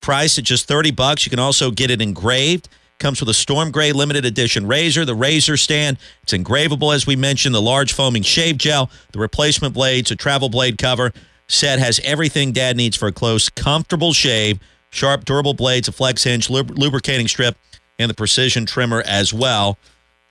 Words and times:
priced 0.00 0.38
at 0.38 0.44
just 0.44 0.66
30 0.66 0.90
bucks. 0.92 1.26
You 1.26 1.30
can 1.30 1.38
also 1.38 1.70
get 1.70 1.90
it 1.90 2.00
engraved. 2.00 2.68
Comes 2.98 3.20
with 3.20 3.30
a 3.30 3.34
Storm 3.34 3.70
Gray 3.70 3.92
limited 3.92 4.26
edition 4.26 4.66
razor, 4.66 5.06
the 5.06 5.14
razor 5.14 5.56
stand. 5.56 5.96
It's 6.22 6.34
engravable, 6.34 6.94
as 6.94 7.06
we 7.06 7.16
mentioned, 7.16 7.54
the 7.54 7.62
large 7.62 7.94
foaming 7.94 8.22
shave 8.22 8.58
gel, 8.58 8.90
the 9.12 9.18
replacement 9.18 9.72
blades, 9.72 10.10
a 10.10 10.16
travel 10.16 10.50
blade 10.50 10.76
cover. 10.76 11.12
Set 11.48 11.78
has 11.78 11.98
everything 12.04 12.52
dad 12.52 12.76
needs 12.76 12.96
for 12.96 13.08
a 13.08 13.12
close, 13.12 13.48
comfortable 13.48 14.12
shave. 14.12 14.60
Sharp, 14.90 15.24
durable 15.24 15.54
blades, 15.54 15.88
a 15.88 15.92
flex 15.92 16.24
hinge, 16.24 16.50
lub- 16.50 16.76
lubricating 16.76 17.26
strip, 17.26 17.56
and 17.98 18.10
the 18.10 18.14
precision 18.14 18.66
trimmer 18.66 19.02
as 19.06 19.32
well. 19.32 19.78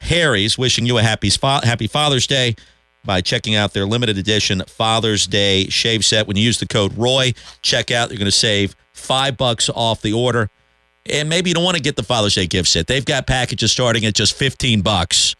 Harry's 0.01 0.57
wishing 0.57 0.85
you 0.85 0.97
a 0.97 1.01
happy, 1.01 1.31
happy 1.63 1.87
Father's 1.87 2.27
Day 2.27 2.55
by 3.03 3.21
checking 3.21 3.55
out 3.55 3.73
their 3.73 3.85
limited 3.85 4.17
edition 4.17 4.61
Father's 4.67 5.25
Day 5.25 5.67
shave 5.69 6.05
set. 6.05 6.27
When 6.27 6.37
you 6.37 6.43
use 6.43 6.59
the 6.59 6.67
code 6.67 6.97
ROY, 6.97 7.33
check 7.61 7.91
out, 7.91 8.09
you're 8.09 8.17
going 8.17 8.25
to 8.25 8.31
save 8.31 8.75
five 8.99 9.37
bucks 9.37 9.69
off 9.69 10.01
the 10.01 10.13
order. 10.13 10.49
And 11.05 11.29
maybe 11.29 11.49
you 11.49 11.53
don't 11.53 11.63
want 11.63 11.77
to 11.77 11.81
get 11.81 11.95
the 11.95 12.03
Father's 12.03 12.35
Day 12.35 12.45
gift 12.45 12.69
set. 12.69 12.87
They've 12.87 13.05
got 13.05 13.25
packages 13.25 13.71
starting 13.71 14.05
at 14.05 14.13
just 14.13 14.35
15 14.35 14.81
bucks. 14.81 15.35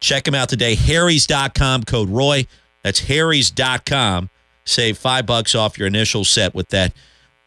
Check 0.00 0.24
them 0.24 0.34
out 0.34 0.48
today. 0.48 0.74
Harry's.com, 0.74 1.82
code 1.84 2.08
ROY. 2.08 2.46
That's 2.82 3.00
Harry's.com. 3.00 4.30
Save 4.64 4.98
five 4.98 5.26
bucks 5.26 5.54
off 5.54 5.78
your 5.78 5.88
initial 5.88 6.24
set 6.24 6.54
with 6.54 6.68
that 6.68 6.92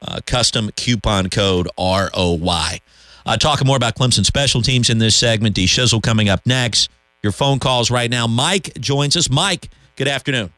uh, 0.02 0.20
custom 0.26 0.72
coupon 0.76 1.30
code 1.30 1.68
ROY. 1.78 2.80
Uh, 3.26 3.38
talking 3.38 3.66
more 3.66 3.78
about 3.78 3.96
Clemson 3.96 4.26
special 4.26 4.62
teams 4.62 4.90
in 4.90 4.98
this 4.98 5.16
segment. 5.16 5.56
D 5.56 5.66
Shizzle 5.66 6.04
coming 6.04 6.28
up 6.28 6.46
next. 6.46 6.90
Your 7.22 7.32
phone 7.32 7.60
calls 7.60 7.90
right 7.90 8.10
now. 8.10 8.28
Mike 8.28 8.74
joins 8.80 9.16
us. 9.16 9.30
Mike, 9.30 9.70
good 9.96 10.10
afternoon. 10.10 10.52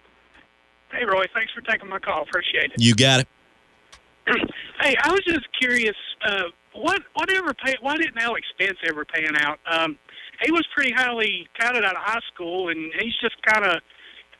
Hey, 0.92 1.06
Roy. 1.06 1.26
Thanks 1.34 1.54
for 1.54 1.62
taking 1.62 1.90
my 1.90 2.00
call. 2.00 2.24
Appreciate 2.24 2.72
it. 2.72 2.78
You 2.78 2.96
got 2.96 3.20
it. 3.20 3.28
hey, 4.82 4.96
I 5.02 5.12
was 5.12 5.22
just 5.26 5.48
curious. 5.60 5.96
Uh, 6.26 6.44
what 6.74 7.02
whatever 7.14 7.54
pay? 7.54 7.76
Why 7.82 7.96
didn't 7.98 8.18
Alex 8.18 8.48
Spence 8.54 8.78
ever 8.88 9.06
pan 9.06 9.36
out? 9.38 9.60
Um, 9.70 9.98
he 10.44 10.52
was 10.52 10.68
pretty 10.76 10.92
highly 10.92 11.48
touted 11.60 11.86
out 11.86 11.96
of 11.96 12.02
high 12.02 12.20
school, 12.34 12.70
and 12.70 12.92
he's 13.00 13.16
just 13.22 13.42
kind 13.44 13.66
of 13.66 13.82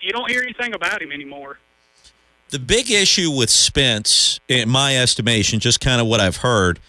you 0.02 0.12
don't 0.12 0.30
hear 0.30 0.42
anything 0.42 0.74
about 0.74 1.02
him 1.02 1.12
anymore. 1.12 1.60
The 2.50 2.60
big 2.60 2.92
issue 2.92 3.32
with 3.32 3.50
Spence, 3.50 4.40
in 4.48 4.70
my 4.70 4.98
estimation, 4.98 5.60
just 5.60 5.82
kind 5.82 6.00
of 6.00 6.08
what 6.08 6.20
I've 6.20 6.38
heard, 6.38 6.80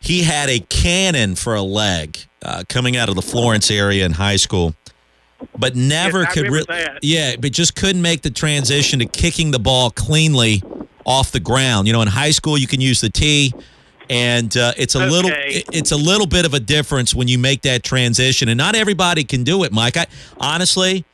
he 0.00 0.22
had 0.22 0.48
a 0.48 0.60
cannon 0.60 1.34
for 1.34 1.54
a 1.54 1.62
leg 1.62 2.18
uh, 2.42 2.64
coming 2.68 2.96
out 2.96 3.08
of 3.08 3.14
the 3.14 3.22
Florence 3.22 3.70
area 3.70 4.06
in 4.06 4.12
high 4.12 4.36
school, 4.36 4.74
but 5.58 5.76
never 5.76 6.22
Yes, 6.22 6.32
could 6.32 6.50
really. 6.50 6.98
Yeah, 7.02 7.36
but 7.38 7.52
just 7.52 7.76
couldn't 7.76 8.02
make 8.02 8.22
the 8.22 8.30
transition 8.30 9.00
to 9.00 9.06
kicking 9.06 9.50
the 9.50 9.58
ball 9.58 9.90
cleanly 9.90 10.62
off 11.04 11.32
the 11.32 11.40
ground. 11.40 11.86
You 11.86 11.92
know, 11.92 12.02
in 12.02 12.08
high 12.08 12.30
school 12.30 12.56
you 12.58 12.66
can 12.66 12.80
use 12.80 13.00
the 13.00 13.10
tee, 13.10 13.52
and 14.10 14.54
uh, 14.56 14.72
it's 14.76 14.94
a 14.94 15.06
little 15.06 15.30
Okay. 15.30 15.48
it- 15.58 15.68
it's 15.72 15.92
a 15.92 15.96
little 15.96 16.26
bit 16.26 16.44
of 16.44 16.54
a 16.54 16.60
difference 16.60 17.14
when 17.14 17.28
you 17.28 17.38
make 17.38 17.62
that 17.62 17.82
transition, 17.82 18.48
and 18.48 18.58
not 18.58 18.74
everybody 18.74 19.24
can 19.24 19.44
do 19.44 19.64
it, 19.64 19.72
Mike. 19.72 19.96
I 19.96 20.06
honestly, 20.38 21.04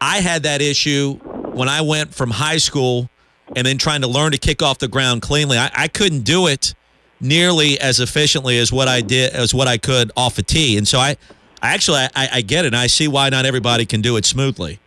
I 0.00 0.20
had 0.20 0.42
that 0.42 0.60
issue 0.62 1.14
when 1.52 1.68
I 1.68 1.80
went 1.80 2.14
from 2.14 2.30
high 2.30 2.58
school 2.58 3.08
and 3.54 3.66
then 3.66 3.78
trying 3.78 4.00
to 4.00 4.08
learn 4.08 4.32
to 4.32 4.38
kick 4.38 4.62
off 4.62 4.78
the 4.78 4.88
ground 4.88 5.22
cleanly. 5.22 5.58
I, 5.58 5.70
I 5.74 5.88
couldn't 5.88 6.20
do 6.24 6.46
it 6.46 6.74
nearly 7.20 7.78
as 7.80 8.00
efficiently 8.00 8.58
as 8.58 8.72
what 8.72 8.88
I 8.88 9.00
did 9.00 9.32
as 9.32 9.54
what 9.54 9.68
I 9.68 9.78
could 9.78 10.10
off 10.16 10.38
a 10.38 10.42
tee, 10.42 10.76
and 10.76 10.86
so 10.88 10.98
I. 10.98 11.16
I 11.62 11.72
Actually, 11.72 12.00
I, 12.14 12.28
I 12.30 12.40
get 12.42 12.66
it. 12.66 12.74
and 12.74 12.76
I 12.76 12.88
see 12.88 13.08
why 13.08 13.30
not 13.30 13.46
everybody 13.46 13.86
can 13.86 14.02
do 14.02 14.18
it 14.18 14.26
smoothly. 14.26 14.80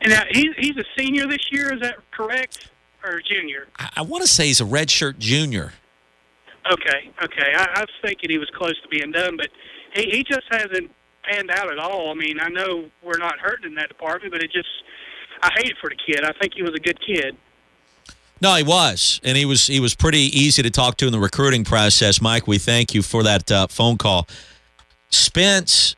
And 0.00 0.10
now 0.12 0.22
he's 0.30 0.48
he's 0.56 0.76
a 0.78 0.84
senior 0.96 1.26
this 1.26 1.46
year. 1.50 1.74
Is 1.74 1.80
that 1.82 1.96
correct, 2.10 2.70
or 3.04 3.20
junior? 3.20 3.68
I, 3.78 3.90
I 3.96 4.02
want 4.02 4.22
to 4.22 4.28
say 4.28 4.46
he's 4.46 4.60
a 4.60 4.64
redshirt 4.64 5.18
junior. 5.18 5.72
Okay, 6.72 7.10
okay. 7.22 7.52
I, 7.54 7.64
I 7.74 7.80
was 7.80 7.90
thinking 8.02 8.30
he 8.30 8.38
was 8.38 8.50
close 8.56 8.80
to 8.80 8.88
being 8.88 9.12
done, 9.12 9.36
but 9.36 9.48
he 9.94 10.10
he 10.10 10.24
just 10.24 10.46
hasn't 10.50 10.90
panned 11.22 11.50
out 11.50 11.70
at 11.70 11.78
all. 11.78 12.10
I 12.10 12.14
mean, 12.14 12.40
I 12.40 12.48
know 12.48 12.90
we're 13.02 13.18
not 13.18 13.38
hurting 13.38 13.66
in 13.66 13.74
that 13.76 13.88
department, 13.88 14.32
but 14.32 14.42
it 14.42 14.50
just 14.50 14.68
I 15.42 15.50
hate 15.56 15.70
it 15.70 15.76
for 15.80 15.90
the 15.90 15.96
kid. 15.96 16.24
I 16.24 16.32
think 16.40 16.54
he 16.54 16.62
was 16.62 16.72
a 16.74 16.80
good 16.80 16.98
kid. 17.00 17.36
No, 18.40 18.54
he 18.56 18.62
was, 18.62 19.20
and 19.22 19.36
he 19.36 19.44
was 19.44 19.66
he 19.66 19.80
was 19.80 19.94
pretty 19.94 20.18
easy 20.38 20.62
to 20.62 20.70
talk 20.70 20.96
to 20.98 21.06
in 21.06 21.12
the 21.12 21.20
recruiting 21.20 21.64
process. 21.64 22.20
Mike, 22.20 22.46
we 22.46 22.58
thank 22.58 22.94
you 22.94 23.02
for 23.02 23.22
that 23.22 23.50
uh, 23.50 23.66
phone 23.68 23.96
call. 23.96 24.26
Spence, 25.10 25.96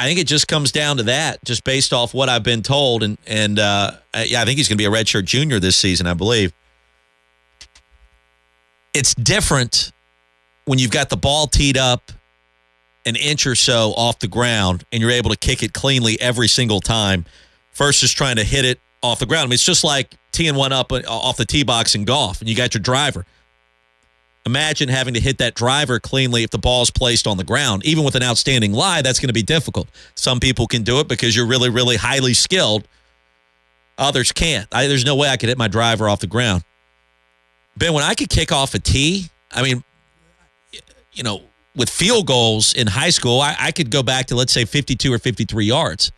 I 0.00 0.04
think 0.04 0.18
it 0.18 0.26
just 0.26 0.48
comes 0.48 0.72
down 0.72 0.96
to 0.96 1.02
that, 1.02 1.44
just 1.44 1.62
based 1.62 1.92
off 1.92 2.14
what 2.14 2.30
I've 2.30 2.42
been 2.42 2.62
told, 2.62 3.02
and 3.02 3.18
and 3.26 3.58
uh, 3.58 3.90
yeah, 4.24 4.40
I 4.40 4.46
think 4.46 4.56
he's 4.56 4.66
going 4.66 4.78
to 4.78 4.82
be 4.82 4.86
a 4.86 4.90
redshirt 4.90 5.26
junior 5.26 5.60
this 5.60 5.76
season, 5.76 6.06
I 6.06 6.14
believe. 6.14 6.54
It's 8.94 9.14
different 9.14 9.92
when 10.64 10.78
you've 10.78 10.90
got 10.90 11.10
the 11.10 11.18
ball 11.18 11.46
teed 11.46 11.76
up 11.76 12.12
an 13.04 13.14
inch 13.14 13.46
or 13.46 13.54
so 13.54 13.92
off 13.94 14.18
the 14.20 14.26
ground, 14.26 14.84
and 14.90 15.02
you're 15.02 15.10
able 15.10 15.28
to 15.30 15.36
kick 15.36 15.62
it 15.62 15.74
cleanly 15.74 16.18
every 16.18 16.48
single 16.48 16.80
time, 16.80 17.26
versus 17.74 18.10
trying 18.10 18.36
to 18.36 18.44
hit 18.44 18.64
it 18.64 18.80
off 19.02 19.18
the 19.18 19.26
ground. 19.26 19.42
I 19.42 19.46
mean, 19.48 19.54
it's 19.54 19.64
just 19.64 19.84
like 19.84 20.14
teeing 20.32 20.54
one 20.54 20.72
up 20.72 20.92
uh, 20.92 21.02
off 21.06 21.36
the 21.36 21.44
tee 21.44 21.62
box 21.62 21.94
in 21.94 22.06
golf, 22.06 22.40
and 22.40 22.48
you 22.48 22.56
got 22.56 22.72
your 22.72 22.80
driver. 22.80 23.26
Imagine 24.46 24.88
having 24.88 25.14
to 25.14 25.20
hit 25.20 25.38
that 25.38 25.54
driver 25.54 26.00
cleanly 26.00 26.42
if 26.42 26.50
the 26.50 26.58
ball's 26.58 26.90
placed 26.90 27.26
on 27.26 27.36
the 27.36 27.44
ground. 27.44 27.84
Even 27.84 28.04
with 28.04 28.14
an 28.14 28.22
outstanding 28.22 28.72
lie, 28.72 29.02
that's 29.02 29.18
going 29.18 29.28
to 29.28 29.34
be 29.34 29.42
difficult. 29.42 29.88
Some 30.14 30.40
people 30.40 30.66
can 30.66 30.82
do 30.82 30.98
it 31.00 31.08
because 31.08 31.36
you're 31.36 31.46
really, 31.46 31.68
really 31.68 31.96
highly 31.96 32.32
skilled. 32.32 32.88
Others 33.98 34.32
can't. 34.32 34.66
I, 34.72 34.86
there's 34.86 35.04
no 35.04 35.14
way 35.14 35.28
I 35.28 35.36
could 35.36 35.50
hit 35.50 35.58
my 35.58 35.68
driver 35.68 36.08
off 36.08 36.20
the 36.20 36.26
ground. 36.26 36.64
Ben, 37.76 37.92
when 37.92 38.02
I 38.02 38.14
could 38.14 38.30
kick 38.30 38.50
off 38.50 38.74
a 38.74 38.78
tee, 38.78 39.28
I 39.52 39.62
mean, 39.62 39.84
you 41.12 41.22
know, 41.22 41.42
with 41.76 41.90
field 41.90 42.26
goals 42.26 42.72
in 42.72 42.86
high 42.86 43.10
school, 43.10 43.40
I, 43.40 43.54
I 43.58 43.72
could 43.72 43.90
go 43.90 44.02
back 44.02 44.26
to 44.26 44.34
let's 44.34 44.52
say 44.52 44.64
52 44.64 45.12
or 45.12 45.18
53 45.18 45.64
yards. 45.64 46.12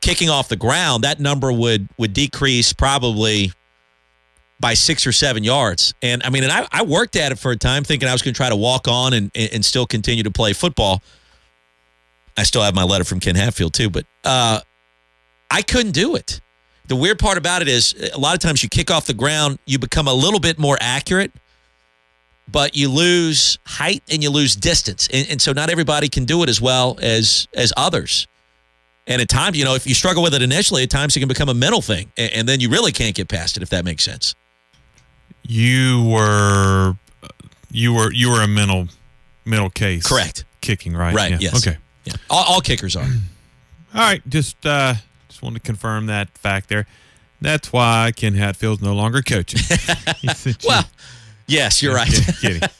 Kicking 0.00 0.28
off 0.28 0.48
the 0.48 0.56
ground, 0.56 1.04
that 1.04 1.20
number 1.20 1.52
would 1.52 1.88
would 1.98 2.12
decrease 2.12 2.72
probably 2.72 3.52
by 4.62 4.74
six 4.74 5.06
or 5.06 5.12
seven 5.12 5.42
yards. 5.42 5.92
And 6.00 6.22
I 6.22 6.30
mean, 6.30 6.44
and 6.44 6.52
I, 6.52 6.66
I 6.70 6.82
worked 6.84 7.16
at 7.16 7.32
it 7.32 7.38
for 7.38 7.50
a 7.50 7.56
time 7.56 7.82
thinking 7.82 8.08
I 8.08 8.12
was 8.12 8.22
going 8.22 8.32
to 8.32 8.36
try 8.38 8.48
to 8.48 8.56
walk 8.56 8.86
on 8.86 9.12
and, 9.12 9.30
and 9.34 9.62
still 9.64 9.86
continue 9.86 10.22
to 10.22 10.30
play 10.30 10.52
football. 10.52 11.02
I 12.38 12.44
still 12.44 12.62
have 12.62 12.74
my 12.74 12.84
letter 12.84 13.04
from 13.04 13.20
Ken 13.20 13.34
Hatfield 13.34 13.74
too, 13.74 13.90
but 13.90 14.06
uh, 14.24 14.60
I 15.50 15.62
couldn't 15.62 15.92
do 15.92 16.14
it. 16.14 16.40
The 16.86 16.96
weird 16.96 17.18
part 17.18 17.38
about 17.38 17.60
it 17.60 17.68
is 17.68 17.94
a 18.14 18.18
lot 18.18 18.34
of 18.34 18.40
times 18.40 18.62
you 18.62 18.68
kick 18.68 18.90
off 18.90 19.04
the 19.04 19.14
ground, 19.14 19.58
you 19.66 19.78
become 19.78 20.06
a 20.06 20.14
little 20.14 20.40
bit 20.40 20.58
more 20.58 20.78
accurate, 20.80 21.32
but 22.48 22.76
you 22.76 22.88
lose 22.88 23.58
height 23.66 24.02
and 24.10 24.22
you 24.22 24.30
lose 24.30 24.54
distance. 24.54 25.08
And, 25.12 25.26
and 25.28 25.42
so 25.42 25.52
not 25.52 25.70
everybody 25.70 26.08
can 26.08 26.24
do 26.24 26.42
it 26.44 26.48
as 26.48 26.60
well 26.60 26.98
as 27.02 27.48
as 27.54 27.72
others. 27.76 28.28
And 29.08 29.20
at 29.20 29.28
times, 29.28 29.58
you 29.58 29.64
know, 29.64 29.74
if 29.74 29.86
you 29.86 29.94
struggle 29.94 30.22
with 30.22 30.34
it 30.34 30.42
initially, 30.42 30.84
at 30.84 30.90
times 30.90 31.16
it 31.16 31.20
can 31.20 31.28
become 31.28 31.48
a 31.48 31.54
mental 31.54 31.82
thing. 31.82 32.12
And, 32.16 32.32
and 32.32 32.48
then 32.48 32.60
you 32.60 32.68
really 32.68 32.92
can't 32.92 33.16
get 33.16 33.28
past 33.28 33.56
it, 33.56 33.62
if 33.62 33.70
that 33.70 33.84
makes 33.84 34.04
sense. 34.04 34.36
You 35.44 36.04
were 36.08 36.96
you 37.70 37.92
were 37.94 38.12
you 38.12 38.30
were 38.30 38.42
a 38.42 38.48
mental 38.48 38.88
mental 39.44 39.70
case. 39.70 40.06
Correct. 40.06 40.44
Kicking, 40.60 40.94
right? 40.96 41.14
Right, 41.14 41.30
Yeah. 41.32 41.38
yes. 41.40 41.66
Okay. 41.66 41.76
Yeah. 42.04 42.14
All, 42.30 42.44
all 42.54 42.60
kickers 42.60 42.94
are. 42.96 43.02
All 43.04 43.08
right. 44.00 44.22
Just 44.28 44.64
uh 44.66 44.94
just 45.28 45.42
wanted 45.42 45.62
to 45.62 45.66
confirm 45.66 46.06
that 46.06 46.30
fact 46.38 46.68
there. 46.68 46.86
That's 47.40 47.72
why 47.72 48.12
Ken 48.14 48.34
Hatfield's 48.34 48.82
no 48.82 48.94
longer 48.94 49.20
coaching. 49.22 49.60
He 50.20 50.28
sent 50.28 50.62
you- 50.62 50.68
Well, 50.68 50.84
yes, 51.48 51.82
you're 51.82 51.94
right. 51.94 52.10
Kidding. 52.40 52.62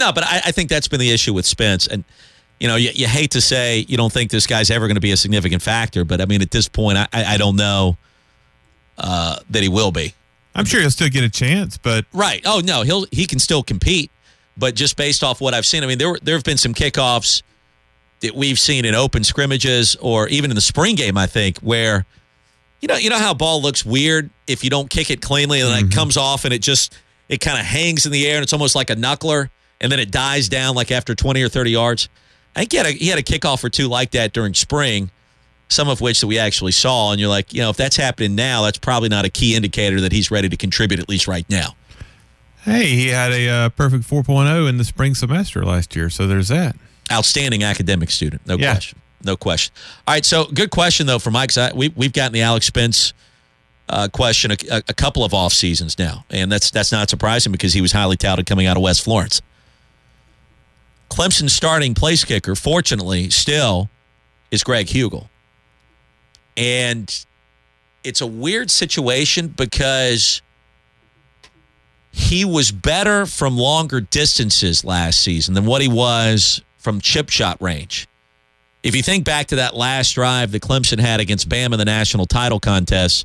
No, 0.00 0.12
but 0.12 0.22
I, 0.24 0.36
I 0.46 0.52
think 0.52 0.70
that's 0.70 0.86
been 0.86 1.00
the 1.00 1.10
issue 1.10 1.34
with 1.34 1.44
Spence. 1.44 1.88
And, 1.88 2.04
you 2.60 2.68
know, 2.68 2.76
you, 2.76 2.90
you 2.94 3.08
hate 3.08 3.32
to 3.32 3.40
say 3.40 3.84
you 3.88 3.96
don't 3.96 4.12
think 4.12 4.30
this 4.30 4.46
guy's 4.46 4.70
ever 4.70 4.86
going 4.86 4.94
to 4.94 5.00
be 5.00 5.10
a 5.10 5.16
significant 5.16 5.60
factor, 5.60 6.04
but 6.04 6.20
I 6.20 6.26
mean, 6.26 6.40
at 6.40 6.52
this 6.52 6.68
point, 6.68 6.98
I, 6.98 7.08
I 7.12 7.24
I 7.34 7.36
don't 7.36 7.56
know 7.56 7.96
uh, 8.96 9.38
that 9.50 9.60
he 9.60 9.68
will 9.68 9.90
be. 9.90 10.14
I'm 10.54 10.64
sure 10.64 10.80
he'll 10.80 10.90
still 10.90 11.08
get 11.08 11.24
a 11.24 11.28
chance, 11.28 11.78
but 11.78 12.04
Right. 12.12 12.42
Oh, 12.44 12.60
no, 12.64 12.82
he'll 12.82 13.06
he 13.12 13.26
can 13.26 13.38
still 13.38 13.62
compete, 13.62 14.10
but 14.56 14.74
just 14.74 14.96
based 14.96 15.22
off 15.22 15.40
what 15.40 15.54
I've 15.54 15.66
seen, 15.66 15.84
I 15.84 15.86
mean, 15.86 15.98
there, 15.98 16.16
there 16.22 16.34
have 16.34 16.44
been 16.44 16.58
some 16.58 16.74
kickoffs 16.74 17.42
that 18.20 18.34
we've 18.34 18.58
seen 18.58 18.84
in 18.84 18.94
open 18.94 19.24
scrimmages 19.24 19.96
or 19.96 20.28
even 20.28 20.50
in 20.50 20.54
the 20.54 20.60
spring 20.60 20.96
game, 20.96 21.16
I 21.16 21.26
think, 21.26 21.58
where, 21.58 22.06
you 22.80 22.88
know, 22.88 22.96
you 22.96 23.10
know 23.10 23.18
how 23.18 23.32
a 23.32 23.34
ball 23.34 23.62
looks 23.62 23.84
weird 23.84 24.30
if 24.46 24.64
you 24.64 24.70
don't 24.70 24.90
kick 24.90 25.10
it 25.10 25.20
cleanly 25.22 25.60
and 25.60 25.70
then 25.70 25.78
it 25.78 25.82
mm-hmm. 25.82 25.98
comes 25.98 26.16
off 26.16 26.44
and 26.44 26.52
it 26.52 26.62
just, 26.62 26.96
it 27.28 27.38
kind 27.38 27.58
of 27.58 27.64
hangs 27.64 28.06
in 28.06 28.12
the 28.12 28.26
air 28.26 28.36
and 28.36 28.42
it's 28.42 28.52
almost 28.52 28.74
like 28.74 28.90
a 28.90 28.96
knuckler 28.96 29.50
and 29.80 29.92
then 29.92 30.00
it 30.00 30.10
dies 30.10 30.48
down 30.48 30.74
like 30.74 30.90
after 30.90 31.14
20 31.14 31.40
or 31.42 31.48
30 31.48 31.70
yards. 31.70 32.08
I 32.56 32.60
think 32.60 32.72
he 32.72 32.78
had 32.78 32.86
a, 32.86 32.90
he 32.90 33.06
had 33.08 33.18
a 33.18 33.22
kickoff 33.22 33.62
or 33.62 33.68
two 33.68 33.86
like 33.86 34.10
that 34.12 34.32
during 34.32 34.54
spring, 34.54 35.10
some 35.68 35.88
of 35.88 36.00
which 36.00 36.20
that 36.20 36.26
we 36.26 36.38
actually 36.38 36.72
saw. 36.72 37.12
And 37.12 37.20
you're 37.20 37.28
like, 37.28 37.52
you 37.52 37.60
know, 37.60 37.70
if 37.70 37.76
that's 37.76 37.96
happening 37.96 38.34
now, 38.34 38.62
that's 38.62 38.78
probably 38.78 39.08
not 39.08 39.24
a 39.24 39.28
key 39.28 39.54
indicator 39.54 40.00
that 40.00 40.12
he's 40.12 40.30
ready 40.30 40.48
to 40.48 40.56
contribute 40.56 41.00
at 41.00 41.08
least 41.08 41.26
right 41.28 41.48
now. 41.50 41.74
hey, 42.64 42.86
he 42.88 43.08
had 43.08 43.32
a 43.32 43.48
uh, 43.48 43.68
perfect 43.70 44.04
4.0 44.04 44.68
in 44.68 44.76
the 44.78 44.84
spring 44.84 45.14
semester 45.14 45.64
last 45.64 45.94
year, 45.96 46.10
so 46.10 46.26
there's 46.26 46.48
that. 46.48 46.76
Outstanding 47.10 47.62
academic 47.64 48.10
student, 48.10 48.42
no 48.46 48.56
Yeah. 48.56 48.72
question, 48.72 48.98
no 49.24 49.36
question. 49.36 49.72
All 50.06 50.14
right, 50.14 50.24
so 50.24 50.44
good 50.46 50.70
question 50.70 51.06
though 51.06 51.18
for 51.18 51.30
Mike. 51.30 51.56
I, 51.56 51.72
we 51.74 51.88
we've 51.96 52.12
gotten 52.12 52.32
the 52.32 52.42
Alex 52.42 52.66
Spence 52.66 53.14
uh, 53.88 54.08
question 54.12 54.50
a, 54.52 54.56
a 54.88 54.92
couple 54.94 55.24
of 55.24 55.32
off 55.32 55.54
seasons 55.54 55.98
now, 55.98 56.26
and 56.28 56.52
that's 56.52 56.70
that's 56.70 56.92
not 56.92 57.08
surprising 57.08 57.50
because 57.52 57.72
he 57.72 57.80
was 57.80 57.92
highly 57.92 58.16
touted 58.18 58.44
coming 58.44 58.66
out 58.66 58.76
of 58.76 58.82
West 58.82 59.02
Florence. 59.02 59.40
Clemson's 61.10 61.54
starting 61.54 61.94
place 61.94 62.24
kicker, 62.24 62.54
fortunately, 62.54 63.30
still 63.30 63.88
is 64.50 64.62
Greg 64.62 64.86
Hugel, 64.88 65.28
and 66.58 67.24
it's 68.02 68.20
a 68.20 68.26
weird 68.26 68.68
situation 68.70 69.46
because 69.48 70.42
he 72.10 72.44
was 72.44 72.72
better 72.72 73.26
from 73.26 73.56
longer 73.56 74.00
distances 74.00 74.84
last 74.84 75.22
season 75.22 75.54
than 75.54 75.64
what 75.64 75.80
he 75.80 75.88
was 75.88 76.60
from 76.78 77.00
chip 77.00 77.30
shot 77.30 77.62
range. 77.62 78.08
If 78.82 78.96
you 78.96 79.02
think 79.02 79.24
back 79.24 79.46
to 79.48 79.56
that 79.56 79.74
last 79.74 80.14
drive 80.14 80.50
that 80.50 80.62
Clemson 80.62 80.98
had 80.98 81.20
against 81.20 81.48
Bama 81.48 81.74
in 81.74 81.78
the 81.78 81.84
national 81.84 82.26
title 82.26 82.58
contest, 82.58 83.24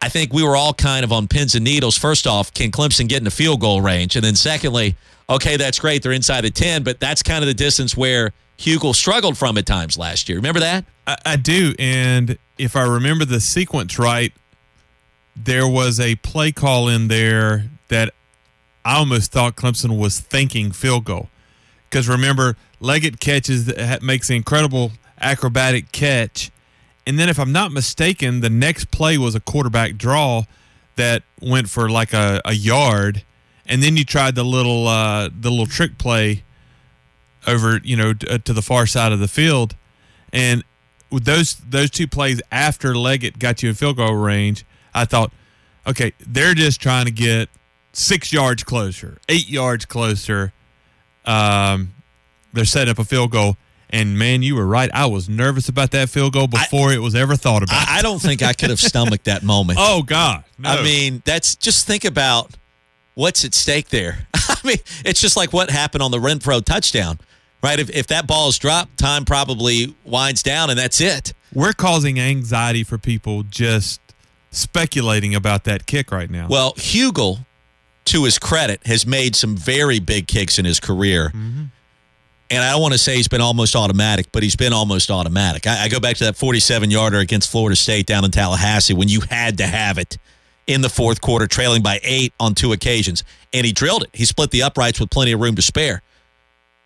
I 0.00 0.08
think 0.08 0.32
we 0.32 0.42
were 0.42 0.56
all 0.56 0.72
kind 0.72 1.04
of 1.04 1.12
on 1.12 1.28
pins 1.28 1.54
and 1.54 1.64
needles. 1.64 1.98
First 1.98 2.26
off, 2.26 2.54
can 2.54 2.70
Clemson 2.70 3.06
get 3.06 3.18
in 3.18 3.24
the 3.24 3.30
field 3.30 3.60
goal 3.60 3.82
range? 3.82 4.16
And 4.16 4.24
then 4.24 4.36
secondly, 4.36 4.96
okay, 5.28 5.56
that's 5.56 5.78
great. 5.78 6.02
They're 6.02 6.12
inside 6.12 6.42
the 6.42 6.50
10, 6.50 6.84
but 6.84 7.00
that's 7.00 7.22
kind 7.22 7.42
of 7.42 7.48
the 7.48 7.54
distance 7.54 7.96
where 7.96 8.32
Hugel 8.58 8.94
struggled 8.94 9.38
from 9.38 9.56
at 9.56 9.66
times 9.66 9.96
last 9.96 10.28
year. 10.28 10.36
Remember 10.36 10.60
that? 10.60 10.84
I, 11.06 11.16
I 11.24 11.36
do. 11.36 11.74
And 11.78 12.38
if 12.58 12.74
I 12.76 12.82
remember 12.82 13.24
the 13.24 13.40
sequence 13.40 13.98
right, 13.98 14.32
there 15.36 15.66
was 15.66 16.00
a 16.00 16.16
play 16.16 16.50
call 16.50 16.88
in 16.88 17.08
there 17.08 17.70
that 17.88 18.12
I 18.84 18.96
almost 18.96 19.30
thought 19.30 19.54
Clemson 19.54 19.98
was 19.98 20.18
thinking 20.18 20.72
field 20.72 21.04
goal. 21.04 21.28
Because 21.88 22.08
remember, 22.08 22.56
Leggett 22.80 23.20
catches, 23.20 23.72
makes 24.02 24.28
an 24.28 24.36
incredible 24.36 24.92
acrobatic 25.20 25.92
catch. 25.92 26.50
And 27.06 27.18
then, 27.18 27.30
if 27.30 27.38
I'm 27.38 27.52
not 27.52 27.72
mistaken, 27.72 28.40
the 28.40 28.50
next 28.50 28.90
play 28.90 29.16
was 29.16 29.34
a 29.34 29.40
quarterback 29.40 29.96
draw 29.96 30.42
that 30.96 31.22
went 31.40 31.70
for 31.70 31.88
like 31.88 32.12
a, 32.12 32.42
a 32.44 32.52
yard. 32.52 33.24
And 33.64 33.82
then 33.82 33.96
you 33.96 34.04
tried 34.04 34.34
the 34.34 34.44
little 34.44 34.86
uh, 34.86 35.28
the 35.28 35.50
little 35.50 35.66
trick 35.66 35.96
play 35.96 36.42
over, 37.48 37.80
you 37.82 37.96
know, 37.96 38.14
to, 38.14 38.34
uh, 38.34 38.38
to 38.38 38.52
the 38.52 38.62
far 38.62 38.86
side 38.86 39.12
of 39.12 39.18
the 39.18 39.28
field. 39.28 39.74
And 40.32 40.64
with 41.10 41.24
those 41.24 41.54
those 41.56 41.90
two 41.90 42.06
plays 42.06 42.40
after 42.52 42.94
Leggett 42.94 43.38
got 43.38 43.62
you 43.62 43.70
in 43.70 43.74
field 43.74 43.96
goal 43.96 44.14
range, 44.14 44.64
I 44.94 45.04
thought, 45.04 45.32
okay, 45.86 46.12
they're 46.20 46.54
just 46.54 46.80
trying 46.80 47.06
to 47.06 47.12
get 47.12 47.48
six 47.92 48.32
yards 48.32 48.62
closer, 48.62 49.18
eight 49.28 49.48
yards 49.48 49.84
closer. 49.84 50.52
Um, 51.24 51.94
they're 52.52 52.64
setting 52.64 52.90
up 52.90 52.98
a 52.98 53.04
field 53.04 53.30
goal. 53.30 53.56
And 53.90 54.18
man, 54.18 54.42
you 54.42 54.54
were 54.54 54.66
right. 54.66 54.90
I 54.92 55.06
was 55.06 55.30
nervous 55.30 55.68
about 55.70 55.92
that 55.92 56.10
field 56.10 56.34
goal 56.34 56.46
before 56.46 56.90
I, 56.90 56.96
it 56.96 56.98
was 56.98 57.14
ever 57.14 57.36
thought 57.36 57.62
about. 57.62 57.88
I, 57.88 57.98
I, 57.98 58.02
don't 58.02 58.20
think 58.20 58.42
I 58.42 58.52
could 58.52 58.68
have 58.68 58.80
stomached 58.80 59.24
that 59.24 59.42
moment. 59.42 59.78
Oh 59.88 60.02
God! 60.02 60.44
No. 60.58 60.68
I 60.68 60.82
mean, 60.82 61.22
that's 61.24 61.56
just 61.56 61.86
think 61.86 62.04
about 62.04 62.54
what's 63.14 63.44
at 63.44 63.54
stake 63.54 63.88
there. 63.88 64.26
I 64.34 64.56
mean, 64.62 64.76
it's 65.04 65.20
just 65.20 65.36
like 65.36 65.52
what 65.52 65.70
happened 65.70 66.02
on 66.02 66.10
the 66.10 66.18
Renfrow 66.18 66.62
touchdown, 66.62 67.18
right? 67.62 67.78
If 67.78 67.90
if 67.90 68.06
that 68.08 68.26
ball 68.26 68.48
is 68.48 68.58
dropped, 68.58 68.98
time 68.98 69.24
probably 69.24 69.94
winds 70.04 70.42
down, 70.42 70.70
and 70.70 70.78
that's 70.78 71.00
it. 71.00 71.32
We're 71.52 71.72
causing 71.72 72.20
anxiety 72.20 72.84
for 72.84 72.98
people 72.98 73.42
just 73.42 74.00
speculating 74.50 75.34
about 75.34 75.64
that 75.64 75.86
kick 75.86 76.10
right 76.10 76.30
now. 76.30 76.46
Well, 76.48 76.72
Hugel, 76.74 77.44
to 78.06 78.24
his 78.24 78.38
credit, 78.38 78.86
has 78.86 79.06
made 79.06 79.36
some 79.36 79.56
very 79.56 79.98
big 79.98 80.26
kicks 80.26 80.58
in 80.58 80.64
his 80.64 80.80
career. 80.80 81.28
Mm-hmm. 81.28 81.64
And 82.50 82.64
I 82.64 82.72
don't 82.72 82.80
want 82.80 82.92
to 82.94 82.98
say 82.98 83.16
he's 83.16 83.28
been 83.28 83.42
almost 83.42 83.76
automatic, 83.76 84.32
but 84.32 84.42
he's 84.42 84.56
been 84.56 84.72
almost 84.72 85.10
automatic. 85.10 85.66
I, 85.66 85.84
I 85.84 85.88
go 85.88 86.00
back 86.00 86.16
to 86.16 86.24
that 86.24 86.36
47 86.36 86.90
yarder 86.90 87.18
against 87.18 87.50
Florida 87.50 87.76
State 87.76 88.06
down 88.06 88.24
in 88.24 88.30
Tallahassee 88.30 88.94
when 88.94 89.08
you 89.08 89.20
had 89.28 89.58
to 89.58 89.66
have 89.66 89.98
it 89.98 90.16
in 90.66 90.80
the 90.80 90.88
fourth 90.88 91.20
quarter, 91.20 91.46
trailing 91.46 91.82
by 91.82 92.00
eight 92.02 92.32
on 92.40 92.54
two 92.54 92.72
occasions. 92.72 93.22
And 93.52 93.66
he 93.66 93.72
drilled 93.72 94.04
it. 94.04 94.10
He 94.14 94.24
split 94.24 94.50
the 94.50 94.62
uprights 94.62 94.98
with 94.98 95.10
plenty 95.10 95.32
of 95.32 95.40
room 95.40 95.56
to 95.56 95.62
spare. 95.62 96.02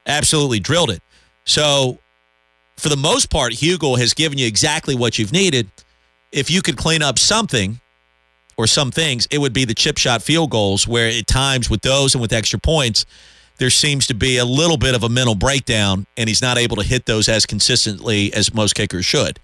Absolutely 0.06 0.60
drilled 0.60 0.90
it. 0.90 1.02
So, 1.44 1.98
for 2.76 2.88
the 2.88 2.96
most 2.96 3.30
part, 3.30 3.52
Hugel 3.52 3.98
has 3.98 4.14
given 4.14 4.38
you 4.38 4.46
exactly 4.46 4.94
what 4.94 5.18
you've 5.18 5.32
needed 5.32 5.70
if 6.32 6.50
you 6.50 6.62
could 6.62 6.76
clean 6.76 7.02
up 7.02 7.18
something 7.18 7.80
or 8.56 8.66
some 8.66 8.90
things, 8.90 9.28
it 9.30 9.38
would 9.38 9.52
be 9.52 9.64
the 9.64 9.74
chip 9.74 9.98
shot 9.98 10.22
field 10.22 10.50
goals, 10.50 10.88
where 10.88 11.08
at 11.08 11.26
times 11.26 11.70
with 11.70 11.82
those 11.82 12.14
and 12.14 12.22
with 12.22 12.32
extra 12.32 12.58
points, 12.58 13.06
there 13.58 13.70
seems 13.70 14.06
to 14.06 14.14
be 14.14 14.38
a 14.38 14.44
little 14.44 14.76
bit 14.76 14.94
of 14.94 15.04
a 15.04 15.08
mental 15.08 15.34
breakdown, 15.34 16.06
and 16.16 16.28
he's 16.28 16.42
not 16.42 16.58
able 16.58 16.76
to 16.76 16.82
hit 16.82 17.06
those 17.06 17.28
as 17.28 17.46
consistently 17.46 18.32
as 18.32 18.52
most 18.52 18.74
kickers 18.74 19.04
should. 19.04 19.38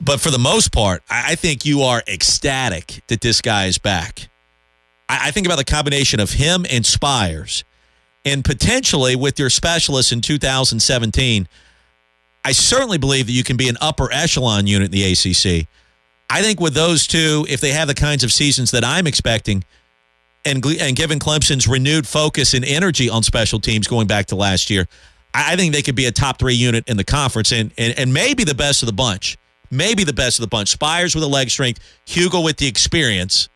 But 0.00 0.20
for 0.20 0.30
the 0.30 0.38
most 0.38 0.72
part, 0.72 1.02
I 1.08 1.36
think 1.36 1.64
you 1.64 1.82
are 1.82 2.02
ecstatic 2.08 3.02
that 3.06 3.20
this 3.20 3.40
guy 3.40 3.66
is 3.66 3.78
back. 3.78 4.28
I 5.08 5.30
think 5.30 5.46
about 5.46 5.58
the 5.58 5.64
combination 5.64 6.18
of 6.18 6.32
him 6.32 6.64
and 6.70 6.84
Spiers, 6.84 7.64
and 8.24 8.44
potentially 8.44 9.16
with 9.16 9.38
your 9.38 9.50
specialists 9.50 10.12
in 10.12 10.20
2017 10.20 11.48
I 12.44 12.52
certainly 12.52 12.98
believe 12.98 13.26
that 13.26 13.32
you 13.32 13.44
can 13.44 13.56
be 13.56 13.68
an 13.68 13.76
upper 13.80 14.12
echelon 14.12 14.66
unit 14.66 14.86
in 14.86 14.90
the 14.92 15.12
ACC. 15.12 15.68
I 16.28 16.42
think 16.42 16.60
with 16.60 16.74
those 16.74 17.06
two, 17.06 17.46
if 17.48 17.60
they 17.60 17.70
have 17.70 17.88
the 17.88 17.94
kinds 17.94 18.24
of 18.24 18.32
seasons 18.32 18.70
that 18.72 18.84
I'm 18.84 19.06
expecting, 19.06 19.64
and 20.44 20.64
and 20.64 20.96
given 20.96 21.18
Clemson's 21.18 21.68
renewed 21.68 22.06
focus 22.06 22.54
and 22.54 22.64
energy 22.64 23.08
on 23.08 23.22
special 23.22 23.60
teams 23.60 23.86
going 23.86 24.06
back 24.06 24.26
to 24.26 24.36
last 24.36 24.70
year, 24.70 24.88
I 25.34 25.54
think 25.56 25.72
they 25.72 25.82
could 25.82 25.94
be 25.94 26.06
a 26.06 26.12
top 26.12 26.38
three 26.38 26.54
unit 26.54 26.88
in 26.88 26.96
the 26.96 27.04
conference 27.04 27.52
and 27.52 27.72
and, 27.78 27.96
and 27.96 28.12
maybe 28.12 28.44
the 28.44 28.54
best 28.54 28.82
of 28.82 28.86
the 28.86 28.92
bunch. 28.92 29.36
Maybe 29.70 30.04
the 30.04 30.12
best 30.12 30.38
of 30.38 30.42
the 30.42 30.48
bunch. 30.48 30.70
Spiers 30.70 31.14
with 31.14 31.22
the 31.22 31.30
leg 31.30 31.48
strength, 31.48 31.80
Hugel 32.06 32.44
with 32.44 32.56
the 32.56 32.66
experience. 32.66 33.48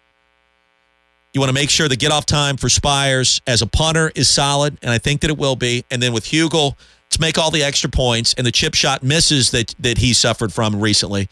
You 1.36 1.40
want 1.40 1.50
to 1.50 1.54
make 1.54 1.68
sure 1.68 1.86
the 1.86 1.96
get 1.96 2.12
off 2.12 2.24
time 2.24 2.56
for 2.56 2.70
Spiers 2.70 3.42
as 3.46 3.60
a 3.60 3.66
punter 3.66 4.10
is 4.14 4.26
solid, 4.28 4.78
and 4.80 4.90
I 4.90 4.96
think 4.96 5.20
that 5.20 5.28
it 5.28 5.36
will 5.36 5.54
be. 5.54 5.84
And 5.90 6.02
then 6.02 6.14
with 6.14 6.24
Hugel, 6.24 6.76
Let's 7.16 7.20
make 7.20 7.38
all 7.38 7.50
the 7.50 7.62
extra 7.62 7.88
points 7.88 8.34
and 8.34 8.46
the 8.46 8.52
chip 8.52 8.74
shot 8.74 9.02
misses 9.02 9.50
that 9.52 9.74
that 9.78 9.98
he 9.98 10.12
suffered 10.12 10.52
from 10.52 10.80
recently. 10.80 11.28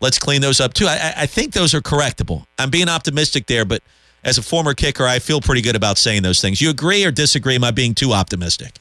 Let's 0.00 0.18
clean 0.18 0.40
those 0.40 0.60
up 0.60 0.72
too. 0.72 0.86
I, 0.86 1.12
I 1.16 1.26
think 1.26 1.52
those 1.52 1.74
are 1.74 1.80
correctable. 1.80 2.46
I'm 2.58 2.70
being 2.70 2.88
optimistic 2.88 3.46
there, 3.46 3.64
but 3.64 3.82
as 4.24 4.38
a 4.38 4.42
former 4.42 4.72
kicker, 4.72 5.04
I 5.04 5.18
feel 5.18 5.40
pretty 5.40 5.62
good 5.62 5.76
about 5.76 5.98
saying 5.98 6.22
those 6.22 6.40
things. 6.40 6.60
You 6.60 6.70
agree 6.70 7.04
or 7.04 7.10
disagree? 7.10 7.54
Am 7.54 7.64
I 7.64 7.70
being 7.70 7.94
too 7.94 8.12
optimistic? 8.12 8.78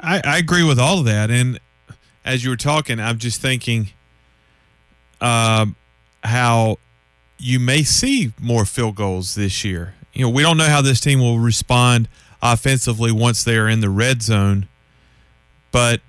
I, 0.00 0.20
I 0.24 0.38
agree 0.38 0.64
with 0.64 0.78
all 0.78 0.98
of 1.00 1.04
that. 1.06 1.30
And 1.30 1.60
as 2.24 2.42
you 2.44 2.50
were 2.50 2.56
talking, 2.56 2.98
I'm 3.00 3.18
just 3.18 3.40
thinking 3.40 3.90
um, 5.20 5.76
how 6.22 6.78
you 7.38 7.60
may 7.60 7.82
see 7.82 8.32
more 8.40 8.64
field 8.64 8.96
goals 8.96 9.34
this 9.34 9.64
year. 9.64 9.94
You 10.12 10.26
know, 10.26 10.30
we 10.30 10.42
don't 10.42 10.56
know 10.56 10.68
how 10.68 10.80
this 10.80 11.00
team 11.00 11.20
will 11.20 11.38
respond 11.38 12.08
offensively 12.42 13.12
once 13.12 13.44
they 13.44 13.56
are 13.56 13.68
in 13.68 13.80
the 13.80 13.90
red 13.90 14.22
zone 14.22 14.68
but 15.76 16.00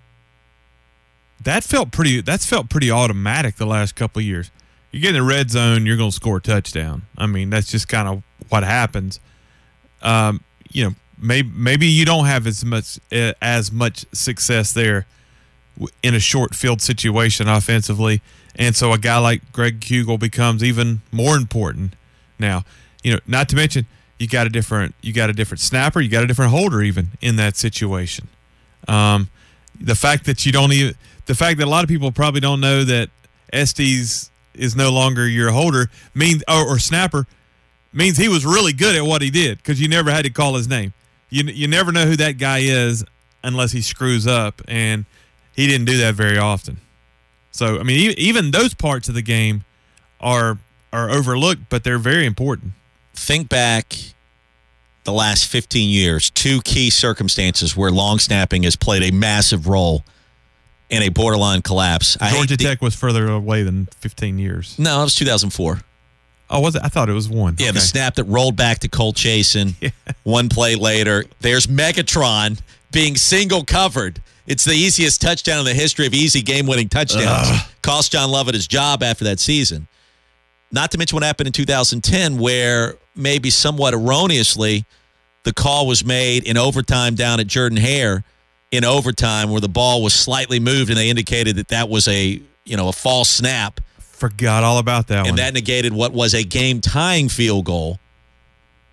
that 1.43 1.61
felt 1.61 1.91
pretty. 1.91 2.21
That's 2.21 2.45
felt 2.45 2.69
pretty 2.69 2.89
automatic 2.89 3.57
the 3.57 3.65
last 3.65 3.97
couple 3.97 4.21
of 4.21 4.25
years. 4.25 4.49
You 4.91 5.01
get 5.01 5.09
in 5.09 5.15
the 5.15 5.23
red 5.23 5.51
zone, 5.51 5.85
you're 5.85 5.97
going 5.97 6.11
to 6.11 6.15
score 6.15 6.37
a 6.37 6.41
touchdown. 6.41 7.01
I 7.17 7.25
mean, 7.25 7.49
that's 7.49 7.69
just 7.69 7.89
kind 7.89 8.07
of 8.07 8.23
what 8.47 8.63
happens. 8.63 9.19
Um, 10.01 10.39
you 10.71 10.85
know, 10.85 10.95
maybe 11.17 11.51
maybe 11.53 11.87
you 11.87 12.05
don't 12.05 12.27
have 12.27 12.47
as 12.47 12.63
much 12.63 12.97
uh, 13.11 13.33
as 13.41 13.69
much 13.69 14.05
success 14.13 14.71
there 14.71 15.05
in 16.03 16.15
a 16.15 16.19
short 16.19 16.55
field 16.55 16.81
situation 16.81 17.47
offensively, 17.47 18.21
and 18.55 18.75
so 18.75 18.93
a 18.93 18.97
guy 18.97 19.17
like 19.17 19.51
Greg 19.51 19.79
Hugel 19.79 20.19
becomes 20.19 20.63
even 20.63 21.01
more 21.11 21.35
important 21.35 21.93
now. 22.39 22.63
You 23.03 23.13
know, 23.13 23.19
not 23.27 23.49
to 23.49 23.55
mention 23.55 23.85
you 24.19 24.27
got 24.27 24.47
a 24.47 24.49
different 24.49 24.95
you 25.01 25.13
got 25.13 25.29
a 25.29 25.33
different 25.33 25.61
snapper, 25.61 26.01
you 26.01 26.09
got 26.09 26.23
a 26.23 26.27
different 26.27 26.51
holder 26.51 26.81
even 26.81 27.09
in 27.21 27.35
that 27.37 27.55
situation. 27.55 28.27
Um, 28.87 29.29
the 29.79 29.95
fact 29.95 30.25
that 30.25 30.45
you 30.45 30.51
don't 30.51 30.71
even 30.73 30.95
the 31.25 31.35
fact 31.35 31.59
that 31.59 31.65
a 31.65 31.69
lot 31.69 31.83
of 31.83 31.89
people 31.89 32.11
probably 32.11 32.41
don't 32.41 32.59
know 32.59 32.83
that 32.83 33.09
Estes 33.53 34.31
is 34.53 34.75
no 34.75 34.91
longer 34.91 35.27
your 35.27 35.51
holder 35.51 35.89
means 36.15 36.43
or, 36.47 36.67
or 36.67 36.79
snapper 36.79 37.27
means 37.93 38.17
he 38.17 38.27
was 38.27 38.45
really 38.45 38.73
good 38.73 38.95
at 38.95 39.03
what 39.03 39.21
he 39.21 39.29
did 39.29 39.57
because 39.57 39.79
you 39.79 39.87
never 39.87 40.11
had 40.11 40.23
to 40.23 40.29
call 40.29 40.55
his 40.55 40.67
name. 40.67 40.93
You 41.29 41.43
you 41.43 41.67
never 41.67 41.91
know 41.91 42.05
who 42.05 42.15
that 42.17 42.37
guy 42.37 42.59
is 42.59 43.03
unless 43.43 43.71
he 43.71 43.81
screws 43.81 44.25
up, 44.25 44.61
and 44.67 45.05
he 45.57 45.67
didn't 45.67 45.85
do 45.85 45.97
that 45.97 46.15
very 46.15 46.37
often. 46.37 46.77
So 47.51 47.79
I 47.79 47.83
mean, 47.83 48.13
even 48.17 48.51
those 48.51 48.73
parts 48.73 49.09
of 49.09 49.15
the 49.15 49.21
game 49.21 49.65
are 50.21 50.57
are 50.93 51.09
overlooked, 51.09 51.63
but 51.69 51.83
they're 51.83 51.97
very 51.97 52.25
important. 52.25 52.71
Think 53.13 53.49
back 53.49 53.97
the 55.03 55.11
last 55.11 55.47
15 55.47 55.89
years, 55.89 56.29
two 56.29 56.61
key 56.61 56.89
circumstances 56.89 57.75
where 57.75 57.91
long 57.91 58.19
snapping 58.19 58.63
has 58.63 58.75
played 58.75 59.03
a 59.03 59.11
massive 59.13 59.67
role 59.67 60.03
in 60.89 61.01
a 61.01 61.09
borderline 61.09 61.61
collapse. 61.61 62.17
Georgia 62.31 62.57
Tech 62.57 62.81
was 62.81 62.95
further 62.95 63.27
away 63.27 63.63
than 63.63 63.87
15 63.99 64.37
years. 64.37 64.77
No, 64.77 65.01
it 65.01 65.03
was 65.05 65.15
2004. 65.15 65.81
Oh, 66.49 66.59
was 66.61 66.75
it? 66.75 66.81
I 66.83 66.87
thought 66.87 67.09
it 67.09 67.13
was 67.13 67.27
one. 67.27 67.55
Yeah, 67.57 67.67
okay. 67.67 67.73
the 67.73 67.81
snap 67.81 68.15
that 68.15 68.23
rolled 68.25 68.55
back 68.55 68.79
to 68.79 68.87
Cole 68.87 69.13
Chason. 69.13 69.73
Yeah. 69.81 69.89
One 70.23 70.49
play 70.49 70.75
later, 70.75 71.23
there's 71.39 71.67
Megatron 71.67 72.59
being 72.91 73.15
single 73.15 73.63
covered. 73.63 74.21
It's 74.47 74.63
the 74.63 74.73
easiest 74.73 75.21
touchdown 75.21 75.59
in 75.59 75.65
the 75.65 75.73
history 75.73 76.07
of 76.07 76.13
easy 76.13 76.41
game 76.41 76.65
winning 76.67 76.87
touchdowns. 76.89 77.47
Ugh. 77.49 77.69
Cost 77.81 78.11
John 78.13 78.31
Lovett 78.31 78.55
his 78.55 78.67
job 78.67 79.03
after 79.03 79.25
that 79.25 79.39
season. 79.39 79.87
Not 80.71 80.91
to 80.91 80.97
mention 80.97 81.15
what 81.17 81.23
happened 81.23 81.47
in 81.47 81.53
2010, 81.53 82.37
where 82.37 82.95
maybe 83.15 83.49
somewhat 83.49 83.93
erroneously, 83.93 84.85
the 85.43 85.53
call 85.53 85.85
was 85.87 86.03
made 86.05 86.45
in 86.45 86.57
overtime 86.57 87.15
down 87.15 87.39
at 87.39 87.47
Jordan 87.47 87.77
Hare 87.77 88.23
in 88.71 88.83
overtime, 88.83 89.49
where 89.49 89.61
the 89.61 89.69
ball 89.69 90.01
was 90.03 90.13
slightly 90.13 90.59
moved, 90.59 90.89
and 90.89 90.97
they 90.97 91.09
indicated 91.09 91.55
that 91.57 91.69
that 91.69 91.87
was 91.89 92.07
a 92.07 92.41
you 92.65 92.75
know 92.75 92.89
a 92.89 92.93
false 92.93 93.29
snap, 93.29 93.79
Forgot 93.99 94.63
all 94.63 94.77
about 94.77 95.07
that 95.07 95.21
one. 95.21 95.29
and 95.29 95.37
that 95.37 95.53
negated 95.53 95.93
what 95.93 96.11
was 96.11 96.33
a 96.33 96.43
game 96.43 96.81
tying 96.81 97.29
field 97.29 97.63
goal. 97.65 97.99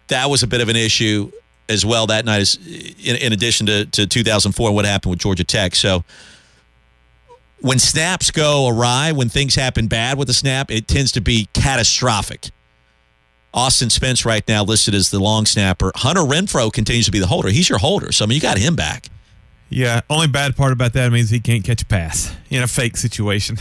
That 0.09 0.31
was 0.31 0.43
a 0.43 0.47
bit 0.47 0.61
of 0.61 0.69
an 0.69 0.77
issue 0.77 1.33
as 1.69 1.85
well 1.85 2.07
that 2.09 2.25
night, 2.25 2.41
as 2.41 2.59
in, 3.05 3.17
in 3.17 3.33
addition 3.33 3.67
to, 3.67 3.87
to 3.87 4.07
2004 4.07 4.69
and 4.69 4.75
what 4.75 4.85
happened 4.85 5.11
with 5.11 5.21
Georgia 5.21 5.45
Tech. 5.45 5.75
So 5.75 6.05
when 7.61 7.79
snaps 7.79 8.31
go 8.31 8.69
awry, 8.69 9.13
when 9.13 9.29
things 9.29 9.55
happen 9.55 9.87
bad 9.87 10.19
with 10.19 10.29
a 10.29 10.35
snap, 10.35 10.71
it 10.71 10.87
tends 10.87 11.13
to 11.13 11.21
be 11.21 11.49
catastrophic. 11.55 12.51
Austin 13.55 13.89
Spence 13.89 14.27
right 14.27 14.47
now 14.49 14.65
listed 14.65 14.95
as 14.95 15.11
the 15.11 15.21
long 15.21 15.47
snapper. 15.47 15.93
Hunter 15.95 16.23
Renfrow 16.23 16.73
continues 16.73 17.07
to 17.07 17.13
be 17.13 17.21
the 17.21 17.29
holder. 17.29 17.49
He's 17.51 17.69
your 17.69 17.79
holder, 17.79 18.11
so 18.13 18.25
I 18.25 18.29
mean 18.29 18.35
you 18.35 18.43
got 18.43 18.59
him 18.59 18.75
back. 18.75 19.09
yeah, 19.71 20.01
only 20.11 20.27
bad 20.27 20.57
part 20.57 20.73
about 20.73 20.93
that 20.95 21.13
means 21.13 21.31
he 21.31 21.41
can't 21.41 21.65
catch 21.65 21.81
a 21.83 21.87
pass 21.87 22.35
in 22.51 22.63
a 22.63 22.67
fake 22.67 22.97
situation. 22.97 23.57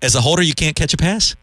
As 0.00 0.14
a 0.14 0.20
holder, 0.20 0.42
you 0.42 0.54
can't 0.54 0.74
catch 0.74 0.94
a 0.94 0.96
pass. 0.96 1.36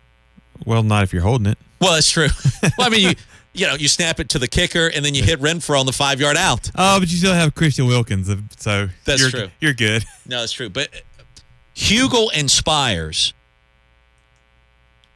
Well, 0.66 0.84
not 0.84 1.04
if 1.04 1.14
you're 1.14 1.22
holding 1.22 1.48
it. 1.48 1.58
Well, 1.80 1.94
that's 1.94 2.10
true. 2.10 2.28
well, 2.64 2.88
I 2.88 2.90
mean, 2.90 3.10
you 3.10 3.16
you 3.56 3.66
know, 3.66 3.76
you 3.76 3.88
snap 3.88 4.20
it 4.20 4.30
to 4.30 4.40
the 4.40 4.48
kicker 4.48 4.88
and 4.88 5.04
then 5.04 5.16
you 5.16 5.24
hit 5.24 5.40
Renfrow 5.40 5.80
on 5.80 5.86
the 5.86 5.94
five 5.94 6.20
yard 6.20 6.38
out. 6.38 6.70
Oh, 6.76 7.00
but 7.00 7.10
you 7.10 7.18
still 7.18 7.34
have 7.34 7.56
Christian 7.56 7.88
Wilkins, 7.88 8.30
uh, 8.30 8.38
so 8.58 8.90
That's 9.06 9.22
you're, 9.22 9.30
true. 9.30 9.48
You're 9.60 9.74
good. 9.74 10.04
No, 10.28 10.40
that's 10.40 10.54
true. 10.54 10.70
But 10.70 10.90
Hugel 11.76 12.30
and 12.34 12.50
Spiers 12.50 13.36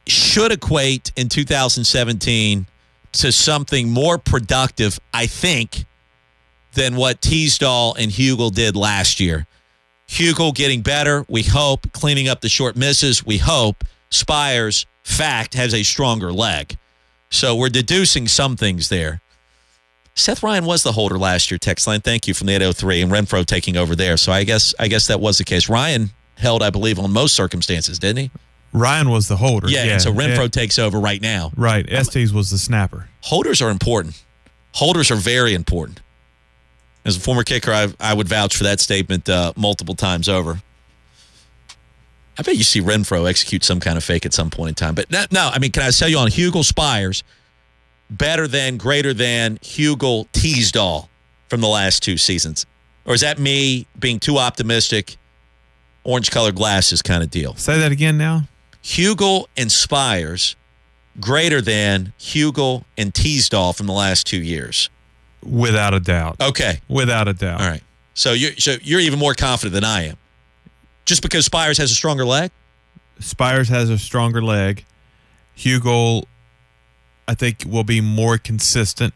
should 0.06 0.52
equate 0.52 1.12
in 1.16 1.28
2017 1.28 2.66
to 3.12 3.32
something 3.32 3.90
more 3.90 4.18
productive, 4.18 5.00
I 5.12 5.26
think, 5.26 5.84
than 6.74 6.94
what 6.94 7.20
Teasdall 7.20 7.96
and 7.98 8.10
Hugel 8.12 8.54
did 8.54 8.76
last 8.76 9.18
year. 9.18 9.46
Hugel 10.08 10.54
getting 10.54 10.82
better, 10.82 11.24
we 11.28 11.42
hope, 11.42 11.92
cleaning 11.92 12.28
up 12.28 12.40
the 12.40 12.48
short 12.48 12.76
misses, 12.76 13.24
we 13.26 13.38
hope. 13.38 13.84
Spiers, 14.10 14.86
fact, 15.02 15.54
has 15.54 15.74
a 15.74 15.82
stronger 15.82 16.32
leg. 16.32 16.76
So 17.30 17.54
we're 17.54 17.68
deducing 17.68 18.28
some 18.28 18.56
things 18.56 18.88
there. 18.88 19.20
Seth 20.14 20.42
Ryan 20.42 20.66
was 20.66 20.82
the 20.82 20.92
holder 20.92 21.18
last 21.18 21.50
year, 21.50 21.58
text 21.58 21.86
line. 21.86 22.00
Thank 22.00 22.26
you 22.26 22.34
from 22.34 22.48
the 22.48 22.54
803 22.54 23.02
and 23.02 23.12
Renfrow 23.12 23.46
taking 23.46 23.76
over 23.76 23.94
there. 23.94 24.16
So 24.16 24.32
I 24.32 24.44
guess 24.44 24.74
I 24.78 24.88
guess 24.88 25.06
that 25.06 25.20
was 25.20 25.38
the 25.38 25.44
case. 25.44 25.68
Ryan 25.68 26.10
held, 26.36 26.62
I 26.62 26.70
believe, 26.70 26.98
on 26.98 27.12
most 27.12 27.34
circumstances, 27.34 27.98
didn't 27.98 28.18
he? 28.18 28.30
Ryan 28.72 29.10
was 29.10 29.28
the 29.28 29.36
holder. 29.36 29.68
Yeah, 29.68 29.84
and 29.84 30.02
so 30.02 30.12
Renfrow 30.12 30.42
yeah, 30.42 30.48
takes 30.48 30.78
over 30.78 31.00
right 31.00 31.20
now. 31.20 31.52
right. 31.56 31.90
Estes 31.90 32.32
was 32.32 32.50
the 32.50 32.58
snapper. 32.58 33.08
Holders 33.22 33.60
are 33.62 33.70
important. 33.70 34.22
Holders 34.74 35.10
are 35.10 35.16
very 35.16 35.54
important. 35.54 36.00
As 37.04 37.16
a 37.16 37.20
former 37.20 37.42
kicker, 37.42 37.72
I, 37.72 37.88
I 37.98 38.14
would 38.14 38.28
vouch 38.28 38.56
for 38.56 38.64
that 38.64 38.78
statement 38.78 39.28
uh, 39.28 39.52
multiple 39.56 39.94
times 39.94 40.28
over. 40.28 40.62
I 42.40 42.42
bet 42.42 42.56
you 42.56 42.64
see 42.64 42.80
Renfrow 42.80 43.28
execute 43.28 43.62
some 43.62 43.80
kind 43.80 43.98
of 43.98 44.02
fake 44.02 44.24
at 44.24 44.32
some 44.32 44.48
point 44.48 44.70
in 44.70 44.74
time. 44.74 44.94
But 44.94 45.10
no, 45.10 45.26
no 45.30 45.50
I 45.52 45.58
mean, 45.58 45.72
can 45.72 45.82
I 45.82 45.90
tell 45.90 46.08
you 46.08 46.16
on 46.16 46.28
Hugel 46.28 46.64
Spiers, 46.64 47.22
better 48.08 48.48
than, 48.48 48.78
greater 48.78 49.12
than 49.12 49.58
Hugel 49.58 50.26
Teasdall 50.32 51.08
from 51.50 51.60
the 51.60 51.68
last 51.68 52.02
two 52.02 52.16
seasons? 52.16 52.64
Or 53.04 53.12
is 53.12 53.20
that 53.20 53.38
me 53.38 53.86
being 53.98 54.18
too 54.18 54.38
optimistic, 54.38 55.18
orange 56.02 56.30
colored 56.30 56.54
glasses 56.54 57.02
kind 57.02 57.22
of 57.22 57.30
deal? 57.30 57.56
Say 57.56 57.78
that 57.78 57.92
again 57.92 58.16
now. 58.16 58.44
Hugel 58.82 59.44
and 59.58 59.70
Spiers 59.70 60.56
greater 61.20 61.60
than 61.60 62.14
Hugel 62.18 62.84
and 62.96 63.12
Teasdall 63.12 63.76
from 63.76 63.86
the 63.86 63.92
last 63.92 64.26
two 64.26 64.40
years. 64.40 64.88
Without 65.44 65.92
a 65.92 66.00
doubt. 66.00 66.40
Okay. 66.40 66.80
Without 66.88 67.28
a 67.28 67.34
doubt. 67.34 67.60
All 67.60 67.68
right. 67.68 67.82
So 68.14 68.32
you're 68.32 68.56
so 68.56 68.76
you're 68.80 69.00
even 69.00 69.18
more 69.18 69.34
confident 69.34 69.74
than 69.74 69.84
I 69.84 70.04
am. 70.04 70.16
Just 71.10 71.22
because 71.22 71.44
Spiers 71.44 71.76
has 71.78 71.90
a 71.90 71.94
stronger 71.96 72.24
leg? 72.24 72.52
Spiers 73.18 73.68
has 73.68 73.90
a 73.90 73.98
stronger 73.98 74.40
leg. 74.40 74.84
Hugel, 75.56 76.26
I 77.26 77.34
think, 77.34 77.64
will 77.66 77.82
be 77.82 78.00
more 78.00 78.38
consistent. 78.38 79.12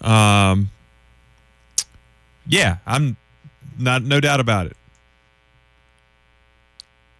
Um, 0.00 0.72
yeah, 2.48 2.78
I'm 2.84 3.16
not 3.78 4.02
no 4.02 4.18
doubt 4.18 4.40
about 4.40 4.66
it. 4.66 4.76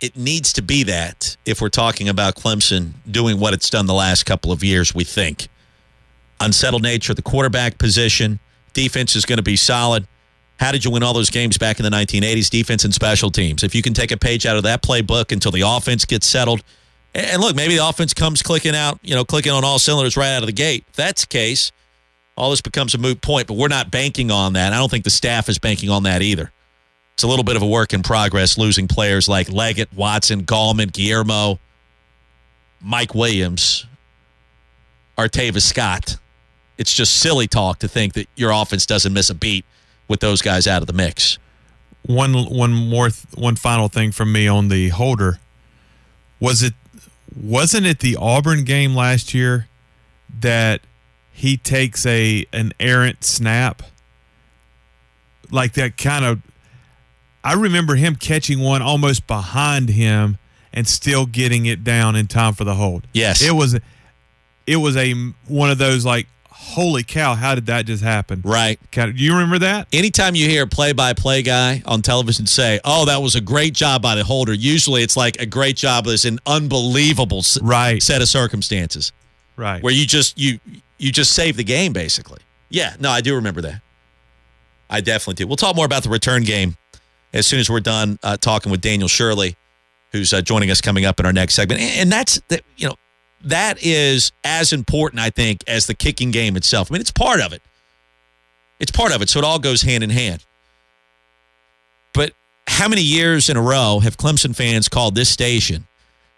It 0.00 0.17
needs 0.17 0.52
to 0.55 0.62
be 0.62 0.83
that 0.83 1.37
if 1.47 1.61
we're 1.61 1.69
talking 1.69 2.09
about 2.09 2.35
Clemson 2.35 2.95
doing 3.09 3.38
what 3.38 3.55
it's 3.55 3.71
done 3.71 3.87
the 3.87 3.95
last 3.95 4.26
couple 4.26 4.50
of 4.50 4.64
years, 4.64 4.93
we 4.93 5.05
think. 5.05 5.47
Unsettled 6.40 6.83
nature 6.83 7.12
of 7.12 7.17
the 7.17 7.23
quarterback 7.23 7.79
position. 7.79 8.40
Defense 8.73 9.14
is 9.14 9.25
going 9.25 9.37
to 9.37 9.45
be 9.45 9.55
solid. 9.55 10.09
How 10.61 10.73
did 10.73 10.85
you 10.85 10.90
win 10.90 11.02
all 11.02 11.14
those 11.14 11.31
games 11.31 11.57
back 11.57 11.81
in 11.81 11.85
the 11.85 11.90
1980s? 11.90 12.50
Defense 12.50 12.85
and 12.85 12.93
special 12.93 13.31
teams. 13.31 13.62
If 13.64 13.75
you 13.75 13.81
can 13.81 13.95
take 13.95 14.12
a 14.12 14.19
page 14.19 14.45
out 14.45 14.59
of 14.59 14.62
that 14.64 14.83
playbook 14.83 15.33
until 15.33 15.50
the 15.50 15.62
offense 15.62 16.05
gets 16.05 16.26
settled, 16.26 16.62
and 17.14 17.40
look, 17.40 17.57
maybe 17.57 17.76
the 17.76 17.88
offense 17.88 18.12
comes 18.12 18.43
clicking 18.43 18.76
out, 18.76 19.00
you 19.02 19.14
know, 19.14 19.25
clicking 19.25 19.52
on 19.52 19.64
all 19.64 19.79
cylinders 19.79 20.19
right 20.19 20.29
out 20.29 20.43
of 20.43 20.47
the 20.47 20.52
gate. 20.52 20.85
If 20.90 20.97
that's 20.97 21.23
the 21.23 21.29
case, 21.29 21.73
all 22.37 22.50
this 22.50 22.61
becomes 22.61 22.95
a 22.95 22.99
moot 22.99 23.23
point, 23.23 23.47
but 23.47 23.55
we're 23.55 23.69
not 23.69 23.90
banking 23.90 24.31
on 24.31 24.52
that. 24.52 24.75
I 24.75 24.76
don't 24.76 24.90
think 24.90 25.05
the 25.05 25.11
staff 25.11 25.49
is 25.49 25.59
banking 25.59 25.88
on 25.88 26.02
that 26.02 26.21
either. 26.21 26.52
It's 27.14 27.23
a 27.23 27.26
little 27.26 27.45
bit 27.45 27.57
of 27.57 27.62
a 27.62 27.67
work 27.67 27.95
in 27.95 28.02
progress 28.02 28.59
losing 28.59 28.87
players 28.87 29.31
like 29.31 29.50
Leggett, 29.50 29.90
Watson, 29.95 30.45
Gallman, 30.45 30.93
Guillermo, 30.93 31.59
Mike 32.83 33.14
Williams, 33.14 33.87
Artavis 35.17 35.62
Scott. 35.62 36.19
It's 36.76 36.93
just 36.93 37.17
silly 37.17 37.47
talk 37.47 37.79
to 37.79 37.88
think 37.88 38.12
that 38.12 38.29
your 38.37 38.50
offense 38.50 38.85
doesn't 38.85 39.14
miss 39.14 39.31
a 39.31 39.35
beat 39.35 39.64
with 40.11 40.19
those 40.19 40.43
guys 40.43 40.67
out 40.67 40.83
of 40.83 40.88
the 40.88 40.93
mix. 40.93 41.38
One 42.02 42.35
one 42.35 42.73
more 42.73 43.11
th- 43.11 43.26
one 43.37 43.55
final 43.55 43.88
thing 43.88 44.11
from 44.11 44.33
me 44.33 44.49
on 44.49 44.67
the 44.67 44.88
holder. 44.88 45.38
Was 46.40 46.64
it 46.64 46.75
wasn't 47.35 47.87
it 47.87 48.00
the 48.00 48.17
Auburn 48.17 48.64
game 48.64 48.95
last 48.95 49.33
year 49.33 49.69
that 50.40 50.81
he 51.31 51.57
takes 51.57 52.05
a 52.07 52.45
an 52.52 52.73
errant 52.81 53.23
snap 53.23 53.83
like 55.52 55.75
that 55.75 55.97
kind 55.97 56.25
of 56.25 56.43
I 57.45 57.52
remember 57.52 57.95
him 57.95 58.17
catching 58.17 58.59
one 58.59 58.83
almost 58.83 59.29
behind 59.29 59.90
him 59.90 60.38
and 60.73 60.88
still 60.88 61.25
getting 61.25 61.67
it 61.67 61.85
down 61.85 62.17
in 62.17 62.26
time 62.26 62.55
for 62.55 62.64
the 62.64 62.75
hold. 62.75 63.07
Yes. 63.12 63.43
It 63.43 63.52
was 63.52 63.79
it 64.67 64.76
was 64.76 64.97
a 64.97 65.12
one 65.47 65.71
of 65.71 65.79
those 65.79 66.05
like 66.05 66.26
holy 66.62 67.02
cow 67.02 67.35
how 67.35 67.55
did 67.55 67.67
that 67.67 67.87
just 67.87 68.02
happen? 68.02 68.43
Right. 68.45 68.79
Do 68.93 69.11
you 69.14 69.33
remember 69.33 69.59
that? 69.61 69.88
Anytime 69.93 70.35
you 70.35 70.49
hear 70.49 70.64
a 70.64 70.67
play 70.67 70.93
by 70.93 71.12
play 71.14 71.43
guy 71.43 71.83
on 71.87 72.02
television 72.02 72.47
say, 72.47 72.79
oh, 72.85 73.07
that 73.07 73.23
was 73.23 73.35
a 73.35 73.40
great 73.40 73.73
job 73.75 74.02
by 74.02 74.14
the 74.14 74.23
holder, 74.25 74.52
usually 74.52 75.02
it's 75.02 75.17
like 75.17 75.40
a 75.40 75.47
great 75.47 75.76
job 75.76 76.07
is 76.07 76.25
an 76.25 76.38
unbelievable 76.47 77.43
Right. 77.62 78.02
set 78.02 78.21
of 78.23 78.29
circumstances 78.29 79.12
Right. 79.57 79.83
where 79.83 79.93
you 79.93 80.07
just 80.07 80.38
you 80.38 80.61
you 80.99 81.11
just 81.11 81.33
save 81.33 81.57
the 81.57 81.64
game 81.64 81.93
basically. 81.93 82.40
Yeah, 82.69 82.95
no, 83.00 83.11
I 83.11 83.21
do 83.21 83.35
remember 83.35 83.62
that. 83.62 83.81
I 84.88 85.00
definitely 85.00 85.35
do. 85.35 85.47
We'll 85.47 85.57
talk 85.57 85.75
more 85.76 85.87
about 85.87 86.02
the 86.02 86.09
return 86.11 86.43
game 86.45 86.76
as 87.33 87.47
soon 87.47 87.59
as 87.61 87.71
we're 87.71 87.81
done 87.81 88.19
uh, 88.23 88.37
talking 88.37 88.71
with 88.71 88.81
Daniel 88.81 89.09
Shirley, 89.09 89.57
who's 90.12 90.33
uh, 90.33 90.40
joining 90.43 90.71
us 90.71 90.81
coming 90.81 91.05
up 91.05 91.19
in 91.21 91.26
our 91.26 91.33
next 91.33 91.55
segment. 91.55 91.81
And, 91.81 91.90
and 92.00 92.12
that's 92.12 92.40
that 92.49 92.62
you 92.76 92.88
know 92.88 92.95
that 93.42 93.78
is 93.82 94.32
as 94.44 94.73
important, 94.73 95.20
I 95.20 95.30
think, 95.30 95.64
as 95.66 95.87
the 95.87 95.94
kicking 95.94 96.30
game 96.30 96.56
itself. 96.56 96.90
I 96.90 96.94
mean, 96.94 97.00
it's 97.00 97.11
part 97.11 97.40
of 97.40 97.52
it. 97.52 97.62
It's 98.78 98.90
part 98.90 99.14
of 99.14 99.23
it, 99.23 99.28
so 99.28 99.38
it 99.38 99.44
all 99.44 99.59
goes 99.59 99.82
hand 99.82 100.02
in 100.02 100.11
hand. 100.11 100.44
But 102.14 102.32
how 102.66 102.88
many 102.88 103.02
years 103.02 103.49
in 103.49 103.56
a 103.56 103.62
row 103.62 104.00
have 104.00 104.16
Clemson 104.16 104.54
fans 104.56 104.88
called 104.88 105.14
this 105.14 105.28
station 105.28 105.87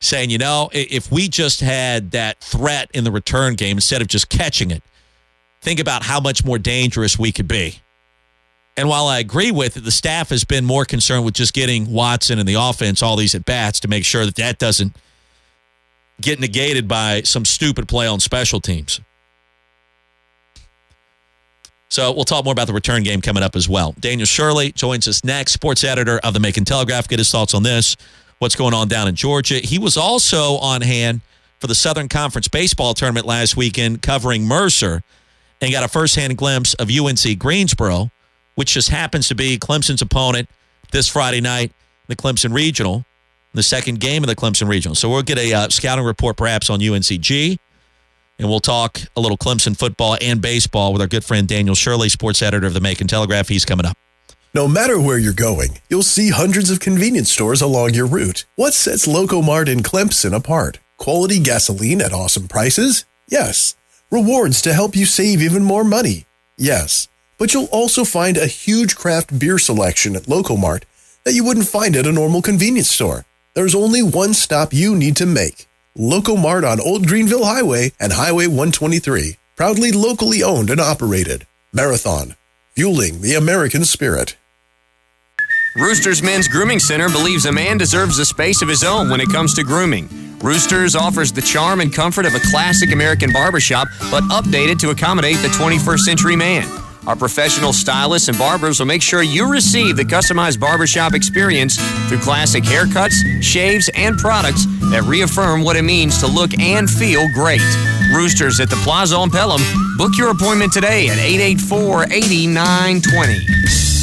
saying, 0.01 0.31
you 0.31 0.39
know, 0.39 0.69
if 0.73 1.13
we 1.13 1.29
just 1.29 1.61
had 1.61 2.11
that 2.11 2.41
threat 2.41 2.91
in 2.93 3.05
the 3.05 3.13
return 3.13 3.55
game 3.55 3.77
instead 3.77 4.03
of 4.03 4.09
just 4.09 4.29
catching 4.29 4.73
it, 4.73 4.83
think 5.61 5.79
about 5.79 6.03
how 6.03 6.19
much 6.19 6.45
more 6.45 6.59
dangerous 6.59 7.17
we 7.17 7.31
could 7.31 7.47
be. 7.47 7.81
And 8.77 8.89
while 8.89 9.07
I 9.07 9.21
agree 9.21 9.53
with 9.53 9.77
it, 9.77 9.85
the 9.85 9.93
staff 9.93 10.31
has 10.31 10.45
been 10.45 10.65
more 10.65 10.85
concerned 10.85 11.25
with 11.25 11.35
just 11.35 11.53
getting 11.53 11.93
Watson 11.93 12.39
and 12.39 12.49
the 12.49 12.55
offense 12.55 13.03
all 13.03 13.17
these 13.17 13.35
at 13.35 13.45
bats 13.45 13.79
to 13.81 13.89
make 13.89 14.05
sure 14.05 14.25
that 14.25 14.35
that 14.37 14.59
doesn't 14.59 14.97
get 16.23 16.41
negated 16.41 16.89
by 16.89 17.23
some 17.23 17.45
stupid 17.45 17.89
play 17.89 18.07
on 18.07 18.21
special 18.21 18.61
teams. 18.61 19.01
So 21.89 22.11
we'll 22.11 22.25
talk 22.25 22.47
more 22.47 22.53
about 22.53 22.69
the 22.69 22.73
return 22.73 23.03
game 23.03 23.21
coming 23.21 23.43
up 23.43 23.55
as 23.55 23.69
well. 23.69 23.95
Daniel 24.01 24.25
Shirley 24.25 24.73
joins 24.73 25.07
us 25.07 25.23
next, 25.25 25.53
sports 25.53 25.85
editor 25.85 26.19
of 26.25 26.33
the 26.33 26.41
Macon 26.41 26.65
Telegraph. 26.65 27.07
Get 27.07 27.19
his 27.19 27.31
thoughts 27.31 27.53
on 27.53 27.65
this, 27.65 27.99
what's 28.39 28.57
going 28.57 28.73
on 28.73 28.89
down 28.89 29.09
in 29.09 29.15
Georgia. 29.15 29.57
He 29.57 29.79
was 29.79 29.99
also 29.99 30.57
on 30.57 30.81
hand 30.81 31.21
for 31.61 31.67
the 31.67 31.75
Southern 31.75 32.09
Conference 32.09 32.49
baseball 32.49 32.95
tournament 32.95 33.27
last 33.27 33.59
weekend, 33.59 34.01
covering 34.01 34.45
Mercer, 34.45 35.03
and 35.61 35.71
got 35.71 35.85
a 35.85 35.89
firsthand 35.89 36.39
glimpse 36.39 36.73
of 36.75 36.89
UNC 36.89 37.39
Greensboro, 37.39 38.11
which 38.55 38.73
just 38.73 38.89
happens 38.89 39.29
to 39.29 39.35
be 39.35 39.59
Clemson's 39.59 40.01
opponent 40.01 40.49
this 40.93 41.09
Friday 41.09 41.43
night, 41.43 41.73
the 42.07 42.17
Clemson 42.17 42.55
Regional. 42.55 43.05
The 43.53 43.63
second 43.63 44.01
game 44.01 44.23
of 44.23 44.29
the 44.29 44.37
Clemson 44.37 44.69
Regional. 44.69 44.95
So 44.95 45.09
we'll 45.09 45.23
get 45.23 45.39
a 45.39 45.53
uh, 45.53 45.69
scouting 45.69 46.05
report 46.05 46.37
perhaps 46.37 46.71
on 46.71 46.81
UNCG, 46.81 47.59
and 48.39 48.49
we'll 48.49 48.61
talk 48.61 49.01
a 49.17 49.21
little 49.21 49.39
Clemson 49.39 49.77
football 49.77 50.17
and 50.21 50.41
baseball 50.41 50.93
with 50.93 51.03
our 51.03 51.09
good 51.09 51.25
friend 51.25 51.47
Daniel 51.47 51.75
Shirley, 51.75 52.09
sports 52.09 52.43
editor 52.43 52.67
of 52.67 52.75
the 52.75 52.81
Macon 52.81 53.07
Telegraph. 53.07 53.49
He's 53.49 53.65
coming 53.65 53.87
up. 53.87 53.97
No 54.55 54.69
matter 54.69 55.01
where 55.01 55.17
you're 55.17 55.33
going, 55.33 55.79
you'll 55.89 56.03
see 56.03 56.31
hundreds 56.31 56.71
of 56.71 56.79
convenience 56.79 57.33
stores 57.33 57.63
along 57.63 57.95
your 57.95 58.07
route. 58.07 58.45
What 58.57 58.75
sets 58.75 59.07
Locomart 59.07 59.67
in 59.67 59.83
Clemson 59.83 60.35
apart? 60.35 60.79
Quality 60.99 61.39
gasoline 61.41 62.03
at 62.03 62.13
awesome 62.13 62.49
prices? 62.49 63.07
Yes. 63.31 63.77
Rewards 64.11 64.61
to 64.63 64.75
help 64.75 64.95
you 64.95 65.07
save 65.07 65.41
even 65.41 65.65
more 65.65 65.85
money? 65.85 66.27
Yes. 66.59 67.09
But 67.39 67.55
you'll 67.55 67.73
also 67.73 68.05
find 68.05 68.37
a 68.37 68.47
huge 68.47 68.95
craft 68.95 69.39
beer 69.39 69.59
selection 69.59 70.15
at 70.15 70.25
Locomart 70.25 70.85
that 71.25 71.33
you 71.33 71.45
wouldn't 71.45 71.67
find 71.67 71.97
at 71.97 72.07
a 72.07 72.13
normal 72.13 72.43
convenience 72.43 72.91
store. 72.91 73.25
There's 73.55 73.75
only 73.75 74.03
one 74.03 74.33
stop 74.33 74.73
you 74.73 74.97
need 74.97 75.17
to 75.17 75.27
make. 75.27 75.67
Locomart 75.97 76.67
on 76.67 76.81
Old 76.81 77.07
Greenville 77.07 77.45
Highway 77.45 77.93
and 78.01 78.15
Highway 78.15 78.47
123. 78.47 79.37
Proudly 79.57 79.93
locally 79.93 80.43
owned 80.43 80.71
and 80.71 80.81
operated. 80.81 81.47
Marathon. 81.71 82.37
Fueling 82.75 83.21
the 83.21 83.35
American 83.35 83.85
spirit. 83.85 84.39
Roosters 85.77 86.23
Men's 86.23 86.49
Grooming 86.49 86.79
Center 86.79 87.11
believes 87.11 87.45
a 87.45 87.53
man 87.53 87.77
deserves 87.77 88.19
a 88.19 88.25
space 88.25 88.63
of 88.63 88.69
his 88.69 88.85
own 88.85 89.11
when 89.11 89.21
it 89.21 89.31
comes 89.31 89.53
to 89.55 89.63
grooming. 89.63 90.09
Roosters 90.39 90.97
offers 90.97 91.31
the 91.31 91.43
charm 91.43 91.81
and 91.81 91.93
comfort 91.93 92.25
of 92.25 92.35
a 92.35 92.41
classic 92.41 92.91
American 92.91 93.33
barbershop, 93.33 93.87
but 94.11 94.23
updated 94.25 94.79
to 94.81 94.91
accommodate 94.91 95.37
the 95.37 95.49
21st 95.49 96.01
century 96.01 96.37
man. 96.37 96.82
Our 97.05 97.17
professional 97.17 97.73
stylists 97.73 98.29
and 98.29 98.39
barbers 98.39 98.79
will 98.79 98.87
make 98.87 99.03
sure 99.03 99.23
you 99.23 99.51
receive 99.51 99.97
the 99.97 100.05
customized 100.05 100.61
barbershop 100.61 101.15
experience 101.15 101.77
through 102.09 102.21
classic 102.21 102.63
haircuts, 102.63 103.43
shaves, 103.43 103.91
and 103.95 104.17
products 104.17 104.67
that 104.91 105.03
reaffirm 105.03 105.63
what 105.63 105.75
it 105.77 105.83
means 105.83 106.19
to 106.19 106.29
look 106.29 106.57
and 106.61 106.89
feel 106.89 107.29
great. 107.35 107.61
Roosters 108.15 108.61
at 108.61 108.71
the 108.71 108.77
Plaza 108.85 109.17
on 109.17 109.31
Pelham. 109.31 109.61
Book 109.97 110.13
your 110.17 110.31
appointment 110.31 110.73
today 110.73 111.09
at 111.09 111.19
884 111.19 112.05
8920. 112.05 114.02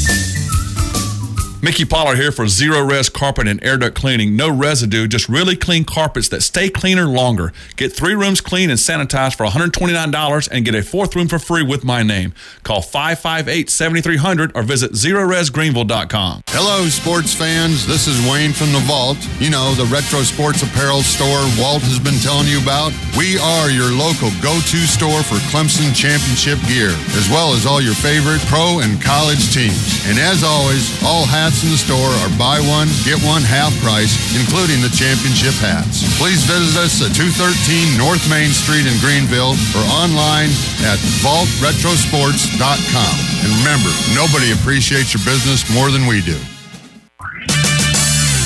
Mickey 1.61 1.83
Pollard 1.83 2.15
here 2.15 2.31
for 2.31 2.47
Zero 2.47 2.79
Res 2.81 3.09
Carpet 3.09 3.45
and 3.45 3.61
Air 3.61 3.77
Duct 3.77 3.93
Cleaning. 3.93 4.37
No 4.37 4.49
residue, 4.49 5.09
just 5.09 5.27
really 5.27 5.57
clean 5.57 5.83
carpets 5.83 6.29
that 6.29 6.41
stay 6.41 6.69
cleaner 6.69 7.05
longer. 7.05 7.51
Get 7.75 7.91
three 7.91 8.13
rooms 8.15 8.39
clean 8.39 8.69
and 8.69 8.79
sanitized 8.79 9.35
for 9.35 9.45
$129 9.45 10.49
and 10.53 10.63
get 10.63 10.73
a 10.73 10.81
fourth 10.81 11.17
room 11.17 11.27
for 11.27 11.37
free 11.37 11.61
with 11.61 11.83
my 11.83 12.01
name. 12.01 12.33
Call 12.63 12.81
558 12.81 13.69
7300 13.69 14.55
or 14.55 14.63
visit 14.63 14.93
ZeroResGreenville.com. 14.93 16.43
Hello, 16.47 16.87
sports 16.87 17.33
fans. 17.33 17.85
This 17.85 18.07
is 18.07 18.25
Wayne 18.31 18.53
from 18.53 18.71
the 18.71 18.79
Vault. 18.87 19.17
You 19.39 19.49
know, 19.49 19.73
the 19.73 19.85
retro 19.91 20.21
sports 20.21 20.63
apparel 20.63 21.01
store 21.01 21.43
Walt 21.59 21.83
has 21.83 21.99
been 21.99 22.19
telling 22.23 22.47
you 22.47 22.63
about. 22.63 22.93
We 23.17 23.37
are 23.37 23.69
your 23.69 23.91
local 23.91 24.31
go 24.39 24.55
to 24.63 24.79
store 24.87 25.23
for 25.27 25.35
Clemson 25.51 25.91
championship 25.91 26.55
gear, 26.71 26.95
as 27.19 27.27
well 27.27 27.51
as 27.51 27.65
all 27.65 27.81
your 27.81 27.99
favorite 27.99 28.39
pro 28.47 28.79
and 28.79 28.95
college 29.03 29.51
teams. 29.51 30.07
And 30.07 30.15
as 30.15 30.39
always, 30.47 30.87
all 31.03 31.27
hats 31.27 31.48
in 31.65 31.73
the 31.73 31.81
store 31.81 32.13
are 32.21 32.29
buy 32.37 32.61
one, 32.61 32.85
get 33.01 33.17
one 33.25 33.41
half 33.41 33.73
price, 33.81 34.13
including 34.37 34.85
the 34.85 34.93
championship 34.93 35.57
hats. 35.57 36.05
Please 36.21 36.45
visit 36.45 36.77
us 36.77 37.01
at 37.01 37.09
213 37.17 37.97
North 37.97 38.21
Main 38.29 38.53
Street 38.53 38.85
in 38.85 38.93
Greenville 39.01 39.57
or 39.73 39.83
online 39.97 40.53
at 40.85 41.01
vaultretrosports.com. 41.25 43.15
And 43.41 43.49
remember, 43.65 43.89
nobody 44.13 44.53
appreciates 44.53 45.17
your 45.17 45.25
business 45.25 45.65
more 45.73 45.89
than 45.89 46.05
we 46.05 46.21
do. 46.21 46.37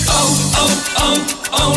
Oh, 0.08 0.32
oh, 0.56 0.72
oh, 1.52 1.76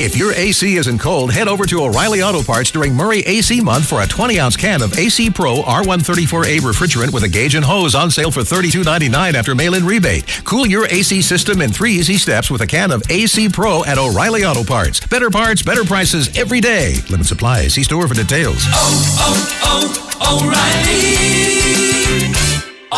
If 0.00 0.16
your 0.16 0.32
AC 0.32 0.76
isn't 0.76 0.98
cold, 0.98 1.32
head 1.32 1.48
over 1.48 1.66
to 1.66 1.82
O'Reilly 1.82 2.22
Auto 2.22 2.40
Parts 2.44 2.70
during 2.70 2.94
Murray 2.94 3.18
AC 3.22 3.60
Month 3.60 3.88
for 3.88 4.00
a 4.00 4.06
20 4.06 4.38
ounce 4.38 4.56
can 4.56 4.80
of 4.80 4.96
AC 4.96 5.28
Pro 5.28 5.56
R134A 5.56 6.60
refrigerant 6.60 7.12
with 7.12 7.24
a 7.24 7.28
gauge 7.28 7.56
and 7.56 7.64
hose 7.64 7.96
on 7.96 8.08
sale 8.08 8.30
for 8.30 8.42
$32.99 8.42 9.34
after 9.34 9.56
mail 9.56 9.74
in 9.74 9.84
rebate. 9.84 10.24
Cool 10.44 10.68
your 10.68 10.86
AC 10.86 11.20
system 11.20 11.60
in 11.60 11.72
three 11.72 11.94
easy 11.94 12.16
steps 12.16 12.48
with 12.48 12.60
a 12.60 12.66
can 12.66 12.92
of 12.92 13.02
AC 13.10 13.48
Pro 13.48 13.84
at 13.86 13.98
O'Reilly 13.98 14.44
Auto 14.44 14.62
Parts. 14.62 15.04
Better 15.04 15.30
parts, 15.30 15.62
better 15.62 15.82
prices 15.82 16.38
every 16.38 16.60
day. 16.60 16.94
Limit 17.10 17.26
supply. 17.26 17.66
See 17.66 17.82
store 17.82 18.06
for 18.06 18.14
details. 18.14 18.62
Oh, 18.68 19.50
oh, 19.64 20.14
oh, 20.22 20.46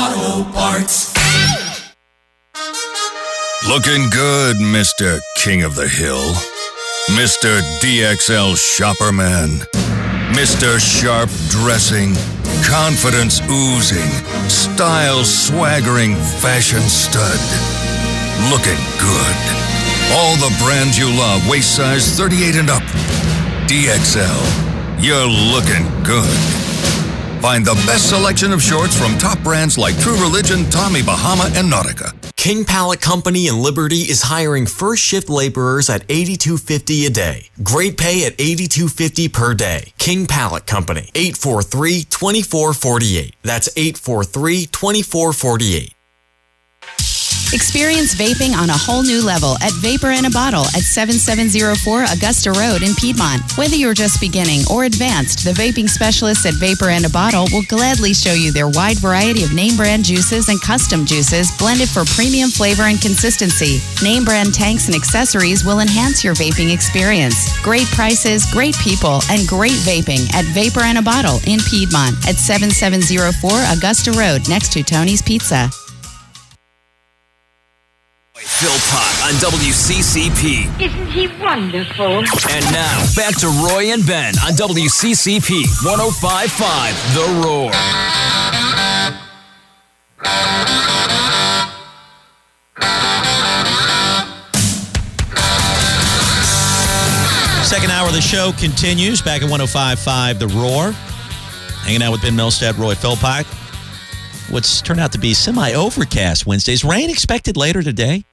O'Reilly 0.04 0.44
Auto 0.44 0.52
Parts. 0.52 1.14
Looking 3.66 4.10
good, 4.10 4.56
Mr. 4.56 5.18
King 5.36 5.62
of 5.62 5.74
the 5.76 5.88
Hill. 5.88 6.34
Mr. 7.16 7.60
DXL 7.80 8.54
Shopperman. 8.54 9.66
Mr. 10.32 10.78
Sharp 10.78 11.28
Dressing. 11.48 12.14
Confidence 12.64 13.40
oozing. 13.50 14.10
Style 14.48 15.24
swaggering 15.24 16.14
fashion 16.14 16.80
stud. 16.80 17.40
Looking 18.50 18.78
good. 18.98 19.36
All 20.12 20.36
the 20.36 20.54
brands 20.62 20.96
you 20.96 21.06
love, 21.18 21.46
waist 21.48 21.74
size 21.74 22.16
38 22.16 22.56
and 22.56 22.70
up. 22.70 22.82
DXL. 23.66 25.02
You're 25.02 25.26
looking 25.26 25.86
good. 26.04 26.38
Find 27.42 27.64
the 27.64 27.74
best 27.86 28.08
selection 28.08 28.52
of 28.52 28.62
shorts 28.62 28.96
from 28.96 29.18
top 29.18 29.42
brands 29.42 29.76
like 29.76 29.98
True 29.98 30.20
Religion, 30.20 30.68
Tommy 30.70 31.02
Bahama, 31.02 31.50
and 31.56 31.70
Nautica. 31.72 32.19
King 32.40 32.64
Pallet 32.64 33.02
Company 33.02 33.48
in 33.48 33.60
Liberty 33.60 34.08
is 34.08 34.22
hiring 34.22 34.64
first 34.64 35.02
shift 35.02 35.28
laborers 35.28 35.90
at 35.90 36.04
8250 36.08 37.04
a 37.04 37.10
day. 37.10 37.50
Great 37.62 37.98
pay 37.98 38.24
at 38.24 38.32
8250 38.40 39.28
per 39.28 39.52
day. 39.52 39.92
King 39.98 40.26
Pallet 40.26 40.66
Company, 40.66 41.10
843-2448. 41.12 43.34
That's 43.42 43.68
843-2448. 43.74 45.90
Experience 47.52 48.14
vaping 48.14 48.54
on 48.54 48.70
a 48.70 48.78
whole 48.78 49.02
new 49.02 49.26
level 49.26 49.58
at 49.58 49.74
Vapor 49.82 50.14
in 50.14 50.24
a 50.24 50.30
Bottle 50.30 50.62
at 50.70 50.86
7704 50.86 52.06
Augusta 52.14 52.54
Road 52.54 52.86
in 52.86 52.94
Piedmont. 52.94 53.42
Whether 53.58 53.74
you're 53.74 53.92
just 53.92 54.20
beginning 54.20 54.62
or 54.70 54.84
advanced, 54.84 55.42
the 55.42 55.50
vaping 55.50 55.90
specialists 55.90 56.46
at 56.46 56.54
Vapor 56.54 56.90
in 56.90 57.04
a 57.04 57.10
Bottle 57.10 57.50
will 57.50 57.66
gladly 57.66 58.14
show 58.14 58.34
you 58.34 58.52
their 58.52 58.68
wide 58.68 59.02
variety 59.02 59.42
of 59.42 59.52
name 59.52 59.74
brand 59.74 60.04
juices 60.04 60.48
and 60.48 60.62
custom 60.62 61.04
juices 61.04 61.50
blended 61.58 61.88
for 61.88 62.06
premium 62.14 62.50
flavor 62.50 62.86
and 62.86 63.02
consistency. 63.02 63.82
Name 63.98 64.22
brand 64.22 64.54
tanks 64.54 64.86
and 64.86 64.94
accessories 64.94 65.64
will 65.64 65.80
enhance 65.80 66.22
your 66.22 66.38
vaping 66.38 66.72
experience. 66.72 67.50
Great 67.66 67.90
prices, 67.90 68.46
great 68.54 68.78
people, 68.78 69.26
and 69.26 69.42
great 69.50 69.78
vaping 69.82 70.22
at 70.38 70.46
Vapor 70.54 70.86
in 70.86 70.98
a 70.98 71.02
Bottle 71.02 71.42
in 71.50 71.58
Piedmont 71.66 72.14
at 72.30 72.38
7704 72.38 73.50
Augusta 73.74 74.14
Road 74.14 74.48
next 74.48 74.70
to 74.70 74.84
Tony's 74.84 75.20
Pizza. 75.20 75.66
Philpott 78.60 79.24
on 79.24 79.32
WCCP. 79.40 80.68
Isn't 80.82 81.06
he 81.06 81.28
wonderful? 81.42 82.18
And 82.50 82.64
now, 82.70 83.06
back 83.16 83.34
to 83.40 83.46
Roy 83.48 83.90
and 83.90 84.06
Ben 84.06 84.34
on 84.44 84.52
WCCP 84.52 85.64
1055 85.82 86.94
The 87.14 87.24
Roar. 87.42 87.72
Second 97.64 97.92
hour 97.92 98.08
of 98.08 98.12
the 98.12 98.20
show 98.20 98.52
continues 98.58 99.22
back 99.22 99.40
at 99.40 99.48
1055 99.48 100.38
The 100.38 100.48
Roar. 100.48 100.92
Hanging 101.86 102.02
out 102.02 102.12
with 102.12 102.20
Ben 102.20 102.34
Milstead, 102.34 102.76
Roy 102.76 102.94
Philpott. 102.94 103.46
What's 104.50 104.82
turned 104.82 105.00
out 105.00 105.12
to 105.12 105.18
be 105.18 105.32
semi 105.32 105.72
overcast 105.72 106.44
Wednesdays. 106.44 106.84
Rain 106.84 107.08
expected 107.08 107.56
later 107.56 107.82
today. 107.82 108.24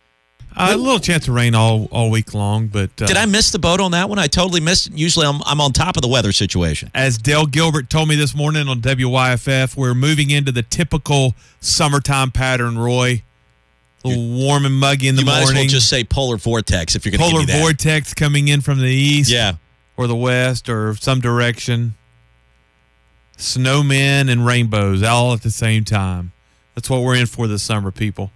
Uh, 0.60 0.70
a 0.74 0.76
little 0.78 1.00
chance 1.00 1.28
of 1.28 1.34
rain 1.36 1.54
all, 1.54 1.88
all 1.92 2.10
week 2.10 2.34
long, 2.34 2.68
but 2.68 2.90
uh, 3.00 3.06
Did 3.06 3.16
I 3.16 3.26
miss 3.28 3.52
the 3.52 3.60
boat 3.60 3.80
on 3.80 3.92
that 3.92 4.10
one? 4.10 4.18
I 4.18 4.26
totally 4.26 4.60
missed 4.60 4.88
it. 4.88 4.94
Usually 4.94 5.26
I'm, 5.28 5.40
I'm 5.46 5.62
on 5.62 5.72
top 5.72 5.98
of 5.98 6.02
the 6.02 6.08
weather 6.08 6.32
situation. 6.32 6.90
as 6.96 7.18
Dale 7.20 7.46
Gilbert 7.46 7.90
told 7.92 8.10
me 8.10 8.16
this 8.16 8.34
morning 8.36 8.68
on 8.68 8.82
WYFF, 8.82 9.78
we're 9.78 9.94
moving 9.94 10.32
into 10.32 10.52
the 10.52 10.64
typical 10.64 11.36
summertime 11.60 12.32
pattern. 12.32 12.78
Roy, 12.78 13.22
a 14.04 14.08
little 14.08 14.30
warm 14.36 14.66
and 14.66 14.74
muggy 14.80 15.08
in 15.08 15.16
the 15.16 15.22
you 15.22 15.26
might 15.28 15.42
morning. 15.42 15.58
as 15.58 15.64
well 15.64 15.68
just 15.70 15.90
say 15.90 16.04
polar 16.04 16.38
vortex 16.38 16.96
if 16.96 17.06
you're 17.06 17.12
going 17.16 17.30
to 17.30 17.34
polar 17.36 17.46
that. 17.46 17.62
vortex 17.62 18.14
coming 18.16 18.48
in 18.48 18.62
from 18.62 18.80
the 18.80 18.88
east, 18.88 19.30
Yeah. 19.30 19.54
or 19.96 20.08
the 20.08 20.16
west, 20.16 20.70
or 20.70 20.96
some 20.96 21.20
direction. 21.22 21.94
Snowmen 23.38 24.32
and 24.32 24.46
rainbows 24.46 25.04
all 25.04 25.34
at 25.34 25.44
the 25.44 25.52
same 25.52 25.84
time. 25.84 26.32
That's 26.74 26.90
what 26.90 27.04
we're 27.04 27.16
in 27.16 27.28
for 27.28 27.48
this 27.48 27.62
summer, 27.62 27.92
people. 27.92 28.32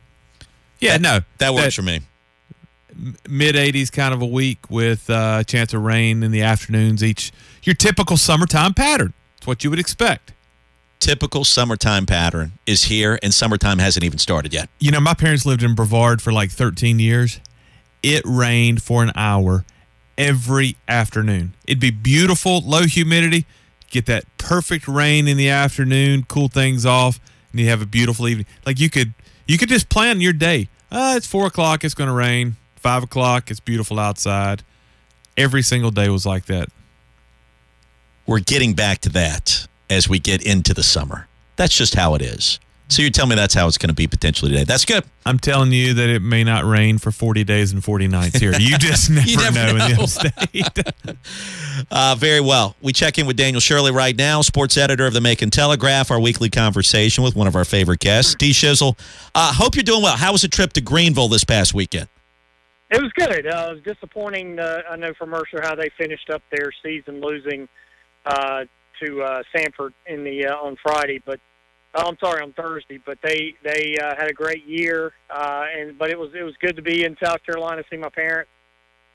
Yeah, 0.80 0.98
no, 0.98 1.22
That 1.40 1.54
works 1.54 1.76
for 1.76 1.82
me. 1.82 2.02
Mid 3.28 3.56
80s 3.56 3.92
kind 3.92 4.14
of 4.14 4.22
a 4.22 4.26
week 4.26 4.70
with 4.70 5.10
uh, 5.10 5.38
a 5.42 5.44
chance 5.44 5.74
of 5.74 5.82
rain 5.82 6.24
in 6.24 6.32
the 6.32 6.42
afternoons 6.42 7.04
each 7.04 7.32
your 7.64 7.76
typical 7.76 8.18
summertime 8.18 8.74
pattern 8.74 9.14
it's 9.38 9.48
what 9.48 9.64
you 9.64 9.70
would 9.70 9.80
expect 9.80 10.34
Typical 11.00 11.44
summertime 11.44 12.06
pattern 12.06 12.52
is 12.68 12.84
here, 12.84 13.18
and 13.24 13.34
summertime 13.34 13.80
hasn't 13.80 14.04
even 14.04 14.20
started 14.20 14.54
yet. 14.54 14.70
you 14.80 14.92
know 14.92 15.00
my 15.00 15.16
parents 15.16 15.48
lived 15.48 15.64
in 15.64 15.74
brevard 15.74 16.22
for 16.22 16.32
like 16.32 16.52
13 16.52 17.00
years 17.00 17.40
it 18.04 18.24
rained 18.26 18.82
for 18.82 19.04
an 19.04 19.12
hour 19.16 19.66
every 20.18 20.76
afternoon. 20.88 21.54
It'd 21.68 21.80
be 21.80 21.92
beautiful, 21.92 22.62
low 22.62 22.84
humidity, 22.84 23.46
get 23.90 24.06
that 24.08 24.26
perfect 24.38 24.88
rain 24.88 25.28
in 25.28 25.38
the 25.38 25.50
afternoon, 25.50 26.24
cool 26.28 26.48
things 26.48 26.86
off, 26.86 27.20
and 27.52 27.60
you 27.60 27.68
have 27.70 27.82
a 27.82 27.86
beautiful 27.86 28.28
evening. 28.28 28.46
Like 28.66 28.80
you 28.80 28.90
could 28.90 29.14
you 29.48 29.58
could 29.58 29.70
just 29.70 29.90
plan 29.90 30.22
your 30.22 30.34
day. 30.34 30.70
Uh, 30.92 31.14
it's 31.18 31.28
four 31.28 31.48
o'clock, 31.48 31.84
it's 31.84 31.94
gonna 31.94 32.14
rain. 32.14 32.56
Five 32.82 33.04
o'clock, 33.04 33.52
it's 33.52 33.60
beautiful 33.60 34.00
outside. 34.00 34.64
Every 35.38 35.62
single 35.62 35.92
day 35.92 36.10
was 36.10 36.26
like 36.26 36.46
that. 36.46 36.70
We're 38.26 38.40
getting 38.40 38.74
back 38.74 39.00
to 39.00 39.10
that 39.10 39.68
as 39.90 40.08
we 40.10 40.20
get 40.20 40.42
into 40.46 40.74
the 40.74 40.84
summer. 40.84 41.28
That's 41.58 41.76
just 41.76 41.96
how 41.96 42.16
it 42.16 42.22
is. 42.22 42.60
So 42.88 43.02
you 43.02 43.10
tell 43.10 43.26
me 43.26 43.36
that's 43.36 43.54
how 43.54 43.68
it's 43.68 43.78
going 43.78 43.88
to 43.88 43.96
be 43.96 44.06
potentially 44.08 44.52
today. 44.52 44.66
That's 44.66 44.84
good. 44.84 45.06
I'm 45.26 45.40
telling 45.40 45.72
you 45.72 45.94
that 45.94 46.10
it 46.10 46.22
may 46.22 46.44
not 46.44 46.66
rain 46.66 46.98
for 46.98 47.10
40 47.12 47.46
days 47.46 47.72
and 47.72 47.82
40 47.82 48.10
nights 48.10 48.38
here. 48.40 48.52
You 48.54 48.78
just 48.78 49.10
never, 49.10 49.28
You 49.30 49.38
never 49.38 49.56
know, 49.56 49.70
in 49.70 49.78
know. 49.78 49.88
the 49.88 50.02
upstate. 50.02 51.16
Uh, 51.90 52.16
very 52.18 52.42
well. 52.42 52.76
We 52.82 52.92
check 52.94 53.18
in 53.18 53.26
with 53.26 53.38
Daniel 53.38 53.62
Shirley 53.62 53.92
right 53.92 54.16
now, 54.16 54.42
sports 54.42 54.78
editor 54.78 55.06
of 55.08 55.14
the 55.14 55.22
Macon 55.22 55.50
Telegraph, 55.50 56.12
our 56.12 56.20
weekly 56.20 56.50
conversation 56.50 57.24
with 57.24 57.36
one 57.36 57.48
of 57.48 57.56
our 57.56 57.66
favorite 57.66 58.00
guests, 58.02 58.36
D. 58.36 58.52
Shizzle. 58.52 59.00
Uh, 59.34 59.54
hope 59.54 59.76
you're 59.76 59.84
doing 59.84 60.04
well. 60.04 60.16
How 60.18 60.32
was 60.34 60.42
the 60.42 60.48
trip 60.50 60.74
to 60.74 60.82
Greenville 60.82 61.30
this 61.30 61.44
past 61.46 61.74
weekend? 61.74 62.08
It 62.92 63.02
was 63.02 63.12
good. 63.14 63.48
Uh, 63.48 63.70
it 63.70 63.76
was 63.76 63.84
disappointing. 63.86 64.60
Uh, 64.60 64.82
I 64.90 64.98
know 64.98 65.14
for 65.18 65.26
Mercer 65.26 65.62
how 65.62 65.76
they 65.76 65.90
finished 65.98 66.30
up 66.30 66.42
their 66.52 66.74
season 66.84 67.22
losing 67.22 67.70
uh, 68.26 68.66
to 69.02 69.22
uh, 69.22 69.44
Samford 69.56 69.92
in 70.06 70.26
the 70.26 70.48
uh, 70.48 70.56
on 70.58 70.76
Friday, 70.84 71.22
but 71.26 71.40
oh, 71.96 72.10
I'm 72.10 72.18
sorry 72.22 72.42
on 72.44 72.52
Thursday. 72.52 73.00
But 73.04 73.18
they 73.24 73.56
they 73.64 73.96
uh, 73.98 74.16
had 74.18 74.30
a 74.30 74.34
great 74.34 74.66
year, 74.66 75.14
uh, 75.30 75.64
and 75.74 75.98
but 75.98 76.10
it 76.10 76.20
was 76.20 76.32
it 76.38 76.44
was 76.44 76.54
good 76.60 76.76
to 76.76 76.82
be 76.82 77.06
in 77.06 77.16
South 77.24 77.42
Carolina, 77.46 77.82
see 77.90 77.96
my 77.96 78.10
parents. 78.10 78.52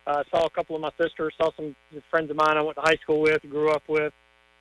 Uh, 0.07 0.23
saw 0.31 0.47
a 0.47 0.51
couple 0.51 0.75
of 0.75 0.81
my 0.81 0.91
sisters, 0.99 1.35
saw 1.37 1.51
some 1.55 1.77
friends 2.11 2.31
of 2.31 2.37
mine 2.37 2.57
I 2.57 2.62
went 2.62 2.77
to 2.77 2.83
high 2.83 2.97
school 3.03 3.21
with, 3.21 3.43
grew 3.43 3.71
up 3.73 3.83
with. 3.89 4.15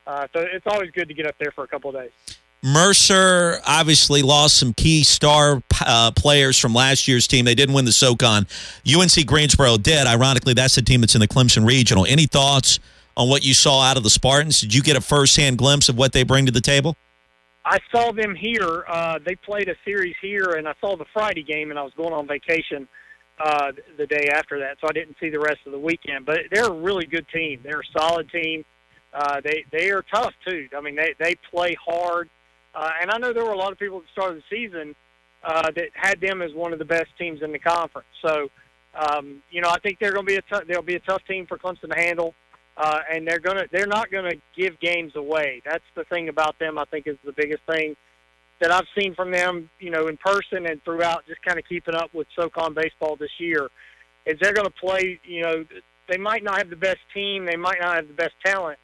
Uh, 0.06 0.26
so 0.34 0.42
it's 0.42 0.66
always 0.66 0.90
good 0.90 1.08
to 1.08 1.14
get 1.14 1.26
up 1.26 1.36
there 1.38 1.52
for 1.52 1.64
a 1.64 1.68
couple 1.68 1.88
of 1.88 1.96
days. 1.96 2.36
Mercer 2.66 3.60
obviously 3.64 4.22
lost 4.22 4.58
some 4.58 4.74
key 4.74 5.04
star 5.04 5.62
uh, 5.86 6.10
players 6.10 6.58
from 6.58 6.74
last 6.74 7.06
year's 7.06 7.28
team. 7.28 7.44
They 7.44 7.54
didn't 7.54 7.76
win 7.76 7.84
the 7.84 7.92
SoCon. 7.92 8.48
UNC 8.92 9.24
Greensboro 9.24 9.76
did. 9.76 10.04
Ironically, 10.04 10.52
that's 10.52 10.74
the 10.74 10.82
team 10.82 11.00
that's 11.00 11.14
in 11.14 11.20
the 11.20 11.28
Clemson 11.28 11.64
Regional. 11.64 12.04
Any 12.06 12.26
thoughts 12.26 12.80
on 13.16 13.28
what 13.28 13.44
you 13.44 13.54
saw 13.54 13.82
out 13.82 13.96
of 13.96 14.02
the 14.02 14.10
Spartans? 14.10 14.60
Did 14.60 14.74
you 14.74 14.82
get 14.82 14.96
a 14.96 15.00
firsthand 15.00 15.58
glimpse 15.58 15.88
of 15.88 15.96
what 15.96 16.12
they 16.12 16.24
bring 16.24 16.46
to 16.46 16.52
the 16.52 16.60
table? 16.60 16.96
I 17.64 17.78
saw 17.94 18.10
them 18.10 18.34
here. 18.34 18.84
Uh, 18.88 19.20
they 19.24 19.36
played 19.36 19.68
a 19.68 19.76
series 19.84 20.16
here, 20.20 20.54
and 20.58 20.66
I 20.66 20.74
saw 20.80 20.96
the 20.96 21.06
Friday 21.12 21.44
game, 21.44 21.70
and 21.70 21.78
I 21.78 21.82
was 21.82 21.92
going 21.96 22.12
on 22.12 22.26
vacation 22.26 22.88
uh, 23.38 23.70
the 23.96 24.06
day 24.06 24.28
after 24.32 24.58
that, 24.58 24.78
so 24.80 24.88
I 24.88 24.92
didn't 24.92 25.16
see 25.20 25.30
the 25.30 25.38
rest 25.38 25.58
of 25.66 25.72
the 25.72 25.78
weekend. 25.78 26.26
But 26.26 26.40
they're 26.50 26.64
a 26.64 26.72
really 26.72 27.06
good 27.06 27.26
team. 27.32 27.60
They're 27.62 27.80
a 27.80 27.98
solid 27.98 28.28
team. 28.30 28.64
Uh, 29.12 29.40
they 29.42 29.64
they 29.70 29.90
are 29.90 30.02
tough 30.12 30.34
too. 30.46 30.68
I 30.76 30.80
mean, 30.80 30.96
they 30.96 31.14
they 31.18 31.36
play 31.50 31.76
hard, 31.84 32.28
uh, 32.76 32.90
and 33.00 33.10
I 33.10 33.18
know 33.18 33.32
there 33.32 33.44
were 33.44 33.52
a 33.52 33.58
lot 33.58 33.72
of 33.72 33.78
people 33.78 33.98
at 33.98 34.02
the 34.04 34.12
start 34.12 34.30
of 34.32 34.36
the 34.36 34.56
season 34.56 34.94
uh, 35.42 35.70
that 35.74 35.88
had 35.94 36.20
them 36.20 36.42
as 36.42 36.52
one 36.52 36.72
of 36.72 36.78
the 36.78 36.84
best 36.84 37.08
teams 37.18 37.40
in 37.42 37.52
the 37.52 37.58
conference. 37.58 38.08
So, 38.24 38.48
um, 38.94 39.42
you 39.50 39.62
know, 39.62 39.70
I 39.70 39.78
think 39.78 39.98
they're 39.98 40.12
going 40.12 40.26
to 40.26 40.32
be 40.32 40.36
a 40.36 40.42
t- 40.42 40.66
they'll 40.68 40.82
be 40.82 40.96
a 40.96 41.00
tough 41.00 41.22
team 41.26 41.46
for 41.46 41.58
Clemson 41.58 41.92
to 41.92 41.98
handle. 41.98 42.34
Uh, 42.76 42.98
and 43.10 43.26
they're 43.26 43.38
gonna 43.38 43.64
they're 43.72 43.86
not 43.86 44.10
gonna 44.10 44.34
give 44.54 44.78
games 44.80 45.12
away. 45.16 45.62
That's 45.64 45.84
the 45.94 46.04
thing 46.04 46.28
about 46.28 46.58
them. 46.58 46.78
I 46.78 46.84
think 46.84 47.06
is 47.06 47.16
the 47.24 47.32
biggest 47.32 47.62
thing 47.66 47.96
that 48.60 48.70
I've 48.70 48.84
seen 48.98 49.14
from 49.14 49.30
them, 49.30 49.70
you 49.80 49.90
know, 49.90 50.08
in 50.08 50.18
person 50.18 50.66
and 50.66 50.82
throughout, 50.84 51.24
just 51.26 51.42
kind 51.42 51.58
of 51.58 51.64
keeping 51.66 51.94
up 51.94 52.12
with 52.12 52.26
SoCon 52.38 52.74
baseball 52.74 53.16
this 53.16 53.30
year, 53.38 53.68
is 54.26 54.36
they're 54.42 54.52
going 54.52 54.66
to 54.66 54.74
play. 54.78 55.18
You 55.24 55.42
know, 55.42 55.64
they 56.08 56.18
might 56.18 56.44
not 56.44 56.58
have 56.58 56.68
the 56.68 56.76
best 56.76 57.00
team, 57.14 57.46
they 57.46 57.56
might 57.56 57.78
not 57.80 57.96
have 57.96 58.08
the 58.08 58.14
best 58.14 58.34
talent, 58.44 58.78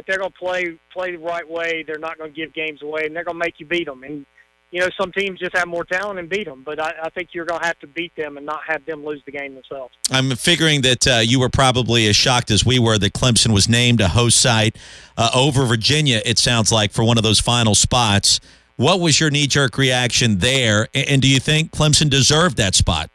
but 0.00 0.06
they're 0.06 0.18
going 0.18 0.32
to 0.32 0.38
play 0.38 0.78
play 0.92 1.12
the 1.12 1.18
right 1.18 1.48
way. 1.48 1.84
They're 1.86 1.98
not 1.98 2.16
going 2.18 2.32
to 2.32 2.36
give 2.36 2.54
games 2.54 2.80
away, 2.82 3.02
and 3.04 3.14
they're 3.14 3.24
going 3.24 3.34
to 3.34 3.38
make 3.38 3.60
you 3.60 3.66
beat 3.66 3.86
them. 3.86 4.02
And 4.02 4.24
you 4.70 4.78
know, 4.80 4.88
some 5.00 5.10
teams 5.10 5.40
just 5.40 5.56
have 5.56 5.66
more 5.66 5.84
talent 5.84 6.20
and 6.20 6.28
beat 6.28 6.44
them, 6.46 6.62
but 6.64 6.80
I, 6.80 6.92
I 7.02 7.10
think 7.10 7.30
you're 7.32 7.44
going 7.44 7.60
to 7.60 7.66
have 7.66 7.78
to 7.80 7.88
beat 7.88 8.14
them 8.16 8.36
and 8.36 8.46
not 8.46 8.60
have 8.68 8.84
them 8.86 9.04
lose 9.04 9.20
the 9.26 9.32
game 9.32 9.54
themselves. 9.54 9.92
I'm 10.12 10.30
figuring 10.36 10.82
that 10.82 11.06
uh, 11.08 11.14
you 11.24 11.40
were 11.40 11.48
probably 11.48 12.06
as 12.06 12.14
shocked 12.14 12.52
as 12.52 12.64
we 12.64 12.78
were 12.78 12.96
that 12.98 13.12
Clemson 13.12 13.52
was 13.52 13.68
named 13.68 14.00
a 14.00 14.06
host 14.08 14.40
site 14.40 14.78
uh, 15.16 15.28
over 15.34 15.66
Virginia, 15.66 16.22
it 16.24 16.38
sounds 16.38 16.70
like, 16.70 16.92
for 16.92 17.02
one 17.04 17.18
of 17.18 17.24
those 17.24 17.40
final 17.40 17.74
spots. 17.74 18.38
What 18.76 19.00
was 19.00 19.18
your 19.18 19.28
knee 19.28 19.48
jerk 19.48 19.76
reaction 19.76 20.38
there? 20.38 20.86
A- 20.94 21.10
And 21.10 21.20
do 21.20 21.28
you 21.28 21.40
think 21.40 21.72
Clemson 21.72 22.08
deserved 22.08 22.56
that 22.58 22.76
spot? 22.76 23.10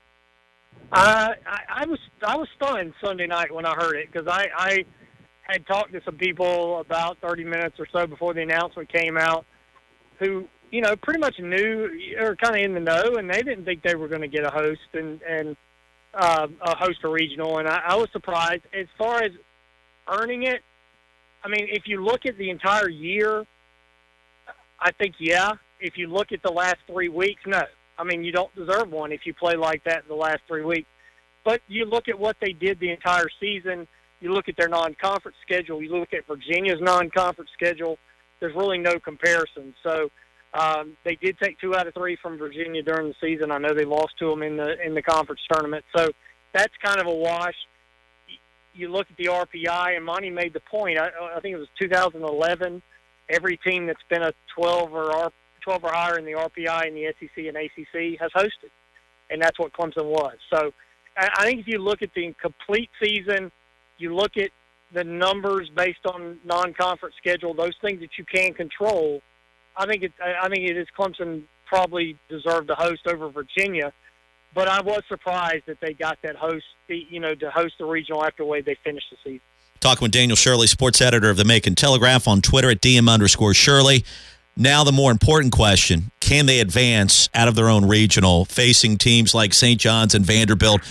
Uh, 0.92 1.34
I, 1.48 1.60
I 1.70 1.86
was 1.86 2.00
I 2.22 2.36
was 2.36 2.48
stunned 2.56 2.94
Sunday 3.04 3.28
night 3.28 3.54
when 3.54 3.66
I 3.66 3.74
heard 3.76 3.96
it 3.96 4.12
because 4.12 4.28
I, 4.28 4.48
I 4.58 4.86
had 5.48 5.66
talked 5.68 5.94
to 5.94 6.02
some 6.04 6.16
people 6.16 6.80
about 6.80 7.18
30 7.20 7.44
minutes 7.44 7.80
or 7.80 7.88
so 7.92 8.08
before 8.08 8.34
the 8.34 8.42
announcement 8.42 8.92
came 8.92 9.18
out, 9.18 9.46
who 10.20 10.48
you 10.72 10.82
know 10.82 10.96
pretty 10.96 11.20
much 11.20 11.40
knew 11.40 11.90
or 12.20 12.36
kind 12.36 12.56
of 12.56 12.62
in 12.62 12.74
the 12.74 12.80
know, 12.80 13.16
and 13.18 13.30
they 13.30 13.42
didn't 13.42 13.66
think 13.66 13.84
they 13.84 13.96
were 13.96 14.08
going 14.08 14.22
to 14.22 14.28
get 14.28 14.46
a 14.46 14.50
host 14.50 14.82
and 14.94 15.22
and 15.22 15.56
uh, 16.14 16.48
a 16.62 16.78
host 16.78 17.00
a 17.04 17.10
regional, 17.10 17.60
and 17.60 17.68
I, 17.68 17.82
I 17.90 17.96
was 17.96 18.08
surprised 18.12 18.64
as 18.74 18.88
far 18.98 19.22
as 19.22 19.32
earning 20.08 20.44
it. 20.44 20.62
I 21.44 21.48
mean, 21.48 21.68
if 21.70 21.84
you 21.86 22.04
look 22.04 22.26
at 22.26 22.38
the 22.38 22.50
entire 22.50 22.90
year, 22.90 23.46
I 24.80 24.92
think 24.92 25.16
yeah. 25.20 25.52
If 25.80 25.98
you 25.98 26.08
look 26.08 26.32
at 26.32 26.42
the 26.42 26.52
last 26.52 26.78
three 26.88 27.10
weeks, 27.10 27.42
no. 27.46 27.62
I 27.98 28.04
mean, 28.04 28.24
you 28.24 28.32
don't 28.32 28.54
deserve 28.56 28.90
one 28.90 29.12
if 29.12 29.22
you 29.26 29.34
play 29.34 29.56
like 29.56 29.84
that 29.84 30.04
in 30.04 30.08
the 30.08 30.16
last 30.16 30.40
three 30.48 30.64
weeks. 30.64 30.88
But 31.44 31.62
you 31.68 31.86
look 31.86 32.08
at 32.08 32.18
what 32.18 32.38
they 32.42 32.54
did 32.54 32.80
the 32.80 32.92
entire 32.92 33.28
season. 33.40 33.88
You 34.22 34.34
look 34.34 34.48
at 34.48 34.56
their 34.58 34.70
non-conference 34.70 35.38
schedule. 35.42 35.82
You 35.82 35.96
look 35.98 36.14
at 36.14 36.26
Virginia's 36.28 36.80
non-conference 36.82 37.50
schedule. 37.54 37.98
There's 38.40 38.56
really 38.56 38.78
no 38.78 39.00
comparison. 39.00 39.74
So 39.84 40.10
um, 40.54 40.96
they 41.04 41.16
did 41.16 41.38
take 41.40 41.60
two 41.60 41.76
out 41.76 41.88
of 41.88 41.94
three 41.94 42.18
from 42.22 42.38
Virginia 42.38 42.82
during 42.82 43.10
the 43.10 43.16
season. 43.22 43.52
I 43.52 43.58
know 43.58 43.74
they 43.74 43.86
lost 43.86 44.14
to 44.20 44.30
them 44.30 44.42
in 44.42 44.58
the 44.58 44.76
in 44.86 44.94
the 44.94 45.02
conference 45.02 45.42
tournament. 45.52 45.84
So 45.96 46.10
that's 46.54 46.74
kind 46.84 47.00
of 47.00 47.08
a 47.08 47.14
wash. 47.14 47.56
You 48.74 48.90
look 48.90 49.08
at 49.10 49.18
the 49.18 49.26
RPI, 49.26 49.96
and 49.96 50.06
Monte 50.06 50.30
made 50.30 50.54
the 50.54 50.62
point. 50.62 50.98
I, 50.98 51.10
I 51.36 51.40
think 51.40 51.56
it 51.56 51.60
was 51.60 51.68
2011. 51.80 52.82
Every 53.30 53.58
team 53.66 53.88
that's 53.88 54.00
been 54.10 54.24
a 54.24 54.34
12 54.58 54.94
or 54.94 55.12
R, 55.16 55.32
12 55.64 55.84
or 55.84 55.92
higher 55.92 56.18
in 56.18 56.26
the 56.26 56.34
RPI 56.34 56.88
in 56.88 56.94
the 56.94 57.14
SEC 57.20 57.46
and 57.46 57.58
ACC 57.58 58.20
has 58.20 58.32
hosted, 58.36 58.72
and 59.30 59.42
that's 59.42 59.58
what 59.58 59.74
Clemson 59.74 60.06
was. 60.06 60.36
So 60.54 60.72
I 61.18 61.46
think 61.46 61.62
if 61.62 61.68
you 61.68 61.80
look 61.80 62.02
at 62.02 62.14
the 62.14 62.34
complete 62.42 62.90
season, 63.02 63.52
you 63.98 64.16
look 64.16 64.38
at 64.38 64.52
the 64.94 65.04
numbers 65.04 65.70
based 65.76 66.06
on 66.06 66.40
non-conference 66.46 67.16
schedule, 67.18 67.54
those 67.54 67.76
things 67.82 68.00
that 68.00 68.18
you 68.18 68.26
can 68.26 68.54
control. 68.54 69.22
I 69.78 69.86
think 69.86 70.04
it. 70.04 70.14
I 70.24 70.48
think 70.48 70.70
it 70.70 70.78
is 70.78 70.88
Clemson 70.98 71.44
probably 71.66 72.18
deserved 72.30 72.70
to 72.70 72.76
host 72.76 73.08
over 73.08 73.30
Virginia, 73.30 73.92
but 74.54 74.68
I 74.68 74.82
was 74.82 75.02
surprised 75.10 75.64
that 75.68 75.80
they 75.82 75.94
got 75.94 76.18
that 76.24 76.36
host. 76.36 76.66
You 76.88 77.20
know, 77.20 77.36
to 77.36 77.52
host 77.52 77.76
the 77.80 77.86
regional 77.86 78.24
after 78.24 78.44
the 78.44 78.48
way 78.48 78.62
they 78.62 78.78
finished 78.84 79.08
the 79.12 79.18
season. 79.24 79.42
Talking 79.82 80.06
with 80.06 80.12
Daniel 80.12 80.36
Shirley, 80.36 80.68
sports 80.68 81.02
editor 81.02 81.30
of 81.30 81.38
the 81.38 81.46
Macon 81.46 81.76
Telegraph 81.76 82.28
on 82.28 82.42
Twitter 82.42 82.70
at 82.70 82.82
DM 82.82 83.10
underscore 83.10 83.54
Shirley. 83.54 84.06
Now, 84.58 84.86
the 84.86 84.94
more 84.94 85.12
important 85.12 85.52
question 85.52 86.12
can 86.22 86.46
they 86.46 86.62
advance 86.62 87.30
out 87.34 87.48
of 87.48 87.56
their 87.56 87.68
own 87.68 87.86
regional, 87.86 88.46
facing 88.46 88.98
teams 88.98 89.36
like 89.36 89.54
St. 89.54 89.80
John's 89.80 90.16
and 90.16 90.26
Vanderbilt, 90.26 90.82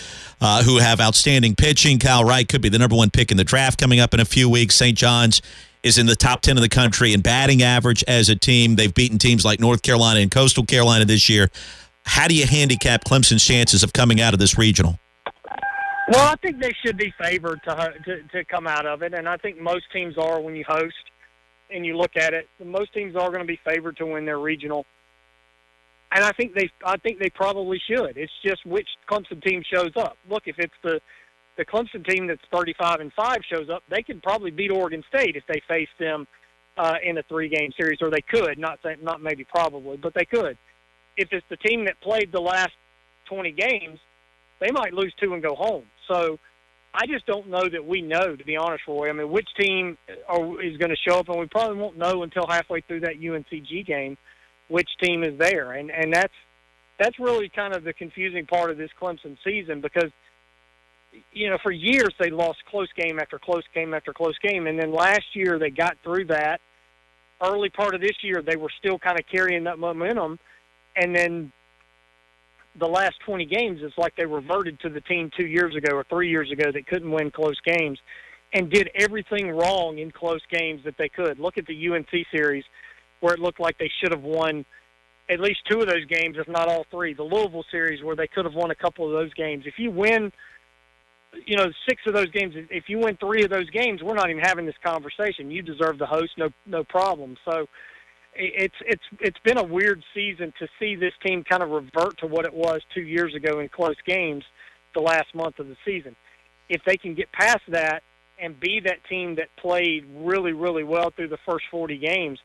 uh, 0.41 0.63
who 0.63 0.79
have 0.79 1.01
outstanding 1.01 1.55
pitching? 1.57 1.99
Kyle 1.99 2.25
Wright 2.25 2.47
could 2.47 2.61
be 2.61 2.69
the 2.69 2.79
number 2.79 2.95
one 2.95 3.11
pick 3.11 3.31
in 3.31 3.39
the 3.39 3.45
draft 3.45 3.81
coming 3.81 4.01
up 4.01 4.13
in 4.13 4.21
a 4.21 4.25
few 4.27 4.51
weeks. 4.51 4.75
St. 4.75 4.97
John's 4.97 5.41
is 5.83 5.97
in 5.97 6.07
the 6.07 6.15
top 6.15 6.43
10 6.43 6.59
of 6.59 6.63
the 6.63 6.69
country 6.69 7.15
in 7.15 7.23
batting 7.23 7.63
average 7.63 8.05
as 8.07 8.29
a 8.29 8.37
team. 8.37 8.77
They've 8.77 8.93
beaten 8.93 9.19
teams 9.19 9.45
like 9.45 9.61
North 9.61 9.83
Carolina 9.83 10.21
and 10.21 10.31
Coastal 10.31 10.67
Carolina 10.67 11.07
this 11.07 11.29
year. 11.31 11.51
How 12.05 12.29
do 12.29 12.35
you 12.35 12.47
handicap 12.47 13.05
Clemson's 13.05 13.45
chances 13.45 13.83
of 13.83 13.95
coming 13.95 14.21
out 14.21 14.35
of 14.35 14.41
this 14.41 14.59
regional? 14.59 14.99
Well, 16.09 16.21
I 16.21 16.37
think 16.37 16.61
they 16.61 16.73
should 16.85 16.99
be 16.99 17.15
favored 17.19 17.63
to, 17.65 17.95
to 18.05 18.23
to 18.25 18.45
come 18.45 18.67
out 18.67 18.85
of 18.85 19.03
it, 19.03 19.15
and 19.15 19.27
I 19.27 19.39
think 19.39 19.59
most 19.59 19.85
teams 19.91 20.19
are 20.19 20.39
when 20.39 20.55
you 20.55 20.65
host 20.69 20.95
and 21.71 21.85
you 21.85 21.97
look 21.97 22.17
at 22.17 22.35
it. 22.35 22.49
Most 22.63 22.93
teams 22.93 23.17
are 23.17 23.29
going 23.29 23.41
to 23.41 23.47
be 23.47 23.59
favored 23.65 23.97
to 23.99 24.07
win 24.07 24.25
their 24.25 24.39
regional, 24.39 24.87
and 26.13 26.25
I 26.25 26.33
think 26.33 26.55
they 26.55 26.71
I 26.85 26.97
think 26.99 27.19
they 27.19 27.31
probably 27.31 27.81
should. 27.89 28.17
It's 28.17 28.33
just 28.45 28.65
which 28.65 28.89
Clemson 29.11 29.43
team 29.43 29.63
shows 29.73 29.93
up. 29.97 30.17
Look, 30.29 30.45
if 30.47 30.57
it's 30.59 30.75
the 30.83 31.01
the 31.57 31.65
Clemson 31.65 32.07
team 32.07 32.27
that's 32.27 32.43
35 32.53 33.01
and 33.01 33.13
five 33.13 33.39
shows 33.49 33.69
up, 33.71 33.83
they 33.89 34.03
could 34.03 34.23
probably 34.23 34.51
beat 34.51 34.71
Oregon 34.71 35.03
State 35.09 35.37
if 35.37 35.45
they 35.47 35.63
face 35.69 35.89
them 35.99 36.27
uh, 36.77 36.95
in 37.05 37.19
a 37.19 37.23
three 37.25 37.49
game 37.49 37.71
series, 37.79 37.99
or 38.01 38.11
they 38.11 38.23
could. 38.23 38.59
Not 38.59 38.79
say, 38.83 38.97
not 39.01 39.23
maybe 39.23 39.45
probably, 39.45 39.97
but 39.97 40.15
they 40.15 40.25
could. 40.25 40.59
If 41.17 41.29
it's 41.31 41.47
the 41.49 41.57
team 41.57 41.85
that 41.85 42.01
played 42.01 42.33
the 42.33 42.41
last 42.41 42.73
20 43.29 43.53
games, 43.53 44.01
they 44.61 44.71
might 44.73 44.93
lose 44.93 45.15
two 45.21 45.33
and 45.35 45.43
go 45.43 45.55
home. 45.55 45.85
So 46.09 46.39
I 46.95 47.07
just 47.07 47.27
don't 47.27 47.49
know 47.49 47.69
that 47.69 47.85
we 47.85 48.03
know, 48.03 48.37
to 48.37 48.45
be 48.45 48.57
honest, 48.57 48.85
Roy. 48.87 49.11
I 49.11 49.13
mean, 49.13 49.29
which 49.31 49.49
team 49.59 49.99
are, 50.29 50.63
is 50.63 50.77
going 50.77 50.91
to 50.91 50.97
show 50.97 51.19
up, 51.19 51.29
and 51.29 51.39
we 51.41 51.47
probably 51.47 51.77
won't 51.77 51.99
know 51.99 52.23
until 52.23 52.47
halfway 52.47 52.83
through 52.83 53.01
that 53.01 53.21
UNCG 53.21 53.85
game 53.85 54.17
which 54.69 54.89
team 55.03 55.23
is 55.23 55.39
there, 55.39 55.73
and 55.73 55.91
and 55.91 56.13
that's 56.13 56.33
that's 56.99 57.19
really 57.19 57.49
kind 57.49 57.75
of 57.75 57.85
the 57.85 57.93
confusing 57.93 58.47
part 58.47 58.71
of 58.71 58.79
this 58.79 58.91
Clemson 59.01 59.37
season 59.45 59.81
because 59.81 60.11
you 61.33 61.49
know, 61.49 61.59
for 61.63 61.71
years 61.71 62.13
they 62.19 62.31
lost 62.31 62.59
close 62.69 62.89
game 62.97 63.19
after 63.21 63.39
close 63.39 63.63
game 63.75 63.95
after 63.95 64.13
close 64.13 64.37
game, 64.43 64.67
and 64.67 64.79
then 64.79 64.93
last 64.93 65.25
year 65.35 65.59
they 65.59 65.71
got 65.71 65.97
through 66.03 66.27
that. 66.27 66.61
Early 67.43 67.69
part 67.69 67.95
of 67.95 68.01
this 68.01 68.17
year, 68.23 68.43
they 68.43 68.57
were 68.57 68.71
still 68.79 68.99
kind 68.99 69.19
of 69.19 69.27
carrying 69.31 69.65
that 69.65 69.79
momentum, 69.79 70.39
and 70.97 71.15
then 71.15 71.53
the 72.79 72.87
last 72.87 73.15
20 73.25 73.47
games, 73.47 73.81
it's 73.83 73.97
like 73.97 74.15
they 74.17 74.27
reverted 74.27 74.81
to 74.81 74.89
the 74.89 75.01
team 75.01 75.31
two 75.39 75.47
years 75.47 75.75
ago 75.77 75.97
or 75.97 76.05
three 76.05 76.29
years 76.31 76.51
ago 76.51 76.71
that 76.73 76.87
couldn't 76.87 77.11
win 77.11 77.31
close 77.31 77.59
games, 77.65 77.99
and 78.53 78.71
did 78.71 78.91
everything 78.95 79.51
wrong 79.51 79.99
in 79.99 80.11
close 80.11 80.43
games 80.51 80.81
that 80.85 80.95
they 80.99 81.09
could. 81.09 81.39
Look 81.39 81.59
at 81.59 81.67
the 81.67 81.89
UNC 81.89 82.11
series, 82.35 82.65
where 83.21 83.35
it 83.35 83.41
looked 83.41 83.61
like 83.61 83.79
they 83.79 83.91
should 84.01 84.13
have 84.13 84.23
won 84.23 84.65
at 85.31 85.41
least 85.41 85.61
two 85.71 85.81
of 85.81 85.89
those 85.89 86.05
games, 86.07 86.37
if 86.39 86.47
not 86.49 86.69
all 86.69 86.85
three. 86.91 87.15
The 87.15 87.23
Louisville 87.23 87.65
series, 87.71 88.03
where 88.03 88.17
they 88.17 88.29
could 88.29 88.45
have 88.45 88.55
won 88.55 88.71
a 88.71 88.75
couple 88.75 89.07
of 89.07 89.13
those 89.13 89.33
games. 89.35 89.65
If 89.67 89.75
you 89.79 89.91
win 89.91 90.31
you 91.47 91.57
know, 91.57 91.67
six 91.89 92.03
of 92.07 92.15
those 92.15 92.31
games. 92.31 92.55
If 92.71 92.85
you 92.89 92.99
win 92.99 93.17
three 93.17 93.45
of 93.45 93.51
those 93.51 93.69
games, 93.71 94.03
we're 94.03 94.15
not 94.15 94.31
even 94.31 94.43
having 94.43 94.67
this 94.67 94.75
conversation. 94.85 95.51
You 95.51 95.63
deserve 95.63 95.99
the 95.99 96.07
host, 96.07 96.33
no, 96.37 96.51
no 96.67 96.85
problem. 96.85 97.37
So 97.45 97.67
it's 98.37 98.75
it's 98.81 99.03
it's 99.21 99.39
been 99.45 99.59
a 99.59 99.65
weird 99.65 100.03
season 100.15 100.53
to 100.59 100.69
see 100.79 100.97
this 100.97 101.13
team 101.25 101.45
kind 101.45 101.63
of 101.63 101.71
revert 101.71 102.19
to 102.19 102.27
what 102.27 102.45
it 102.45 102.55
was 102.55 102.81
two 102.95 103.03
years 103.03 103.35
ago 103.35 103.61
in 103.61 103.69
close 103.69 103.97
games, 104.07 104.45
the 104.95 105.01
last 105.01 105.35
month 105.35 105.59
of 105.59 105.69
the 105.69 105.77
season. 105.85 106.17
If 106.69 106.83
they 106.87 106.97
can 106.97 107.15
get 107.15 107.31
past 107.33 107.63
that 107.69 108.03
and 108.41 108.59
be 108.59 108.81
that 108.85 108.99
team 109.09 109.37
that 109.37 109.49
played 109.61 110.05
really 110.15 110.53
really 110.53 110.85
well 110.85 111.11
through 111.15 111.29
the 111.29 111.39
first 111.47 111.65
40 111.71 111.99
games, 111.99 112.39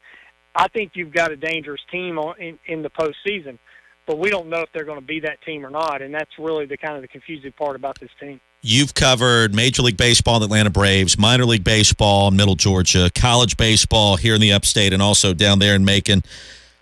I 0.55 0.67
think 0.67 0.91
you've 0.93 1.13
got 1.13 1.31
a 1.31 1.37
dangerous 1.37 1.81
team 1.91 2.17
on, 2.17 2.39
in 2.39 2.59
in 2.65 2.81
the 2.81 2.89
postseason. 2.89 3.57
But 4.05 4.17
we 4.17 4.29
don't 4.29 4.49
know 4.49 4.61
if 4.61 4.69
they're 4.73 4.85
going 4.85 4.99
to 4.99 5.05
be 5.05 5.19
that 5.19 5.39
team 5.45 5.63
or 5.63 5.69
not, 5.69 6.01
and 6.01 6.13
that's 6.13 6.31
really 6.39 6.65
the 6.65 6.77
kind 6.77 6.95
of 6.95 7.03
the 7.03 7.07
confusing 7.07 7.51
part 7.51 7.75
about 7.75 7.99
this 7.99 8.09
team. 8.19 8.41
You've 8.61 8.93
covered 8.93 9.55
Major 9.55 9.83
League 9.83 9.95
Baseball 9.95 10.43
Atlanta 10.43 10.69
Braves, 10.69 11.17
minor 11.17 11.45
league 11.45 11.63
baseball 11.63 12.29
Middle 12.29 12.55
Georgia, 12.55 13.09
college 13.15 13.55
baseball 13.55 14.17
here 14.17 14.35
in 14.35 14.41
the 14.41 14.51
upstate, 14.51 14.91
and 14.91 15.01
also 15.01 15.33
down 15.33 15.59
there 15.59 15.75
in 15.75 15.85
Macon. 15.85 16.23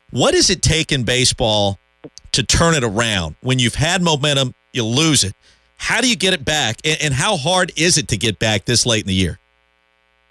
What 0.10 0.32
does 0.32 0.50
it 0.50 0.64
take 0.64 0.92
in 0.92 1.04
baseball 1.04 1.78
to 2.32 2.42
turn 2.42 2.74
it 2.74 2.84
around? 2.84 3.36
When 3.42 3.60
you've 3.60 3.76
had 3.76 4.02
momentum, 4.02 4.56
you 4.74 4.84
lose 4.86 5.24
it. 5.24 5.36
How 5.76 6.02
do 6.02 6.10
you 6.10 6.16
get 6.16 6.34
it 6.34 6.44
back? 6.44 6.78
And, 6.84 7.14
how 7.14 7.38
hard 7.38 7.72
is 7.76 8.00
it 8.00 8.08
to 8.08 8.18
get 8.18 8.40
back 8.40 8.66
this 8.66 8.88
late 8.88 9.02
in 9.02 9.08
the 9.08 9.14
year? 9.14 9.38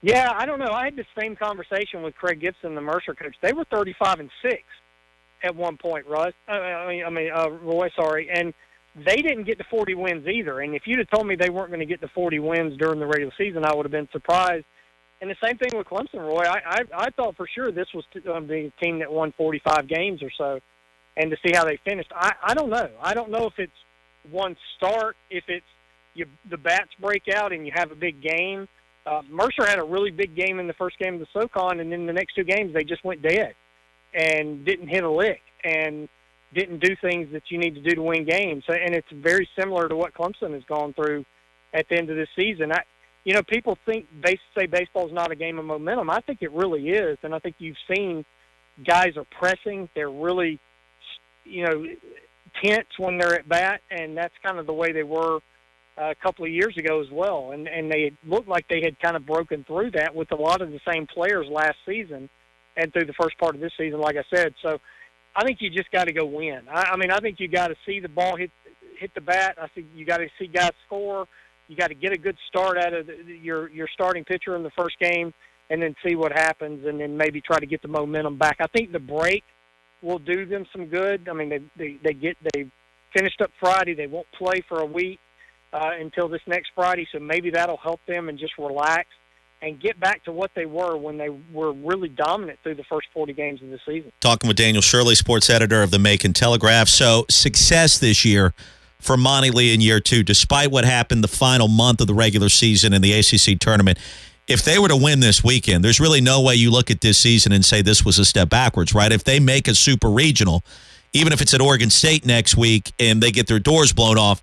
Yeah, 0.02 0.32
I 0.34 0.46
don't 0.46 0.58
know. 0.58 0.72
I 0.72 0.86
had 0.86 0.96
the 0.96 1.06
same 1.16 1.36
conversation 1.36 2.02
with 2.02 2.16
Craig 2.16 2.40
Gibson, 2.40 2.74
the 2.74 2.80
Mercer 2.80 3.14
coach. 3.14 3.36
They 3.40 3.52
were 3.52 3.64
35 3.70 4.18
and 4.18 4.30
6 4.42 4.62
at 5.44 5.54
one 5.54 5.76
point, 5.76 6.06
Russ. 6.06 6.32
I 6.48 6.88
mean, 6.88 7.04
I 7.04 7.10
mean 7.10 7.30
uh, 7.32 7.50
Roy, 7.50 7.88
sorry. 7.96 8.28
And– 8.30 8.52
they 9.04 9.16
didn't 9.16 9.44
get 9.44 9.58
to 9.58 9.64
40 9.70 9.94
wins 9.94 10.26
either. 10.26 10.60
And 10.60 10.74
if 10.74 10.82
you'd 10.86 10.98
have 10.98 11.10
told 11.10 11.26
me 11.26 11.36
they 11.36 11.50
weren't 11.50 11.68
going 11.68 11.80
to 11.80 11.86
get 11.86 12.00
to 12.00 12.08
40 12.08 12.38
wins 12.38 12.78
during 12.78 12.98
the 12.98 13.06
regular 13.06 13.32
season, 13.36 13.64
I 13.64 13.74
would 13.74 13.84
have 13.84 13.92
been 13.92 14.08
surprised. 14.12 14.64
And 15.20 15.30
the 15.30 15.36
same 15.42 15.56
thing 15.58 15.70
with 15.74 15.86
Clemson, 15.86 16.20
Roy. 16.20 16.44
I 16.44 16.60
I, 16.64 16.80
I 16.94 17.10
thought 17.10 17.36
for 17.36 17.46
sure 17.54 17.70
this 17.70 17.88
was 17.94 18.04
um, 18.32 18.46
the 18.46 18.70
team 18.82 18.98
that 18.98 19.10
won 19.10 19.32
45 19.36 19.88
games 19.88 20.22
or 20.22 20.30
so, 20.36 20.60
and 21.16 21.30
to 21.30 21.36
see 21.44 21.54
how 21.54 21.64
they 21.64 21.78
finished, 21.88 22.10
I 22.14 22.32
I 22.42 22.54
don't 22.54 22.68
know. 22.68 22.90
I 23.00 23.14
don't 23.14 23.30
know 23.30 23.46
if 23.46 23.54
it's 23.58 23.72
one 24.30 24.56
start, 24.76 25.16
if 25.30 25.44
it's 25.48 25.64
you 26.12 26.26
the 26.50 26.58
bats 26.58 26.90
break 27.00 27.22
out 27.34 27.52
and 27.52 27.66
you 27.66 27.72
have 27.74 27.92
a 27.92 27.94
big 27.94 28.20
game. 28.22 28.68
Uh, 29.06 29.22
Mercer 29.30 29.64
had 29.64 29.78
a 29.78 29.84
really 29.84 30.10
big 30.10 30.34
game 30.34 30.58
in 30.58 30.66
the 30.66 30.74
first 30.74 30.98
game 30.98 31.14
of 31.14 31.20
the 31.20 31.26
SoCon, 31.32 31.80
and 31.80 31.90
then 31.90 32.06
the 32.06 32.12
next 32.12 32.34
two 32.34 32.44
games 32.44 32.74
they 32.74 32.84
just 32.84 33.04
went 33.04 33.22
dead 33.22 33.54
and 34.12 34.64
didn't 34.66 34.88
hit 34.88 35.04
a 35.04 35.10
lick. 35.10 35.40
And 35.64 36.08
didn't 36.54 36.80
do 36.80 36.94
things 37.00 37.28
that 37.32 37.42
you 37.50 37.58
need 37.58 37.74
to 37.74 37.82
do 37.82 37.94
to 37.96 38.02
win 38.02 38.24
games. 38.24 38.64
And 38.68 38.94
it's 38.94 39.08
very 39.12 39.48
similar 39.58 39.88
to 39.88 39.96
what 39.96 40.14
Clemson 40.14 40.54
has 40.54 40.62
gone 40.64 40.94
through 40.94 41.24
at 41.74 41.86
the 41.88 41.96
end 41.96 42.10
of 42.10 42.16
this 42.16 42.28
season. 42.36 42.72
I, 42.72 42.82
you 43.24 43.34
know, 43.34 43.42
people 43.42 43.76
think 43.84 44.06
base, 44.22 44.38
say 44.56 44.66
baseball 44.66 45.06
is 45.06 45.12
not 45.12 45.32
a 45.32 45.36
game 45.36 45.58
of 45.58 45.64
momentum. 45.64 46.10
I 46.10 46.20
think 46.20 46.42
it 46.42 46.52
really 46.52 46.88
is, 46.88 47.18
and 47.22 47.34
I 47.34 47.40
think 47.40 47.56
you've 47.58 47.76
seen 47.92 48.24
guys 48.86 49.16
are 49.16 49.26
pressing. 49.38 49.88
They're 49.94 50.10
really, 50.10 50.60
you 51.44 51.64
know, 51.64 51.84
tense 52.62 52.86
when 52.98 53.18
they're 53.18 53.34
at 53.34 53.48
bat, 53.48 53.80
and 53.90 54.16
that's 54.16 54.34
kind 54.44 54.58
of 54.58 54.66
the 54.66 54.72
way 54.72 54.92
they 54.92 55.02
were 55.02 55.40
uh, 55.98 56.10
a 56.10 56.14
couple 56.14 56.44
of 56.44 56.50
years 56.50 56.74
ago 56.78 57.00
as 57.00 57.08
well. 57.10 57.50
And 57.52 57.66
and 57.66 57.90
they 57.90 58.12
looked 58.24 58.48
like 58.48 58.66
they 58.68 58.82
had 58.82 58.98
kind 59.00 59.16
of 59.16 59.26
broken 59.26 59.64
through 59.64 59.92
that 59.92 60.14
with 60.14 60.30
a 60.32 60.36
lot 60.36 60.60
of 60.60 60.70
the 60.70 60.80
same 60.90 61.06
players 61.06 61.46
last 61.50 61.76
season 61.84 62.28
and 62.76 62.92
through 62.92 63.06
the 63.06 63.14
first 63.20 63.36
part 63.38 63.54
of 63.54 63.60
this 63.60 63.72
season, 63.78 64.00
like 64.00 64.16
I 64.16 64.24
said. 64.34 64.54
So 64.62 64.78
I 65.36 65.44
think 65.44 65.58
you 65.60 65.68
just 65.68 65.90
got 65.90 66.04
to 66.04 66.12
go 66.12 66.24
win. 66.24 66.62
I, 66.72 66.92
I 66.92 66.96
mean, 66.96 67.10
I 67.10 67.18
think 67.18 67.38
you 67.38 67.48
got 67.48 67.68
to 67.68 67.76
see 67.84 68.00
the 68.00 68.08
ball 68.08 68.36
hit 68.36 68.50
hit 68.98 69.12
the 69.14 69.20
bat. 69.20 69.56
I 69.60 69.68
think 69.68 69.88
you 69.94 70.06
got 70.06 70.18
to 70.18 70.28
see 70.38 70.46
guys 70.46 70.70
score. 70.86 71.26
You 71.68 71.76
got 71.76 71.88
to 71.88 71.94
get 71.94 72.12
a 72.12 72.18
good 72.18 72.36
start 72.48 72.78
out 72.78 72.94
of 72.94 73.06
the, 73.06 73.14
your 73.42 73.70
your 73.70 73.86
starting 73.92 74.24
pitcher 74.24 74.56
in 74.56 74.62
the 74.62 74.70
first 74.70 74.98
game, 74.98 75.34
and 75.68 75.82
then 75.82 75.94
see 76.06 76.14
what 76.14 76.32
happens, 76.32 76.86
and 76.86 76.98
then 76.98 77.16
maybe 77.16 77.40
try 77.40 77.58
to 77.58 77.66
get 77.66 77.82
the 77.82 77.88
momentum 77.88 78.38
back. 78.38 78.56
I 78.60 78.66
think 78.68 78.92
the 78.92 78.98
break 78.98 79.44
will 80.02 80.18
do 80.18 80.46
them 80.46 80.64
some 80.72 80.86
good. 80.86 81.28
I 81.28 81.34
mean, 81.34 81.50
they 81.50 81.60
they, 81.76 81.98
they 82.02 82.12
get 82.14 82.36
they 82.54 82.70
finished 83.14 83.42
up 83.42 83.50
Friday. 83.60 83.94
They 83.94 84.06
won't 84.06 84.26
play 84.38 84.62
for 84.66 84.80
a 84.80 84.86
week 84.86 85.20
uh, 85.74 85.90
until 86.00 86.28
this 86.28 86.42
next 86.46 86.70
Friday, 86.74 87.06
so 87.12 87.18
maybe 87.18 87.50
that'll 87.50 87.76
help 87.76 88.00
them 88.08 88.30
and 88.30 88.38
just 88.38 88.54
relax 88.58 89.08
and 89.66 89.80
get 89.80 89.98
back 89.98 90.22
to 90.24 90.32
what 90.32 90.52
they 90.54 90.64
were 90.64 90.96
when 90.96 91.18
they 91.18 91.28
were 91.52 91.72
really 91.72 92.08
dominant 92.08 92.58
through 92.62 92.76
the 92.76 92.84
first 92.84 93.08
40 93.12 93.32
games 93.32 93.60
of 93.62 93.70
the 93.70 93.80
season. 93.84 94.12
Talking 94.20 94.46
with 94.46 94.56
Daniel 94.56 94.80
Shirley, 94.80 95.16
sports 95.16 95.50
editor 95.50 95.82
of 95.82 95.90
the 95.90 95.98
Macon 95.98 96.32
Telegraph. 96.32 96.88
So, 96.88 97.26
success 97.28 97.98
this 97.98 98.24
year 98.24 98.54
for 99.00 99.16
Monte 99.16 99.50
Lee 99.50 99.74
in 99.74 99.80
year 99.80 99.98
two, 99.98 100.22
despite 100.22 100.70
what 100.70 100.84
happened 100.84 101.24
the 101.24 101.28
final 101.28 101.66
month 101.66 102.00
of 102.00 102.06
the 102.06 102.14
regular 102.14 102.48
season 102.48 102.92
in 102.92 103.02
the 103.02 103.12
ACC 103.12 103.58
tournament. 103.58 103.98
If 104.46 104.62
they 104.62 104.78
were 104.78 104.86
to 104.86 104.96
win 104.96 105.18
this 105.18 105.42
weekend, 105.42 105.84
there's 105.84 105.98
really 105.98 106.20
no 106.20 106.40
way 106.40 106.54
you 106.54 106.70
look 106.70 106.88
at 106.92 107.00
this 107.00 107.18
season 107.18 107.50
and 107.50 107.64
say 107.64 107.82
this 107.82 108.04
was 108.04 108.20
a 108.20 108.24
step 108.24 108.48
backwards, 108.48 108.94
right? 108.94 109.10
If 109.10 109.24
they 109.24 109.40
make 109.40 109.66
a 109.66 109.74
super 109.74 110.08
regional, 110.08 110.62
even 111.12 111.32
if 111.32 111.42
it's 111.42 111.52
at 111.52 111.60
Oregon 111.60 111.90
State 111.90 112.24
next 112.24 112.56
week 112.56 112.92
and 113.00 113.20
they 113.20 113.32
get 113.32 113.48
their 113.48 113.58
doors 113.58 113.92
blown 113.92 114.16
off, 114.16 114.40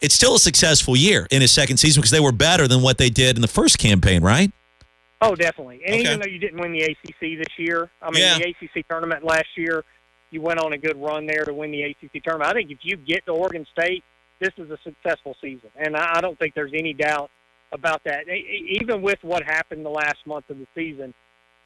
it's 0.00 0.14
still 0.14 0.34
a 0.34 0.38
successful 0.38 0.96
year 0.96 1.26
in 1.30 1.40
his 1.40 1.52
second 1.52 1.78
season 1.78 2.00
because 2.00 2.10
they 2.10 2.20
were 2.20 2.32
better 2.32 2.68
than 2.68 2.82
what 2.82 2.98
they 2.98 3.10
did 3.10 3.36
in 3.36 3.42
the 3.42 3.48
first 3.48 3.78
campaign, 3.78 4.22
right? 4.22 4.52
Oh, 5.20 5.34
definitely. 5.34 5.80
And 5.86 5.94
okay. 5.94 6.02
even 6.02 6.20
though 6.20 6.26
you 6.26 6.38
didn't 6.38 6.60
win 6.60 6.72
the 6.72 6.82
ACC 6.82 7.38
this 7.38 7.58
year, 7.58 7.90
I 8.02 8.10
mean, 8.10 8.22
yeah. 8.22 8.38
the 8.38 8.54
ACC 8.66 8.86
tournament 8.88 9.24
last 9.24 9.46
year, 9.56 9.84
you 10.30 10.42
went 10.42 10.58
on 10.60 10.72
a 10.72 10.78
good 10.78 11.00
run 11.00 11.26
there 11.26 11.44
to 11.44 11.54
win 11.54 11.70
the 11.70 11.82
ACC 11.82 12.22
tournament. 12.22 12.50
I 12.50 12.52
think 12.52 12.70
if 12.70 12.78
you 12.82 12.96
get 12.96 13.24
to 13.26 13.32
Oregon 13.32 13.66
State, 13.72 14.04
this 14.40 14.50
is 14.58 14.70
a 14.70 14.78
successful 14.82 15.36
season, 15.40 15.70
and 15.76 15.96
I 15.96 16.20
don't 16.20 16.38
think 16.38 16.54
there's 16.54 16.72
any 16.74 16.92
doubt 16.92 17.30
about 17.72 18.02
that. 18.04 18.24
Even 18.28 19.02
with 19.02 19.18
what 19.22 19.42
happened 19.42 19.84
the 19.84 19.90
last 19.90 20.18
month 20.26 20.48
of 20.50 20.58
the 20.58 20.66
season, 20.74 21.14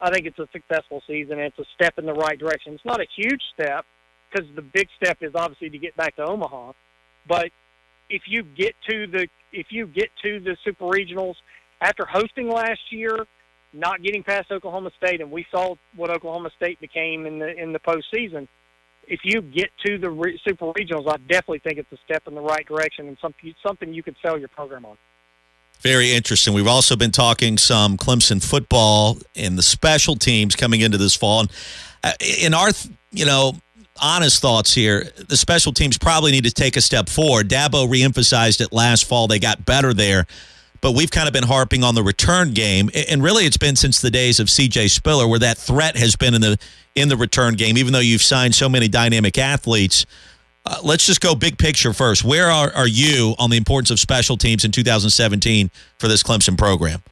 I 0.01 0.11
think 0.11 0.25
it's 0.25 0.39
a 0.39 0.47
successful 0.51 1.01
season. 1.07 1.33
And 1.33 1.41
it's 1.41 1.59
a 1.59 1.65
step 1.75 1.93
in 1.97 2.05
the 2.05 2.13
right 2.13 2.37
direction. 2.37 2.73
It's 2.73 2.85
not 2.85 2.99
a 2.99 3.07
huge 3.15 3.41
step 3.53 3.85
because 4.31 4.47
the 4.55 4.61
big 4.61 4.87
step 5.01 5.17
is 5.21 5.31
obviously 5.35 5.69
to 5.69 5.77
get 5.77 5.95
back 5.95 6.15
to 6.17 6.23
Omaha, 6.23 6.73
but 7.27 7.49
if 8.09 8.23
you 8.27 8.43
get 8.43 8.75
to 8.89 9.07
the 9.07 9.27
if 9.51 9.67
you 9.69 9.87
get 9.87 10.09
to 10.23 10.39
the 10.39 10.55
super 10.63 10.85
regionals 10.85 11.35
after 11.81 12.05
hosting 12.05 12.49
last 12.49 12.79
year, 12.91 13.25
not 13.73 14.01
getting 14.01 14.23
past 14.23 14.51
Oklahoma 14.51 14.91
State, 14.97 15.21
and 15.21 15.31
we 15.31 15.45
saw 15.51 15.75
what 15.95 16.09
Oklahoma 16.09 16.49
State 16.55 16.79
became 16.79 17.25
in 17.25 17.39
the 17.39 17.55
in 17.55 17.73
the 17.73 17.79
postseason. 17.79 18.47
If 19.07 19.21
you 19.23 19.41
get 19.41 19.69
to 19.85 19.97
the 19.97 20.09
re- 20.09 20.39
super 20.47 20.71
regionals, 20.73 21.07
I 21.07 21.17
definitely 21.17 21.59
think 21.59 21.79
it's 21.79 21.91
a 21.91 21.97
step 22.05 22.23
in 22.27 22.35
the 22.35 22.41
right 22.41 22.65
direction 22.67 23.07
and 23.07 23.17
something 23.21 23.53
something 23.65 23.93
you 23.93 24.03
could 24.03 24.15
sell 24.21 24.37
your 24.37 24.49
program 24.49 24.85
on. 24.85 24.97
Very 25.81 26.11
interesting. 26.11 26.53
We've 26.53 26.67
also 26.67 26.97
been 26.97 27.11
talking 27.11 27.57
some 27.57 27.95
Clemson 27.95 28.43
football 28.43 29.17
and 29.35 29.57
the 29.57 29.63
special 29.63 30.17
teams 30.17 30.55
coming 30.55 30.81
into 30.81 30.97
this 30.97 31.15
fall. 31.15 31.39
And 31.39 31.51
uh, 32.03 32.11
in 32.19 32.53
our, 32.53 32.69
you 33.11 33.25
know, 33.25 33.53
honest 34.01 34.41
thoughts 34.41 34.73
here. 34.73 35.11
The 35.27 35.37
special 35.37 35.73
teams 35.73 35.97
probably 35.97 36.31
need 36.31 36.45
to 36.45 36.51
take 36.51 36.77
a 36.77 36.81
step 36.81 37.09
forward. 37.09 37.49
Dabo 37.49 37.87
reemphasized 37.87 38.61
it 38.61 38.71
last 38.71 39.05
fall. 39.05 39.27
They 39.27 39.39
got 39.39 39.65
better 39.65 39.93
there. 39.93 40.25
But 40.81 40.93
we've 40.93 41.11
kind 41.11 41.27
of 41.27 41.33
been 41.33 41.43
harping 41.43 41.83
on 41.83 41.93
the 41.95 42.03
return 42.03 42.53
game, 42.53 42.89
and 43.09 43.21
really, 43.21 43.45
it's 43.45 43.57
been 43.57 43.75
since 43.75 43.99
the 43.99 44.09
days 44.09 44.39
of 44.39 44.49
C.J. 44.49 44.87
Spiller, 44.87 45.27
where 45.27 45.39
that 45.39 45.57
threat 45.57 45.97
has 45.97 46.15
been 46.15 46.33
in 46.33 46.39
the 46.39 46.57
in 46.95 47.09
the 47.09 47.17
return 47.17 47.55
game. 47.55 47.77
Even 47.77 47.91
though 47.91 47.99
you've 47.99 48.21
signed 48.21 48.55
so 48.55 48.69
many 48.69 48.87
dynamic 48.87 49.37
athletes, 49.37 50.05
uh, 50.65 50.77
let's 50.81 51.05
just 51.05 51.19
go 51.19 51.35
big 51.35 51.57
picture 51.57 51.91
first. 51.91 52.23
Where 52.23 52.47
are, 52.49 52.71
are 52.73 52.87
you 52.87 53.35
on 53.39 53.49
the 53.49 53.57
importance 53.57 53.91
of 53.91 53.99
special 53.99 54.37
teams 54.37 54.63
in 54.63 54.71
2017 54.71 55.69
for 55.97 56.07
this 56.07 56.23
Clemson 56.23 56.57
program? 56.57 57.03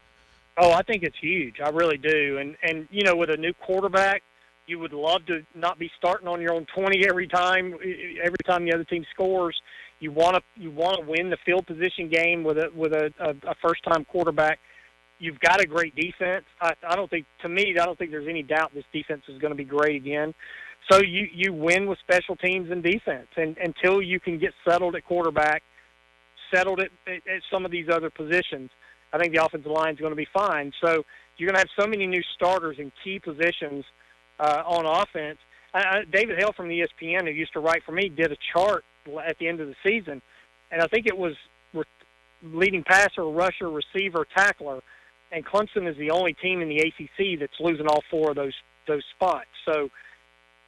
Oh, 0.58 0.71
I 0.71 0.82
think 0.82 1.04
it's 1.04 1.17
huge. 1.19 1.60
I 1.60 1.69
really 1.69 1.97
do. 1.97 2.38
And 2.38 2.56
and 2.63 2.88
you 2.89 3.04
know, 3.04 3.15
with 3.15 3.30
a 3.30 3.38
new 3.38 3.54
quarterback, 3.54 4.23
you 4.67 4.77
would 4.80 4.93
love 4.93 5.25
to 5.27 5.45
not 5.56 5.80
be 5.80 5.89
starting 5.97 6.27
on 6.27 6.41
your 6.41 6.53
own 6.53 6.67
20 6.75 7.08
every 7.08 7.27
time 7.27 7.73
every 8.23 8.38
time 8.45 8.65
the 8.65 8.73
other 8.73 8.84
team 8.84 9.06
scores. 9.12 9.60
You 9.99 10.12
want 10.12 10.36
to 10.36 10.41
you 10.56 10.69
want 10.69 10.99
to 10.99 11.10
win 11.10 11.30
the 11.30 11.38
field 11.45 11.65
position 11.65 12.10
game 12.10 12.43
with 12.43 12.58
a 12.58 12.69
with 12.75 12.93
a, 12.93 13.12
a, 13.19 13.30
a 13.49 13.56
first 13.65 13.84
time 13.84 14.06
quarterback. 14.06 14.60
You've 15.19 15.39
got 15.39 15.62
a 15.62 15.65
great 15.65 15.95
defense. 15.95 16.45
I, 16.62 16.73
I 16.88 16.95
don't 16.95 17.10
think 17.10 17.25
to 17.41 17.49
me 17.49 17.75
I 17.82 17.86
don't 17.86 17.97
think 17.97 18.12
there's 18.12 18.27
any 18.30 18.43
doubt 18.43 18.71
this 18.75 18.84
defense 18.93 19.23
is 19.30 19.39
going 19.39 19.51
to 19.51 19.58
be 19.58 19.63
great 19.63 19.95
again. 19.95 20.36
So 20.91 21.01
you 21.01 21.27
you 21.34 21.53
win 21.53 21.88
with 21.88 21.97
special 21.99 22.36
teams 22.36 22.69
and 22.69 22.84
defense, 22.84 23.27
and 23.38 23.58
until 23.58 24.01
you 24.01 24.19
can 24.19 24.38
get 24.38 24.51
settled 24.67 24.95
at 24.95 25.06
quarterback, 25.06 25.63
settled 26.53 26.82
at, 26.82 26.91
at, 27.08 27.15
at 27.27 27.41
some 27.51 27.65
of 27.65 27.71
these 27.71 27.88
other 27.89 28.10
positions, 28.10 28.69
I 29.13 29.17
think 29.17 29.34
the 29.34 29.43
offensive 29.43 29.71
line 29.71 29.93
is 29.93 29.99
going 29.99 30.12
to 30.12 30.17
be 30.17 30.27
fine. 30.34 30.71
So 30.84 31.03
you're 31.38 31.47
going 31.47 31.56
to 31.56 31.60
have 31.60 31.69
so 31.80 31.88
many 31.88 32.06
new 32.06 32.21
starters 32.36 32.77
in 32.80 32.91
key 33.03 33.19
positions 33.19 33.86
uh, 34.39 34.63
on 34.65 34.86
offense. 34.86 35.39
I, 35.73 35.80
I, 35.80 36.04
David 36.12 36.38
Hale 36.38 36.54
from 36.54 36.69
the 36.69 36.82
ESPN, 36.82 37.23
who 37.23 37.32
used 37.32 37.54
to 37.54 37.60
write 37.60 37.84
for 37.86 37.91
me, 37.91 38.10
did 38.10 38.32
a 38.32 38.38
chart 38.54 38.84
at 39.26 39.38
the 39.39 39.47
end 39.47 39.60
of 39.60 39.67
the 39.67 39.76
season, 39.86 40.21
and 40.71 40.82
I 40.82 40.88
think 40.88 41.08
it 41.08 41.17
was 41.17 41.34
re- 41.73 41.84
leading 42.43 42.84
passer, 42.84 43.23
rusher, 43.23 43.69
receiver, 43.69 44.26
tackler, 44.36 44.82
and 45.32 45.45
Clemson 45.45 45.89
is 45.89 45.97
the 45.97 46.12
only 46.12 46.34
team 46.34 46.62
in 46.62 46.69
the 46.69 46.80
ACC 46.80 47.39
that's 47.39 47.60
losing 47.60 47.88
all 47.88 48.02
four 48.10 48.32
of 48.32 48.36
those 48.36 48.54
those 48.88 49.04
spots. 49.15 49.50
So, 49.65 49.89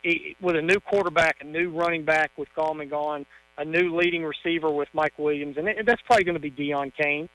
it, 0.03 0.35
with 0.41 0.57
a 0.57 0.61
new 0.61 0.79
quarterback, 0.79 1.37
a 1.41 1.45
new 1.45 1.69
running 1.69 2.03
back 2.03 2.31
with 2.37 2.49
Gallman 2.57 2.89
gone, 2.89 3.25
a 3.57 3.63
new 3.63 3.95
leading 3.95 4.23
receiver 4.23 4.69
with 4.71 4.89
Mike 4.93 5.17
Williams, 5.17 5.57
and 5.57 5.67
it, 5.67 5.85
that's 5.85 6.01
probably 6.01 6.25
going 6.25 6.35
to 6.35 6.41
be 6.41 6.51
Deon 6.51 6.91
Cain. 6.95 7.29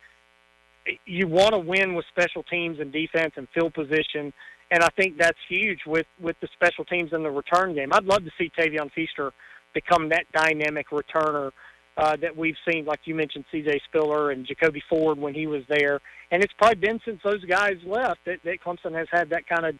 You 1.07 1.27
want 1.29 1.53
to 1.53 1.59
win 1.59 1.94
with 1.94 2.05
special 2.11 2.42
teams 2.42 2.79
and 2.79 2.92
defense 2.92 3.33
and 3.37 3.49
field 3.55 3.73
position, 3.73 4.35
and 4.74 4.82
I 4.82 4.88
think 4.96 5.16
that's 5.16 5.38
huge 5.48 5.78
with 5.87 6.06
with 6.20 6.34
the 6.40 6.48
special 6.52 6.84
teams 6.84 7.12
in 7.12 7.22
the 7.22 7.30
return 7.30 7.74
game. 7.74 7.90
I'd 7.92 8.04
love 8.04 8.24
to 8.24 8.30
see 8.37 8.50
Tavion 8.58 8.90
Feaster 8.92 9.32
become 9.72 10.08
that 10.08 10.24
dynamic 10.32 10.88
returner 10.90 11.52
uh, 11.96 12.16
that 12.16 12.37
we've 12.37 12.56
seen, 12.68 12.84
like 12.84 12.98
you 13.04 13.14
mentioned, 13.14 13.44
C.J. 13.52 13.80
Spiller 13.88 14.32
and 14.32 14.44
Jacoby 14.44 14.82
Ford 14.88 15.16
when 15.16 15.32
he 15.32 15.46
was 15.46 15.62
there, 15.68 16.00
and 16.32 16.42
it's 16.42 16.52
probably 16.58 16.80
been 16.80 17.00
since 17.04 17.20
those 17.22 17.44
guys 17.44 17.76
left 17.87 18.18
that, 18.26 18.40
that 18.44 18.58
Clemson 18.66 18.98
has 18.98 19.06
had 19.12 19.30
that 19.30 19.46
kind 19.46 19.64
of 19.64 19.76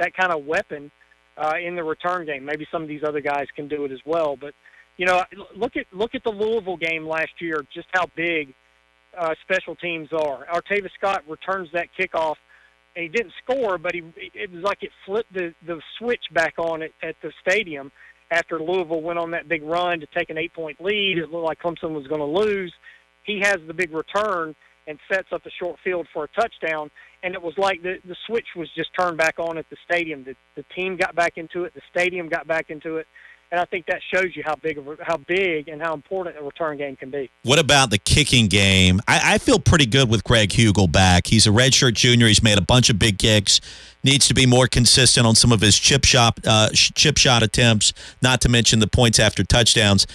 that 0.00 0.16
kind 0.16 0.32
of 0.32 0.46
weapon 0.46 0.90
uh, 1.36 1.54
in 1.62 1.76
the 1.76 1.84
return 1.84 2.24
game. 2.24 2.46
Maybe 2.46 2.66
some 2.72 2.82
of 2.82 2.88
these 2.88 3.02
other 3.06 3.20
guys 3.20 3.48
can 3.54 3.68
do 3.68 3.84
it 3.84 3.92
as 3.92 4.00
well, 4.06 4.34
but 4.34 4.54
you 4.96 5.04
know, 5.04 5.22
look 5.54 5.76
at 5.76 5.84
look 5.92 6.14
at 6.14 6.24
the 6.24 6.32
Louisville 6.32 6.78
game 6.78 7.06
last 7.06 7.32
year, 7.38 7.66
just 7.74 7.88
how 7.92 8.06
big 8.16 8.54
uh, 9.16 9.34
special 9.42 9.76
teams 9.76 10.08
are. 10.10 10.46
Artavis 10.46 10.90
Scott 10.98 11.22
returns 11.28 11.68
that 11.74 11.88
kickoff, 11.98 12.36
he 12.98 13.08
didn't 13.08 13.32
score, 13.42 13.78
but 13.78 13.94
he 13.94 14.02
it 14.34 14.50
was 14.50 14.62
like 14.62 14.82
it 14.82 14.90
flipped 15.06 15.32
the 15.32 15.54
the 15.66 15.80
switch 15.98 16.24
back 16.32 16.54
on 16.58 16.82
at, 16.82 16.90
at 17.02 17.16
the 17.22 17.32
stadium 17.46 17.92
after 18.30 18.58
Louisville 18.58 19.00
went 19.00 19.18
on 19.18 19.30
that 19.32 19.48
big 19.48 19.62
run 19.62 20.00
to 20.00 20.06
take 20.16 20.30
an 20.30 20.38
eight 20.38 20.52
point 20.52 20.80
lead. 20.80 21.18
It 21.18 21.30
looked 21.30 21.46
like 21.46 21.60
Clemson 21.60 21.92
was 21.94 22.06
going 22.06 22.20
to 22.20 22.26
lose. 22.26 22.72
He 23.24 23.40
has 23.40 23.58
the 23.66 23.74
big 23.74 23.92
return 23.92 24.54
and 24.86 24.98
sets 25.12 25.28
up 25.32 25.44
the 25.44 25.50
short 25.50 25.78
field 25.84 26.06
for 26.12 26.24
a 26.24 26.28
touchdown. 26.28 26.90
And 27.22 27.34
it 27.34 27.42
was 27.42 27.54
like 27.58 27.82
the 27.82 27.98
the 28.06 28.16
switch 28.26 28.46
was 28.56 28.68
just 28.76 28.90
turned 28.98 29.18
back 29.18 29.38
on 29.38 29.58
at 29.58 29.66
the 29.70 29.76
stadium. 29.84 30.24
The 30.24 30.34
the 30.56 30.64
team 30.74 30.96
got 30.96 31.14
back 31.14 31.34
into 31.36 31.64
it. 31.64 31.74
The 31.74 31.82
stadium 31.90 32.28
got 32.28 32.46
back 32.46 32.70
into 32.70 32.96
it 32.96 33.06
and 33.50 33.60
I 33.60 33.64
think 33.64 33.86
that 33.86 34.00
shows 34.12 34.36
you 34.36 34.42
how 34.44 34.56
big 34.56 34.78
how 35.02 35.16
big 35.16 35.68
and 35.68 35.80
how 35.80 35.94
important 35.94 36.36
a 36.38 36.42
return 36.42 36.76
game 36.76 36.96
can 36.96 37.10
be. 37.10 37.30
What 37.42 37.58
about 37.58 37.90
the 37.90 37.98
kicking 37.98 38.46
game? 38.46 39.00
I, 39.08 39.34
I 39.34 39.38
feel 39.38 39.58
pretty 39.58 39.86
good 39.86 40.10
with 40.10 40.22
Greg 40.24 40.50
Hugel 40.50 40.90
back. 40.90 41.26
He's 41.26 41.46
a 41.46 41.50
redshirt 41.50 41.94
junior. 41.94 42.26
He's 42.26 42.42
made 42.42 42.58
a 42.58 42.62
bunch 42.62 42.90
of 42.90 42.98
big 42.98 43.18
kicks. 43.18 43.60
Needs 44.04 44.28
to 44.28 44.34
be 44.34 44.46
more 44.46 44.66
consistent 44.66 45.26
on 45.26 45.34
some 45.34 45.50
of 45.50 45.60
his 45.60 45.78
chip 45.78 46.04
shot 46.04 46.38
uh, 46.46 46.68
chip 46.74 47.16
shot 47.16 47.42
attempts. 47.42 47.92
Not 48.22 48.40
to 48.42 48.48
mention 48.48 48.80
the 48.80 48.86
points 48.86 49.18
after 49.18 49.42
touchdowns. 49.44 50.06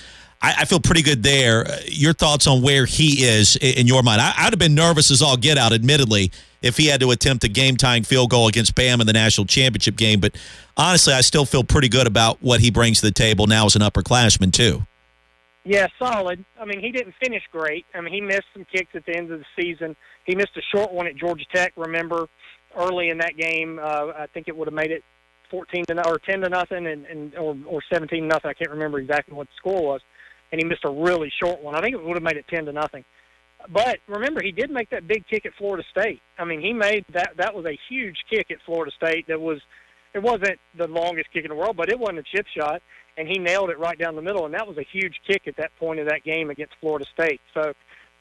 I, 0.44 0.56
I 0.60 0.66
feel 0.66 0.80
pretty 0.80 1.02
good 1.02 1.24
there. 1.24 1.66
Your 1.86 2.14
thoughts 2.14 2.46
on 2.46 2.62
where 2.62 2.86
he 2.86 3.24
is 3.24 3.56
in, 3.56 3.80
in 3.80 3.88
your 3.88 4.04
mind? 4.04 4.22
I, 4.22 4.34
I'd 4.38 4.52
have 4.52 4.60
been 4.60 4.76
nervous 4.76 5.10
as 5.10 5.22
all 5.22 5.38
get 5.38 5.58
out, 5.58 5.72
admittedly, 5.72 6.32
if 6.62 6.78
he 6.78 6.88
had 6.88 7.00
to 7.00 7.12
attempt 7.12 7.44
a 7.46 7.48
game 7.48 7.78
tying 7.78 8.04
field 8.04 8.30
goal 8.30 8.48
against 8.48 8.76
Bam 8.76 9.02
in 9.02 9.08
the 9.08 9.14
national 9.14 9.48
championship 9.48 9.96
game. 9.96 10.20
But 10.20 10.36
honestly, 10.78 11.14
I 11.14 11.22
still 11.22 11.46
feel 11.46 11.64
pretty 11.64 11.90
good 11.90 12.06
about 12.06 12.42
what 12.42 12.60
he 12.60 12.70
brings 12.70 13.00
to 13.00 13.08
the 13.08 13.14
table 13.14 13.48
now 13.48 13.66
as 13.66 13.76
an 13.76 13.82
upperclassman, 13.82 14.52
too. 14.52 14.86
Yeah, 15.66 15.88
solid. 15.98 16.44
I 16.60 16.66
mean, 16.66 16.82
he 16.82 16.92
didn't 16.92 17.16
finish 17.24 17.44
great. 17.52 17.86
I 17.96 18.02
mean, 18.02 18.14
he 18.14 18.20
missed 18.20 18.48
some 18.54 18.66
kicks 18.66 18.94
at 18.96 19.06
the 19.06 19.16
end 19.16 19.32
of 19.32 19.40
the 19.40 19.46
season. 19.58 19.96
He 20.26 20.36
missed 20.36 20.58
a 20.58 20.62
short 20.76 20.92
one 20.92 21.08
at 21.08 21.16
Georgia 21.16 21.46
Tech, 21.54 21.72
remember, 21.78 22.28
early 22.78 23.10
in 23.10 23.18
that 23.20 23.38
game. 23.38 23.80
Uh, 23.82 24.08
I 24.08 24.28
think 24.34 24.50
it 24.50 24.58
would 24.58 24.68
have 24.68 24.74
made 24.74 24.92
it 24.92 25.04
14 25.50 25.86
to 25.86 26.10
or 26.10 26.20
10 26.20 26.42
to 26.42 26.50
nothing 26.50 26.88
and, 26.88 27.06
and 27.06 27.36
or, 27.36 27.56
or 27.66 27.82
17 27.94 28.24
to 28.24 28.28
nothing. 28.28 28.50
I 28.50 28.54
can't 28.54 28.72
remember 28.72 29.00
exactly 29.00 29.36
what 29.36 29.48
the 29.48 29.54
score 29.58 29.82
was. 29.82 30.02
And 30.54 30.62
he 30.62 30.68
missed 30.68 30.86
a 30.86 30.92
really 30.92 31.34
short 31.42 31.64
one. 31.64 31.74
I 31.74 31.82
think 31.82 31.96
it 31.96 32.04
would 32.04 32.14
have 32.14 32.22
made 32.22 32.38
it 32.38 32.46
10 32.48 32.66
to 32.66 32.72
nothing. 32.72 33.04
But 33.72 33.98
remember, 34.08 34.40
he 34.44 34.52
did 34.52 34.70
make 34.70 34.92
that 34.92 35.08
big 35.08 35.26
kick 35.28 35.48
at 35.48 35.54
Florida 35.58 35.84
State. 35.90 36.22
I 36.38 36.46
mean, 36.46 36.62
he 36.62 36.74
made 36.74 37.06
that. 37.12 37.32
That 37.38 37.56
was 37.56 37.66
a 37.66 37.76
huge 37.90 38.18
kick 38.30 38.52
at 38.52 38.58
Florida 38.64 38.92
State. 38.96 39.26
That 39.30 39.42
was, 39.42 39.60
it 40.14 40.22
wasn't 40.22 40.60
the 40.78 40.88
longest 40.88 41.32
kick 41.34 41.44
in 41.44 41.50
the 41.50 41.56
world, 41.56 41.76
but 41.76 41.90
it 41.90 41.98
wasn't 41.98 42.20
a 42.20 42.24
chip 42.24 42.46
shot, 42.56 42.84
and 43.18 43.28
he 43.28 43.40
nailed 43.40 43.72
it 43.72 43.80
right 43.80 43.98
down 43.98 44.16
the 44.16 44.22
middle. 44.22 44.46
And 44.46 44.54
that 44.54 44.68
was 44.68 44.78
a 44.78 44.86
huge 44.92 45.16
kick 45.28 45.48
at 45.48 45.56
that 45.58 45.76
point 45.80 46.00
of 46.00 46.08
that 46.08 46.24
game 46.24 46.52
against 46.52 46.76
Florida 46.80 47.06
State. 47.12 47.42
So, 47.56 47.74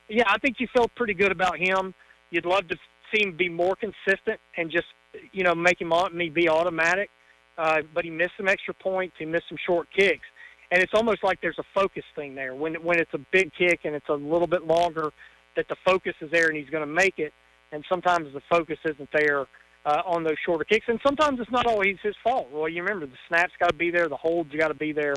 yeah, 0.09 0.25
I 0.27 0.38
think 0.38 0.57
you 0.59 0.68
felt 0.75 0.95
pretty 0.95 1.12
good 1.12 1.33
about 1.33 1.59
him. 1.59 1.92
You'd 2.31 2.47
love 2.47 2.66
to 2.68 2.79
see 3.12 3.27
him 3.27 3.37
be 3.37 3.51
more 3.51 3.77
consistent 3.77 4.40
and 4.57 4.71
just, 4.71 4.87
you 5.33 5.45
know, 5.45 5.55
make 5.55 5.83
him 5.83 5.92
me 6.14 6.31
be 6.31 6.49
automatic. 6.49 7.11
Uh, 7.59 7.83
but 7.95 8.05
he 8.05 8.11
missed 8.11 8.33
some 8.38 8.49
extra 8.49 8.73
points. 8.73 9.16
He 9.18 9.27
missed 9.27 9.49
some 9.49 9.59
short 9.66 9.87
kicks, 9.95 10.25
and 10.73 10.83
it's 10.83 10.95
almost 10.95 11.23
like 11.23 11.39
there's 11.43 11.59
a 11.59 11.65
focus 11.75 12.03
thing 12.17 12.35
there. 12.35 12.55
When 12.55 12.75
when 12.83 12.99
it's 12.99 13.13
a 13.13 13.21
big 13.31 13.53
kick 13.57 13.81
and 13.85 13.95
it's 13.95 14.09
a 14.09 14.15
little 14.15 14.47
bit 14.47 14.67
longer 14.67 15.13
that 15.55 15.69
the 15.69 15.77
focus 15.85 16.15
is 16.23 16.31
there 16.31 16.49
and 16.49 16.57
he's 16.57 16.71
going 16.71 16.87
to 16.87 16.93
make 16.93 17.19
it. 17.19 17.33
And 17.73 17.85
sometimes 17.89 18.33
the 18.33 18.41
focus 18.51 18.79
isn't 18.85 19.09
there 19.13 19.47
uh, 19.85 20.03
on 20.07 20.25
those 20.25 20.37
shorter 20.45 20.65
kicks. 20.65 20.87
And 20.89 20.99
sometimes 21.05 21.41
it's 21.41 21.51
not 21.51 21.67
always 21.67 21.99
his 22.03 22.15
fault. 22.25 22.49
Roy, 22.51 22.69
you 22.69 22.83
remember 22.83 23.07
the 23.07 23.13
snaps 23.29 23.53
got 23.61 23.69
to 23.69 23.75
be 23.75 23.91
there, 23.91 24.09
the 24.09 24.17
holds 24.17 24.55
got 24.55 24.69
to 24.69 24.75
be 24.75 24.93
there, 24.93 25.15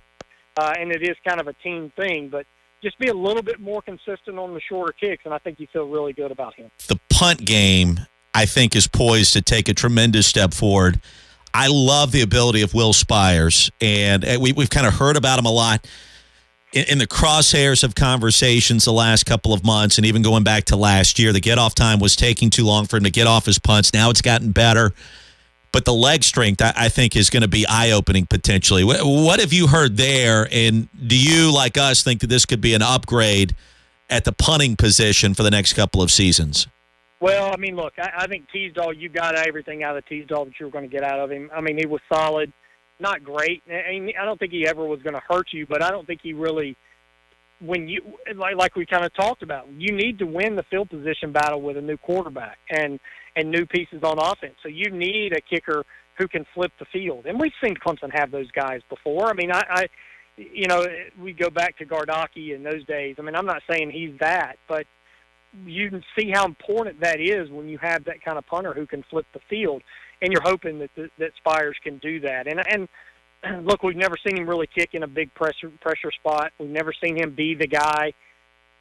uh, 0.58 0.74
and 0.78 0.92
it 0.92 1.02
is 1.02 1.16
kind 1.26 1.40
of 1.40 1.48
a 1.48 1.54
team 1.54 1.92
thing. 1.96 2.28
But 2.30 2.46
just 2.84 3.00
be 3.00 3.08
a 3.08 3.14
little 3.14 3.42
bit 3.42 3.62
more 3.62 3.82
consistent 3.82 4.38
on 4.38 4.54
the 4.54 4.62
shorter 4.68 4.94
kicks, 4.94 5.24
and 5.24 5.34
I 5.34 5.38
think 5.38 5.60
you 5.62 5.68
feel 5.72 5.88
really 5.88 6.12
good 6.12 6.32
about 6.32 6.54
him. 6.56 6.70
The 6.88 7.00
punt 7.10 7.46
game, 7.46 8.02
I 8.34 8.46
think, 8.46 8.76
is 8.76 8.88
poised 8.88 9.32
to 9.34 9.42
take 9.42 9.70
a 9.70 9.74
tremendous 9.74 10.28
step 10.28 10.54
forward. 10.54 11.00
I 11.56 11.68
love 11.68 12.12
the 12.12 12.22
ability 12.22 12.64
of 12.64 12.74
Will 12.74 12.92
Spiers, 12.92 13.72
and 13.80 14.26
uh, 14.26 14.38
we, 14.42 14.52
we've 14.52 14.70
kind 14.70 14.86
of 14.86 14.94
heard 14.94 15.16
about 15.16 15.40
him 15.40 15.46
a 15.46 15.52
lot 15.52 15.88
in, 16.74 16.84
in, 16.90 16.98
the 16.98 17.08
crosshairs 17.08 17.82
of 17.82 17.96
conversations 17.96 18.84
the 18.84 18.92
last 18.92 19.26
couple 19.26 19.54
of 19.54 19.64
months, 19.64 19.98
and 19.98 20.06
even 20.06 20.22
going 20.22 20.44
back 20.44 20.66
to 20.66 20.76
last 20.76 21.18
year. 21.18 21.32
The 21.32 21.40
get 21.40 21.58
off 21.58 21.74
time 21.74 22.00
was 22.02 22.18
taking 22.18 22.50
too 22.50 22.66
long 22.66 22.88
for 22.88 22.98
him 22.98 23.06
to 23.06 23.10
get 23.10 23.26
off 23.26 23.46
his 23.46 23.58
punts. 23.58 23.94
Now 23.94 24.10
it's 24.10 24.22
gotten 24.22 24.52
better. 24.52 24.92
But 25.72 25.86
the 25.86 25.94
leg 25.94 26.26
strength, 26.26 26.62
I, 26.62 26.74
I 26.76 26.90
think, 26.90 27.16
is 27.16 27.30
going 27.30 27.44
to 27.44 27.48
be 27.48 27.66
eye 27.66 27.92
opening 27.92 28.26
potentially. 28.26 28.84
What, 28.84 29.06
what 29.06 29.40
have 29.40 29.54
you 29.54 29.68
heard 29.68 29.96
there? 29.96 30.50
And 30.52 30.90
do 31.08 31.18
you, 31.18 31.54
like 31.54 31.78
us, 31.78 32.04
think 32.04 32.20
that 32.20 32.28
this 32.28 32.46
could 32.46 32.60
be 32.60 32.74
an 32.74 32.82
upgrade 32.82 33.56
at 34.10 34.26
the 34.26 34.34
punting 34.34 34.76
position 34.76 35.34
for 35.34 35.44
the 35.44 35.52
next 35.52 35.72
couple 35.72 36.02
of 36.02 36.12
seasons? 36.12 36.68
Well, 37.22 37.52
I 37.54 37.58
mean, 37.58 37.76
look, 37.76 37.94
I, 37.98 38.12
I 38.20 38.28
think 38.28 38.46
Teasdale, 38.52 38.94
you 38.94 39.10
got 39.10 39.36
everything 39.36 39.84
out 39.84 39.98
of 39.98 40.06
Teasdale 40.06 40.46
that 40.46 40.54
you 40.60 40.66
were 40.66 40.72
going 40.72 40.90
to 40.90 40.94
get 40.94 41.04
out 41.04 41.20
of 41.20 41.32
him. 41.32 41.50
I 41.56 41.62
mean, 41.62 41.78
he 41.78 41.86
was 41.86 42.02
solid, 42.12 42.52
not 43.00 43.24
great. 43.24 43.64
I, 43.70 43.92
mean, 43.92 44.14
I 44.20 44.26
don't 44.26 44.40
think 44.40 44.52
he 44.52 44.68
ever 44.68 44.86
was 44.86 45.02
going 45.02 45.16
to 45.16 45.22
hurt 45.28 45.48
you, 45.52 45.66
but 45.66 45.82
I 45.82 45.92
don't 45.92 46.06
think 46.06 46.22
he 46.22 46.34
really, 46.34 46.76
when 47.60 47.88
you 47.88 48.02
like, 48.36 48.56
like 48.58 48.76
we 48.76 48.86
kind 48.86 49.06
of 49.06 49.14
talked 49.14 49.44
about, 49.44 49.68
you 49.72 49.96
need 49.96 50.20
to 50.20 50.26
win 50.26 50.56
the 50.56 50.64
field 50.64 50.90
position 50.90 51.32
battle 51.32 51.62
with 51.62 51.78
a 51.78 51.82
new 51.82 51.98
quarterback 51.98 52.58
and 52.70 53.00
and 53.38 53.52
new 53.52 53.66
pieces 53.66 54.02
on 54.04 54.18
offense. 54.18 54.56
So 54.64 54.70
you 54.70 54.92
need 54.92 55.34
a 55.34 55.42
kicker 55.42 55.84
who 56.18 56.28
can 56.28 56.46
flip 56.54 56.72
the 56.80 56.86
field, 56.86 57.26
and 57.26 57.40
we've 57.40 57.52
seen 57.62 57.76
Clemson 57.76 58.10
have 58.14 58.32
those 58.32 58.50
guys 58.52 58.82
before. 58.90 59.30
I 59.30 59.34
mean, 59.34 59.52
I. 59.52 59.64
I 59.70 59.86
you 60.38 60.68
know, 60.68 60.86
we 61.18 61.32
go 61.32 61.50
back 61.50 61.78
to 61.78 61.86
Gardocki 61.86 62.54
in 62.54 62.62
those 62.62 62.84
days. 62.86 63.16
I 63.18 63.22
mean, 63.22 63.36
I'm 63.36 63.46
not 63.46 63.62
saying 63.70 63.92
he's 63.92 64.20
that, 64.20 64.58
but 64.68 64.86
you 65.66 65.90
can 65.90 66.04
see 66.18 66.32
how 66.32 66.46
important 66.46 67.00
that 67.02 67.20
is 67.20 67.50
when 67.50 67.68
you 67.68 67.78
have 67.80 68.04
that 68.06 68.24
kind 68.24 68.38
of 68.38 68.46
punter 68.46 68.74
who 68.74 68.86
can 68.86 69.04
flip 69.10 69.26
the 69.34 69.40
field, 69.50 69.82
and 70.22 70.32
you're 70.32 70.42
hoping 70.42 70.80
that 70.80 70.90
the, 70.96 71.10
that 71.20 71.32
Spiers 71.38 71.78
can 71.84 71.98
do 72.00 72.20
that. 72.22 72.48
And 72.48 72.62
and 72.68 72.88
look, 73.66 73.84
we've 73.84 73.96
never 73.96 74.16
seen 74.26 74.38
him 74.38 74.48
really 74.48 74.68
kick 74.68 74.90
in 74.94 75.04
a 75.04 75.08
big 75.08 75.34
pressure 75.34 75.72
pressure 75.82 76.12
spot. 76.12 76.52
We've 76.60 76.70
never 76.70 76.94
seen 77.04 77.18
him 77.18 77.34
be 77.36 77.56
the 77.56 77.68
guy. 77.68 78.14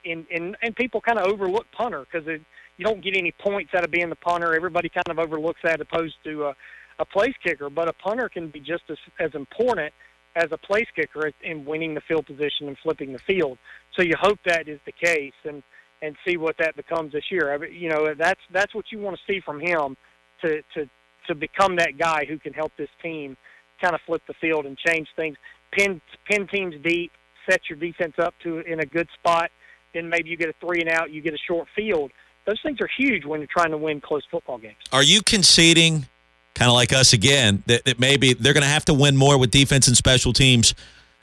And 0.05 0.27
and 0.35 0.57
and 0.63 0.77
people 0.77 1.01
kind 1.01 1.19
of 1.19 1.27
overlook 1.27 1.67
punter 1.73 2.07
because 2.11 2.27
you 2.27 2.85
don't 2.85 3.03
get 3.03 3.17
any 3.17 3.33
points 3.33 3.73
out 3.75 3.85
of 3.85 3.91
being 3.91 4.11
the 4.11 4.17
punter. 4.17 4.55
Everybody 4.55 4.89
kind 4.89 5.09
of 5.09 5.19
overlooks 5.19 5.61
that 5.65 5.81
opposed 5.81 6.17
to 6.25 6.47
a, 6.47 6.57
a 6.99 7.05
place 7.05 7.35
kicker. 7.43 7.71
But 7.71 7.89
a 7.89 7.93
punter 7.93 8.29
can 8.29 8.49
be 8.49 8.61
just 8.61 8.85
as 8.91 8.99
as 9.19 9.31
important 9.35 9.93
as 10.37 10.49
a 10.51 10.59
place 10.59 10.87
kicker 10.95 11.31
in 11.43 11.65
winning 11.65 11.95
the 11.95 12.01
field 12.01 12.27
position 12.27 12.67
and 12.67 12.77
flipping 12.83 13.13
the 13.13 13.21
field. 13.21 13.57
So 13.97 14.03
you 14.03 14.15
hope 14.21 14.39
that 14.47 14.69
is 14.69 14.81
the 14.85 14.93
case. 14.93 15.33
And 15.45 15.63
and 16.05 16.17
see 16.27 16.37
what 16.37 16.57
that 16.59 16.77
becomes 16.77 17.13
this 17.13 17.25
year. 17.31 17.65
You 17.65 17.89
know, 17.89 18.15
that's 18.17 18.41
that's 18.53 18.75
what 18.75 18.87
you 18.93 18.99
want 18.99 19.17
to 19.17 19.33
see 19.33 19.41
from 19.41 19.61
him 19.61 19.97
to 20.43 20.63
to 20.75 20.89
to 21.27 21.35
become 21.35 21.77
that 21.77 21.97
guy 21.99 22.27
who 22.29 22.39
can 22.39 22.53
help 22.53 22.73
this 22.77 22.91
team 23.03 23.37
kind 23.81 23.95
of 23.95 24.01
flip 24.07 24.23
the 24.29 24.35
field 24.35 24.67
and 24.67 24.77
change 24.79 25.09
things, 25.17 25.37
pin 25.73 26.01
pin 26.29 26.47
teams 26.47 26.75
deep, 26.85 27.11
set 27.49 27.61
your 27.69 27.79
defense 27.79 28.15
up 28.19 28.35
to 28.43 28.59
in 28.61 28.81
a 28.81 28.87
good 28.87 29.09
spot. 29.19 29.51
Then 29.95 30.09
maybe 30.09 30.29
you 30.29 30.37
get 30.37 30.49
a 30.49 30.55
three 30.61 30.81
and 30.81 30.91
out, 30.91 31.11
you 31.11 31.23
get 31.23 31.35
a 31.35 31.39
short 31.39 31.69
field. 31.75 32.11
Those 32.47 32.61
things 32.63 32.79
are 32.81 32.89
huge 32.99 33.25
when 33.25 33.41
you're 33.41 33.49
trying 33.51 33.71
to 33.71 33.79
win 33.79 34.01
close 34.01 34.23
football 34.31 34.59
games. 34.59 34.77
Are 34.93 35.03
you 35.03 35.23
conceding, 35.23 36.07
kind 36.55 36.69
of 36.69 36.75
like 36.75 36.93
us 36.93 37.15
again, 37.15 37.63
that, 37.67 37.85
that 37.87 37.99
maybe 37.99 38.35
they're 38.35 38.53
going 38.53 38.65
to 38.65 38.69
have 38.69 38.85
to 38.87 38.95
win 38.95 39.17
more 39.17 39.39
with 39.39 39.51
defense 39.51 39.89
and 39.89 39.97
special 39.97 40.35
teams, 40.35 40.75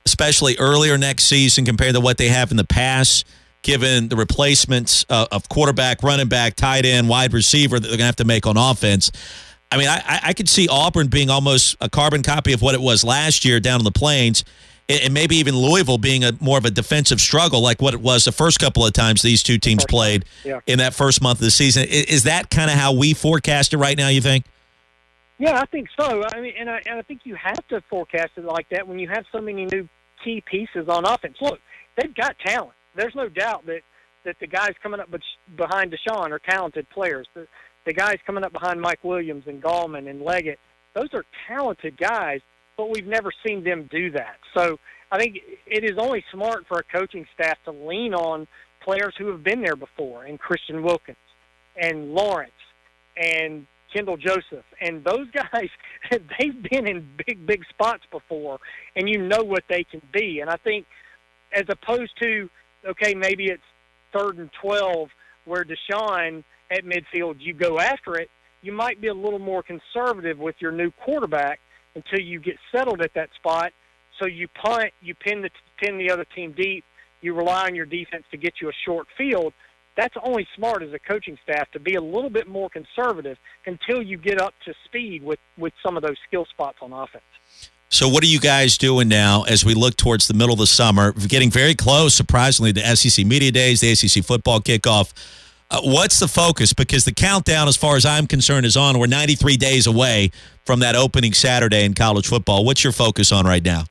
especially 0.05 0.55
earlier 0.57 0.97
next 0.97 1.25
season 1.25 1.63
compared 1.63 1.93
to 1.93 1.99
what 1.99 2.17
they 2.17 2.29
have 2.29 2.49
in 2.49 2.57
the 2.57 2.63
past? 2.63 3.27
Given 3.61 4.09
the 4.09 4.15
replacements 4.15 5.05
uh, 5.09 5.27
of 5.31 5.47
quarterback, 5.49 6.03
running 6.03 6.27
back, 6.27 6.55
tight 6.55 6.85
end, 6.85 7.07
wide 7.07 7.33
receiver 7.33 7.79
that 7.79 7.87
they're 7.87 7.97
going 7.97 7.99
to 7.99 8.05
have 8.05 8.15
to 8.17 8.25
make 8.25 8.45
on 8.47 8.57
offense. 8.57 9.11
I 9.71 9.77
mean, 9.77 9.87
I, 9.87 10.19
I 10.23 10.33
could 10.33 10.49
see 10.49 10.67
Auburn 10.67 11.07
being 11.07 11.29
almost 11.29 11.77
a 11.79 11.89
carbon 11.89 12.23
copy 12.23 12.51
of 12.53 12.61
what 12.61 12.75
it 12.75 12.81
was 12.81 13.03
last 13.03 13.45
year 13.45 13.59
down 13.59 13.79
in 13.79 13.85
the 13.85 13.91
plains, 13.91 14.43
and 14.89 15.13
maybe 15.13 15.37
even 15.37 15.55
Louisville 15.55 15.97
being 15.97 16.25
a 16.25 16.33
more 16.41 16.57
of 16.57 16.65
a 16.65 16.71
defensive 16.71 17.21
struggle 17.21 17.61
like 17.61 17.81
what 17.81 17.93
it 17.93 18.01
was 18.01 18.25
the 18.25 18.33
first 18.33 18.59
couple 18.59 18.85
of 18.85 18.91
times 18.91 19.21
these 19.21 19.41
two 19.43 19.57
teams 19.57 19.85
played 19.85 20.25
Yeah. 20.43 20.59
in 20.67 20.79
that 20.79 20.93
first 20.93 21.21
month 21.21 21.39
of 21.39 21.45
the 21.45 21.51
season. 21.51 21.85
Is 21.87 22.23
that 22.23 22.49
kind 22.49 22.69
of 22.69 22.77
how 22.77 22.91
we 22.93 23.13
forecast 23.13 23.73
it 23.73 23.77
right 23.77 23.97
now? 23.97 24.09
You 24.09 24.19
think? 24.19 24.43
Yeah, 25.39 25.59
I 25.59 25.65
think 25.67 25.87
so. 25.97 26.23
I 26.35 26.41
mean, 26.41 26.53
and 26.59 26.69
I, 26.69 26.81
and 26.85 26.99
I 26.99 27.01
think 27.03 27.21
you 27.23 27.35
have 27.35 27.65
to 27.69 27.81
forecast 27.89 28.31
it 28.35 28.43
like 28.43 28.67
that 28.69 28.85
when 28.87 28.99
you 28.99 29.07
have 29.07 29.23
so 29.31 29.39
many 29.39 29.65
new 29.65 29.87
key 30.23 30.43
pieces 30.45 30.89
on 30.89 31.05
offense. 31.05 31.37
Look, 31.39 31.59
they've 31.95 32.13
got 32.13 32.37
talent. 32.39 32.73
There's 32.95 33.15
no 33.15 33.29
doubt 33.29 33.65
that 33.65 33.81
that 34.23 34.35
the 34.39 34.47
guys 34.47 34.73
coming 34.83 34.99
up 34.99 35.09
behind 35.57 35.91
Deshaun 35.91 36.29
are 36.29 36.39
talented 36.39 36.87
players. 36.89 37.27
The, 37.33 37.47
the 37.87 37.93
guys 37.93 38.17
coming 38.27 38.43
up 38.43 38.53
behind 38.53 38.79
Mike 38.79 39.03
Williams 39.03 39.45
and 39.47 39.63
Gallman 39.63 40.07
and 40.07 40.21
Leggett, 40.21 40.59
those 40.93 41.09
are 41.13 41.25
talented 41.47 41.97
guys, 41.97 42.39
but 42.77 42.91
we've 42.91 43.07
never 43.07 43.31
seen 43.45 43.63
them 43.63 43.89
do 43.91 44.11
that. 44.11 44.35
So 44.55 44.77
I 45.11 45.17
think 45.17 45.37
it 45.65 45.83
is 45.83 45.97
only 45.97 46.23
smart 46.31 46.65
for 46.67 46.77
a 46.79 46.83
coaching 46.83 47.25
staff 47.33 47.57
to 47.65 47.71
lean 47.71 48.13
on 48.13 48.47
players 48.83 49.13
who 49.17 49.27
have 49.27 49.43
been 49.43 49.61
there 49.61 49.75
before, 49.75 50.25
and 50.25 50.39
Christian 50.39 50.83
Wilkins 50.83 51.17
and 51.75 52.13
Lawrence 52.13 52.51
and 53.17 53.65
Kendall 53.93 54.17
Joseph. 54.17 54.65
And 54.79 55.03
those 55.03 55.27
guys, 55.33 55.69
they've 56.11 56.69
been 56.69 56.87
in 56.87 57.07
big, 57.25 57.45
big 57.45 57.63
spots 57.69 58.03
before, 58.11 58.59
and 58.95 59.09
you 59.09 59.17
know 59.21 59.43
what 59.43 59.63
they 59.69 59.83
can 59.83 60.01
be. 60.13 60.39
And 60.39 60.49
I 60.49 60.57
think 60.57 60.85
as 61.53 61.65
opposed 61.69 62.11
to, 62.21 62.49
okay, 62.87 63.13
maybe 63.13 63.45
it's 63.45 63.63
third 64.13 64.37
and 64.37 64.49
12 64.61 65.09
where 65.45 65.65
Deshaun 65.65 66.43
at 66.69 66.85
midfield, 66.85 67.35
you 67.39 67.53
go 67.53 67.79
after 67.79 68.15
it, 68.15 68.29
you 68.61 68.71
might 68.71 69.01
be 69.01 69.07
a 69.07 69.13
little 69.13 69.39
more 69.39 69.63
conservative 69.63 70.37
with 70.37 70.55
your 70.59 70.71
new 70.71 70.91
quarterback 71.03 71.59
until 71.95 72.19
you 72.19 72.39
get 72.39 72.55
settled 72.73 73.01
at 73.01 73.13
that 73.15 73.29
spot. 73.35 73.73
So 74.19 74.27
you 74.27 74.47
punt, 74.47 74.91
you 75.01 75.15
pin 75.15 75.41
the 75.41 75.49
pin 75.79 75.97
the 75.97 76.11
other 76.11 76.25
team 76.35 76.53
deep, 76.55 76.85
you 77.21 77.33
rely 77.33 77.65
on 77.65 77.75
your 77.75 77.85
defense 77.85 78.23
to 78.31 78.37
get 78.37 78.55
you 78.61 78.69
a 78.69 78.73
short 78.85 79.07
field. 79.17 79.53
That's 79.97 80.13
only 80.23 80.47
smart 80.55 80.83
as 80.83 80.93
a 80.93 80.99
coaching 80.99 81.37
staff 81.43 81.69
to 81.71 81.79
be 81.79 81.95
a 81.95 82.01
little 82.01 82.29
bit 82.29 82.47
more 82.47 82.69
conservative 82.69 83.37
until 83.65 84.01
you 84.01 84.17
get 84.17 84.39
up 84.39 84.53
to 84.65 84.73
speed 84.85 85.23
with 85.23 85.39
with 85.57 85.73
some 85.83 85.97
of 85.97 86.03
those 86.03 86.17
skill 86.27 86.45
spots 86.45 86.77
on 86.81 86.93
offense. 86.93 87.23
So, 87.93 88.07
what 88.07 88.23
are 88.23 88.27
you 88.27 88.39
guys 88.39 88.77
doing 88.77 89.09
now 89.09 89.43
as 89.43 89.65
we 89.65 89.73
look 89.73 89.97
towards 89.97 90.29
the 90.29 90.33
middle 90.33 90.53
of 90.53 90.59
the 90.59 90.65
summer? 90.65 91.11
Getting 91.11 91.51
very 91.51 91.75
close, 91.75 92.15
surprisingly, 92.15 92.71
to 92.71 92.95
SEC 92.95 93.25
Media 93.25 93.51
Days, 93.51 93.81
the 93.81 93.93
SEC 93.93 94.23
football 94.23 94.61
kickoff. 94.61 95.11
Uh, 95.69 95.81
what's 95.83 96.17
the 96.17 96.29
focus? 96.29 96.71
Because 96.71 97.03
the 97.03 97.11
countdown, 97.11 97.67
as 97.67 97.75
far 97.75 97.97
as 97.97 98.05
I'm 98.05 98.27
concerned, 98.27 98.65
is 98.65 98.77
on. 98.77 98.97
We're 98.97 99.07
93 99.07 99.57
days 99.57 99.87
away 99.87 100.31
from 100.65 100.79
that 100.79 100.95
opening 100.95 101.33
Saturday 101.33 101.83
in 101.83 101.93
college 101.93 102.29
football. 102.29 102.63
What's 102.63 102.81
your 102.81 102.93
focus 102.93 103.33
on 103.33 103.45
right 103.45 103.63
now? 103.63 103.83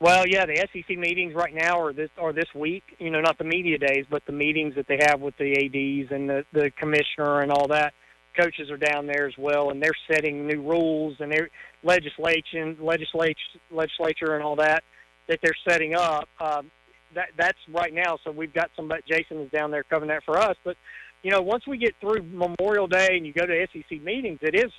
Well, 0.00 0.26
yeah, 0.26 0.46
the 0.46 0.66
SEC 0.72 0.96
meetings 0.96 1.34
right 1.34 1.54
now 1.54 1.78
are 1.78 1.92
this 1.92 2.08
are 2.16 2.32
this 2.32 2.48
week. 2.54 2.96
You 2.98 3.10
know, 3.10 3.20
not 3.20 3.36
the 3.36 3.44
media 3.44 3.76
days, 3.76 4.06
but 4.08 4.24
the 4.24 4.32
meetings 4.32 4.74
that 4.76 4.86
they 4.88 4.98
have 5.06 5.20
with 5.20 5.36
the 5.36 5.52
ads 5.52 6.10
and 6.10 6.30
the 6.30 6.46
the 6.54 6.70
commissioner 6.78 7.40
and 7.40 7.52
all 7.52 7.68
that. 7.68 7.92
Coaches 8.34 8.70
are 8.70 8.78
down 8.78 9.06
there 9.06 9.28
as 9.28 9.34
well, 9.36 9.70
and 9.70 9.82
they're 9.82 9.92
setting 10.10 10.46
new 10.46 10.62
rules 10.62 11.16
and 11.20 11.30
their 11.30 11.50
legislation, 11.84 12.76
legislature, 12.80 13.38
legislature, 13.70 14.34
and 14.34 14.42
all 14.42 14.56
that 14.56 14.82
that 15.28 15.38
they're 15.42 15.56
setting 15.68 15.94
up. 15.94 16.28
Um, 16.40 16.70
that 17.14 17.28
that's 17.38 17.58
right 17.72 17.94
now. 17.94 18.18
So 18.24 18.32
we've 18.32 18.52
got 18.52 18.70
some. 18.74 18.90
Jason 19.08 19.40
is 19.40 19.50
down 19.50 19.70
there 19.70 19.84
covering 19.84 20.08
that 20.08 20.24
for 20.24 20.38
us. 20.38 20.56
But 20.64 20.76
you 21.22 21.30
know, 21.30 21.42
once 21.42 21.66
we 21.66 21.78
get 21.78 21.94
through 22.00 22.22
Memorial 22.22 22.86
Day 22.88 23.16
and 23.16 23.26
you 23.26 23.32
go 23.32 23.46
to 23.46 23.66
SEC 23.72 24.02
meetings, 24.02 24.40
it 24.42 24.54
is 24.56 24.72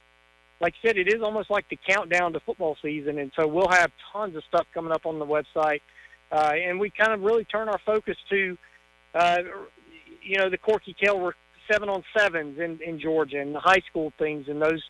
like 0.62 0.74
I 0.84 0.88
said, 0.88 0.98
it 0.98 1.08
is 1.08 1.22
almost 1.22 1.50
like 1.50 1.68
the 1.70 1.78
countdown 1.88 2.34
to 2.34 2.40
football 2.40 2.78
season, 2.82 3.20
and 3.20 3.32
so 3.38 3.48
we'll 3.48 3.70
have 3.70 3.92
tons 4.14 4.36
of 4.36 4.44
stuff 4.48 4.66
coming 4.74 4.92
up 4.92 5.06
on 5.06 5.20
the 5.20 5.26
website, 5.26 5.82
uh, 6.32 6.52
and 6.54 6.80
we 6.80 6.90
kind 6.90 7.12
of 7.12 7.22
really 7.22 7.44
turn 7.46 7.68
our 7.68 7.80
focus 7.86 8.16
to, 8.30 8.58
uh, 9.14 9.38
you 10.24 10.38
know, 10.38 10.50
the 10.50 10.58
Corky 10.58 10.96
Kell 11.00 11.32
seven 11.70 11.90
on 11.90 12.04
sevens 12.18 12.60
in, 12.60 12.80
in 12.86 13.00
Georgia 13.00 13.40
and 13.40 13.54
the 13.54 13.60
high 13.60 13.82
school 13.90 14.14
things 14.18 14.46
and 14.48 14.62
those 14.62 14.84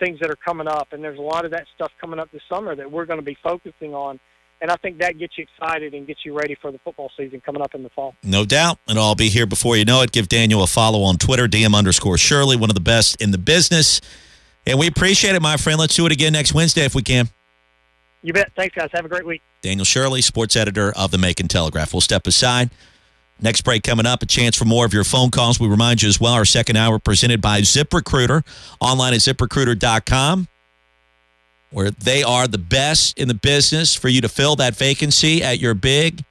things 0.00 0.18
that 0.20 0.30
are 0.30 0.36
coming 0.36 0.66
up, 0.66 0.88
and 0.92 1.04
there's 1.04 1.18
a 1.18 1.22
lot 1.22 1.44
of 1.44 1.52
that 1.52 1.66
stuff 1.74 1.92
coming 2.00 2.18
up 2.18 2.30
this 2.32 2.42
summer 2.48 2.74
that 2.74 2.90
we're 2.90 3.06
going 3.06 3.20
to 3.20 3.24
be 3.24 3.36
focusing 3.42 3.94
on, 3.94 4.18
and 4.60 4.70
I 4.70 4.76
think 4.76 4.98
that 4.98 5.18
gets 5.18 5.38
you 5.38 5.44
excited 5.44 5.94
and 5.94 6.06
gets 6.06 6.24
you 6.24 6.36
ready 6.36 6.56
for 6.60 6.72
the 6.72 6.78
football 6.78 7.10
season 7.16 7.40
coming 7.40 7.62
up 7.62 7.74
in 7.74 7.82
the 7.82 7.90
fall. 7.90 8.14
No 8.22 8.44
doubt. 8.44 8.78
And 8.88 8.98
I'll 8.98 9.14
be 9.14 9.28
here 9.28 9.46
before 9.46 9.76
you 9.76 9.84
know 9.84 10.02
it. 10.02 10.12
Give 10.12 10.28
Daniel 10.28 10.62
a 10.62 10.66
follow 10.66 11.02
on 11.02 11.16
Twitter, 11.16 11.46
DM 11.46 11.74
underscore 11.74 12.18
Shirley, 12.18 12.56
one 12.56 12.68
of 12.68 12.74
the 12.74 12.80
best 12.80 13.20
in 13.22 13.30
the 13.30 13.38
business. 13.38 14.00
And 14.66 14.78
we 14.78 14.86
appreciate 14.86 15.34
it, 15.34 15.40
my 15.40 15.56
friend. 15.56 15.78
Let's 15.78 15.96
do 15.96 16.04
it 16.04 16.12
again 16.12 16.34
next 16.34 16.52
Wednesday 16.52 16.84
if 16.84 16.94
we 16.94 17.02
can. 17.02 17.30
You 18.22 18.34
bet. 18.34 18.52
Thanks, 18.54 18.74
guys. 18.74 18.90
Have 18.92 19.06
a 19.06 19.08
great 19.08 19.24
week. 19.26 19.40
Daniel 19.62 19.86
Shirley, 19.86 20.20
sports 20.20 20.56
editor 20.56 20.92
of 20.94 21.10
the 21.10 21.16
Macon 21.16 21.48
Telegraph. 21.48 21.94
We'll 21.94 22.02
step 22.02 22.26
aside. 22.26 22.70
Next 23.42 23.62
break 23.62 23.82
coming 23.82 24.06
up, 24.06 24.22
a 24.22 24.26
chance 24.26 24.56
for 24.56 24.64
more 24.66 24.84
of 24.84 24.92
your 24.92 25.04
phone 25.04 25.30
calls. 25.30 25.58
We 25.58 25.68
remind 25.68 26.02
you 26.02 26.08
as 26.08 26.20
well, 26.20 26.34
our 26.34 26.44
second 26.44 26.76
hour 26.76 26.98
presented 26.98 27.40
by 27.40 27.62
ZipRecruiter, 27.62 28.44
online 28.80 29.14
at 29.14 29.20
ziprecruiter.com, 29.20 30.48
where 31.70 31.90
they 31.90 32.22
are 32.22 32.46
the 32.46 32.58
best 32.58 33.18
in 33.18 33.28
the 33.28 33.34
business 33.34 33.94
for 33.94 34.08
you 34.08 34.20
to 34.20 34.28
fill 34.28 34.56
that 34.56 34.76
vacancy 34.76 35.42
at 35.42 35.58
your 35.58 35.72
big, 35.74 36.24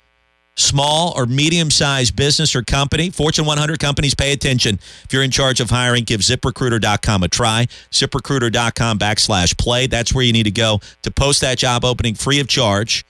small, 0.55 1.13
or 1.15 1.25
medium 1.25 1.71
sized 1.71 2.15
business 2.15 2.55
or 2.55 2.61
company. 2.61 3.09
Fortune 3.09 3.45
100 3.45 3.79
companies 3.79 4.13
pay 4.13 4.31
attention. 4.31 4.79
If 5.03 5.11
you're 5.11 5.23
in 5.23 5.31
charge 5.31 5.59
of 5.59 5.69
hiring, 5.69 6.03
give 6.03 6.21
ziprecruiter.com 6.21 7.23
a 7.23 7.27
try. 7.27 7.67
ZipRecruiter.com 7.91 8.99
backslash 8.99 9.57
play. 9.57 9.87
That's 9.87 10.13
where 10.13 10.23
you 10.23 10.33
need 10.33 10.43
to 10.43 10.51
go 10.51 10.79
to 11.01 11.11
post 11.11 11.41
that 11.41 11.57
job 11.57 11.83
opening 11.85 12.13
free 12.13 12.39
of 12.39 12.47
charge. 12.47 13.05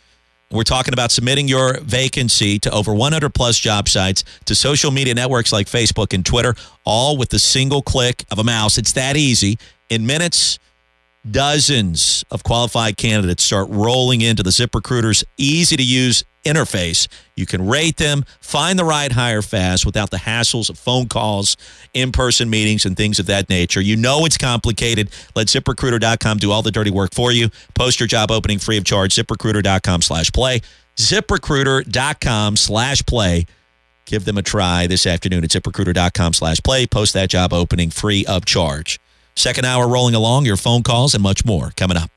We're 0.52 0.64
talking 0.64 0.95
about 0.95 1.12
submitting 1.12 1.47
your 1.47 1.80
vacancy 1.82 2.58
to 2.60 2.72
over 2.72 2.91
100 2.91 3.36
plus 3.36 3.60
job 3.60 3.88
sites, 3.88 4.24
to 4.45 4.56
social 4.56 4.89
media 4.89 5.14
networks 5.14 5.54
like 5.54 5.68
Facebook 5.68 6.12
and 6.12 6.26
Twitter, 6.26 6.56
all 6.86 7.18
with 7.18 7.30
the 7.30 7.38
single 7.38 7.84
click 7.84 8.26
of 8.32 8.39
a 8.39 8.43
mouse. 8.43 8.80
It's 8.80 8.93
that 8.93 9.16
easy. 9.16 9.60
In 9.91 10.08
minutes, 10.08 10.58
dozens 11.30 12.24
of 12.32 12.43
qualified 12.43 12.97
candidates 12.97 13.43
start 13.43 13.67
rolling 13.70 14.22
into 14.22 14.43
the 14.43 14.49
ZipRecruiter's 14.49 15.24
easy 15.38 15.76
to 15.76 15.84
use 15.84 16.24
interface. 16.45 17.07
You 17.36 17.45
can 17.45 17.67
rate 17.67 17.97
them, 17.97 18.24
find 18.41 18.80
the 18.80 18.86
right 18.86 19.11
hire 19.11 19.41
fast 19.41 19.86
without 19.86 20.09
the 20.09 20.17
hassles 20.17 20.70
of 20.70 20.78
phone 20.78 21.07
calls, 21.07 21.57
in 21.93 22.11
person 22.11 22.49
meetings, 22.49 22.86
and 22.86 22.95
things 22.95 23.20
of 23.20 23.26
that 23.28 23.49
nature. 23.49 23.82
You 23.82 23.95
know 23.95 24.26
it's 24.26 24.38
complicated. 24.38 25.09
Let 25.36 25.47
ziprecruiter.com 25.47 26.38
do 26.38 26.51
all 26.51 26.61
the 26.61 26.72
dirty 26.72 26.91
work 26.91 27.13
for 27.13 27.32
you. 27.32 27.49
Post 27.76 27.99
your 27.99 28.07
job 28.07 28.32
opening 28.32 28.59
free 28.59 28.78
of 28.78 28.86
charge. 28.86 29.15
ZipRecruiter.com 29.15 30.01
slash 30.01 30.32
play. 30.32 30.61
ZipRecruiter.com 30.95 32.55
slash 32.55 33.05
play. 33.05 33.45
Give 34.05 34.26
them 34.26 34.38
a 34.38 34.41
try 34.41 34.88
this 34.88 35.05
afternoon 35.05 35.43
at 35.43 35.51
ziprecruiter.com 35.51 36.34
slash 36.34 36.59
play. 36.61 36.88
Post 36.88 37.13
that 37.13 37.30
job 37.30 37.53
opening 37.53 37.91
free 37.91 38.26
of 38.26 38.43
charge. 38.43 38.99
Second 39.40 39.64
hour 39.64 39.88
rolling 39.88 40.16
along, 40.16 40.44
your 40.44 40.58
phone 40.58 40.84
calls 40.84 41.14
and 41.14 41.24
much 41.24 41.46
more 41.46 41.72
coming 41.78 41.96
up. 41.96 42.10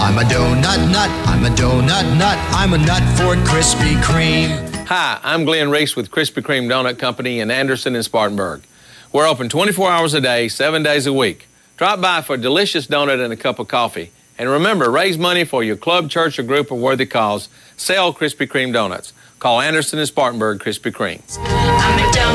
I'm 0.00 0.16
a 0.16 0.22
donut 0.22 0.90
nut. 0.90 1.10
I'm 1.26 1.44
a 1.44 1.50
donut 1.50 2.16
nut. 2.16 2.38
I'm 2.52 2.72
a 2.72 2.78
nut 2.78 3.02
for 3.18 3.36
Krispy 3.44 4.00
Kreme. 4.00 4.86
Hi, 4.86 5.20
I'm 5.22 5.44
Glenn 5.44 5.68
Reese 5.68 5.96
with 5.96 6.10
Krispy 6.10 6.42
Kreme 6.42 6.66
Donut 6.66 6.98
Company 6.98 7.40
in 7.40 7.50
Anderson 7.50 7.94
and 7.94 8.02
Spartanburg. 8.02 8.62
We're 9.12 9.28
open 9.28 9.50
24 9.50 9.90
hours 9.90 10.14
a 10.14 10.22
day, 10.22 10.48
seven 10.48 10.82
days 10.82 11.06
a 11.06 11.12
week. 11.12 11.46
Drop 11.76 12.00
by 12.00 12.22
for 12.22 12.36
a 12.36 12.38
delicious 12.38 12.86
donut 12.86 13.22
and 13.22 13.34
a 13.34 13.36
cup 13.36 13.58
of 13.58 13.68
coffee. 13.68 14.12
And 14.38 14.48
remember, 14.48 14.90
raise 14.90 15.18
money 15.18 15.44
for 15.44 15.62
your 15.62 15.76
club, 15.76 16.08
church, 16.08 16.38
or 16.38 16.42
group 16.42 16.70
of 16.70 16.78
worthy 16.78 17.04
cause. 17.04 17.50
Sell 17.76 18.14
Krispy 18.14 18.48
Kreme 18.48 18.72
donuts. 18.72 19.12
Call 19.40 19.60
Anderson 19.60 19.98
and 19.98 20.08
Spartanburg 20.08 20.60
Krispy 20.60 20.90
Kreme. 20.90 21.20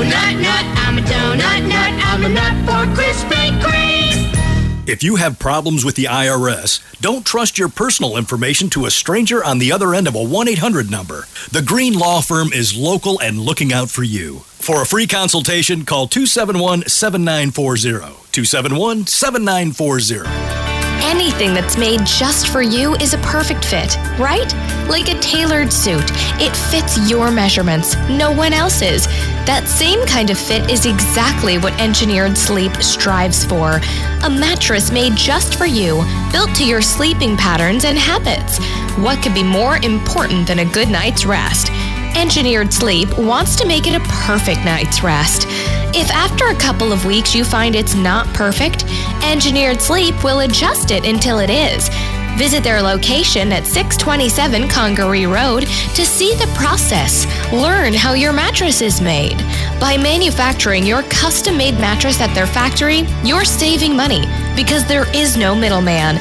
Donut 0.02 0.42
nut. 0.42 0.66
I'm 0.78 0.98
a 0.98 1.02
donut 1.02 1.68
nut. 1.68 1.94
I'm 2.06 2.26
a 2.26 2.30
nut 2.30 2.56
for 2.66 3.00
Krispy 3.00 3.62
Kreme. 3.62 4.90
If 4.90 5.04
you 5.04 5.18
have 5.18 5.38
problems 5.38 5.86
with 5.86 5.96
the 5.96 6.06
IRS, 6.06 6.82
don't 7.02 7.24
trust 7.24 7.60
your 7.60 7.70
personal 7.70 8.18
information 8.18 8.68
to 8.72 8.88
a 8.88 8.92
stranger 8.92 9.44
on 9.44 9.60
the 9.60 9.72
other 9.72 9.94
end 9.94 10.08
of 10.08 10.16
a 10.16 10.24
1 10.24 10.48
800 10.48 10.90
number. 10.90 11.28
The 11.52 11.62
Green 11.62 11.94
Law 11.94 12.22
Firm 12.22 12.52
is 12.52 12.76
local 12.76 13.22
and 13.22 13.40
looking 13.40 13.72
out 13.72 13.92
for 13.92 14.02
you. 14.02 14.40
For 14.58 14.82
a 14.82 14.88
free 14.88 15.06
consultation, 15.06 15.86
call 15.86 16.08
271 16.08 16.88
7940. 16.88 18.00
271 18.32 19.06
7940. 19.06 20.71
Anything 21.04 21.54
that's 21.54 21.78
made 21.78 22.06
just 22.06 22.48
for 22.48 22.62
you 22.62 22.96
is 22.96 23.14
a 23.14 23.18
perfect 23.20 23.66
fit, 23.66 23.98
right? 24.20 24.54
Like 24.88 25.10
a 25.10 25.20
tailored 25.20 25.74
suit. 25.74 26.04
It 26.40 26.56
fits 26.56 27.10
your 27.10 27.32
measurements, 27.32 27.96
no 28.10 28.32
one 28.32 28.54
else's. 28.54 29.08
That 29.46 29.68
same 29.68 30.06
kind 30.06 30.30
of 30.30 30.38
fit 30.38 30.70
is 30.70 30.86
exactly 30.86 31.58
what 31.58 31.80
Engineered 31.82 32.38
Sleep 32.38 32.74
strives 32.78 33.44
for. 33.44 33.82
A 34.24 34.30
mattress 34.30 34.92
made 34.92 35.16
just 35.16 35.56
for 35.56 35.66
you, 35.66 36.04
built 36.32 36.54
to 36.56 36.66
your 36.66 36.82
sleeping 36.82 37.36
patterns 37.36 37.84
and 37.84 37.98
habits. 37.98 38.60
What 38.98 39.22
could 39.24 39.34
be 39.34 39.44
more 39.44 39.78
important 39.78 40.48
than 40.48 40.60
a 40.60 40.66
good 40.66 40.90
night's 40.90 41.26
rest? 41.26 41.72
Engineered 42.16 42.74
Sleep 42.74 43.18
wants 43.18 43.56
to 43.56 43.68
make 43.68 43.88
it 43.88 43.96
a 43.96 44.06
perfect 44.08 44.64
night's 44.66 45.04
rest. 45.04 45.46
If 45.94 46.10
after 46.12 46.48
a 46.48 46.56
couple 46.56 46.92
of 46.92 47.06
weeks 47.06 47.36
you 47.36 47.44
find 47.44 47.76
it's 47.76 47.96
not 47.96 48.28
perfect, 48.34 48.86
Engineered 49.24 49.82
Sleep 49.82 50.24
will 50.24 50.40
adjust 50.40 50.92
it 50.92 51.06
until 51.06 51.40
it 51.40 51.50
is. 51.50 51.90
Visit 52.38 52.64
their 52.64 52.82
location 52.82 53.52
at 53.52 53.68
627 53.68 54.68
Congaree 54.68 55.26
Road 55.26 55.64
to 55.96 56.06
see 56.06 56.34
the 56.36 56.52
process. 56.56 57.26
Learn 57.54 57.94
how 57.94 58.14
your 58.14 58.34
mattress 58.34 58.82
is 58.82 59.02
made. 59.02 59.38
By 59.80 59.98
manufacturing 59.98 60.86
your 60.86 61.04
custom 61.04 61.58
made 61.58 61.76
mattress 61.76 62.20
at 62.20 62.34
their 62.34 62.48
factory, 62.48 63.06
you're 63.24 63.46
saving 63.46 63.96
money 63.96 64.22
because 64.56 64.88
there 64.88 65.10
is 65.16 65.38
no 65.38 65.54
middleman. 65.54 66.18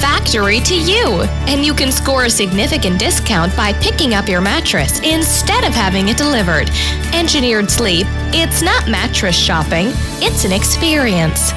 Factory 0.00 0.60
to 0.60 0.74
you! 0.74 1.22
And 1.46 1.64
you 1.64 1.74
can 1.74 1.92
score 1.92 2.24
a 2.24 2.30
significant 2.30 2.98
discount 2.98 3.56
by 3.56 3.72
picking 3.74 4.14
up 4.14 4.28
your 4.28 4.40
mattress 4.40 5.00
instead 5.00 5.64
of 5.64 5.72
having 5.72 6.08
it 6.08 6.16
delivered. 6.16 6.70
Engineered 7.14 7.70
Sleep, 7.70 8.06
it's 8.34 8.62
not 8.62 8.88
mattress 8.88 9.36
shopping, 9.36 9.88
it's 10.20 10.44
an 10.44 10.52
experience. 10.52 11.52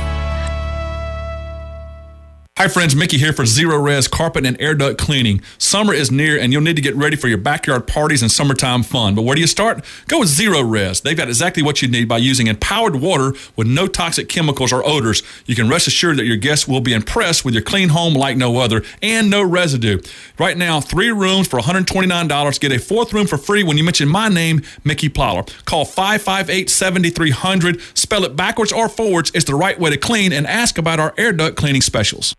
Hi, 2.58 2.70
friends. 2.70 2.96
Mickey 2.96 3.18
here 3.18 3.34
for 3.34 3.44
Zerorez 3.44 4.10
Carpet 4.10 4.46
and 4.46 4.56
Air 4.62 4.76
Duct 4.76 4.98
Cleaning. 4.98 5.42
Summer 5.58 5.94
is 5.94 6.10
near, 6.10 6.40
and 6.40 6.54
you'll 6.54 6.62
need 6.62 6.78
to 6.78 6.82
get 6.82 6.96
ready 6.96 7.18
for 7.18 7.28
your 7.28 7.38
backyard 7.38 7.86
parties 7.86 8.22
and 8.22 8.32
summertime 8.32 8.82
fun. 8.82 9.14
But 9.14 9.24
where 9.24 9.36
do 9.36 9.42
you 9.42 9.48
start? 9.48 9.84
Go 10.08 10.20
with 10.20 10.30
Zerorez. 10.30 11.02
They've 11.02 11.18
got 11.18 11.28
exactly 11.28 11.62
what 11.62 11.82
you 11.82 11.90
need 11.90 12.08
by 12.08 12.18
using 12.18 12.48
empowered 12.48 12.96
water 12.96 13.34
with 13.58 13.68
no 13.68 13.88
toxic 13.88 14.30
chemicals 14.30 14.72
or 14.72 14.88
odors. 14.88 15.22
You 15.46 15.54
can 15.54 15.68
rest 15.68 15.88
assured 15.88 16.16
that 16.16 16.28
your 16.28 16.38
guests 16.38 16.66
will 16.66 16.80
be 16.80 16.94
impressed 16.94 17.44
with 17.44 17.54
your 17.54 17.62
clean 17.62 17.90
home 17.90 18.14
like 18.14 18.38
no 18.38 18.56
other 18.60 18.84
and 19.02 19.30
no 19.30 19.44
residue. 19.44 20.00
Right 20.40 20.58
now, 20.58 20.80
three 20.80 21.12
rooms 21.12 21.50
for 21.50 21.60
$129. 21.60 22.60
Get 22.62 22.72
a 22.72 22.80
fourth 22.80 23.12
room 23.12 23.28
for 23.28 23.38
free 23.38 23.64
when 23.64 23.78
you 23.78 23.84
mention 23.84 24.08
my 24.08 24.30
name, 24.30 24.62
Mickey 24.86 25.10
Plowler. 25.10 25.44
Call 25.66 25.84
558 25.84 26.70
7300. 26.70 27.82
Spell 27.98 28.24
it 28.24 28.38
backwards 28.38 28.72
or 28.72 28.88
forwards. 28.88 29.30
It's 29.36 29.44
the 29.44 29.56
right 29.56 29.78
way 29.78 29.90
to 29.90 29.98
clean 29.98 30.32
and 30.32 30.48
ask 30.48 30.78
about 30.78 31.02
our 31.02 31.14
air 31.18 31.34
duct 31.34 31.58
cleaning 31.58 31.82
specials. 31.82 32.34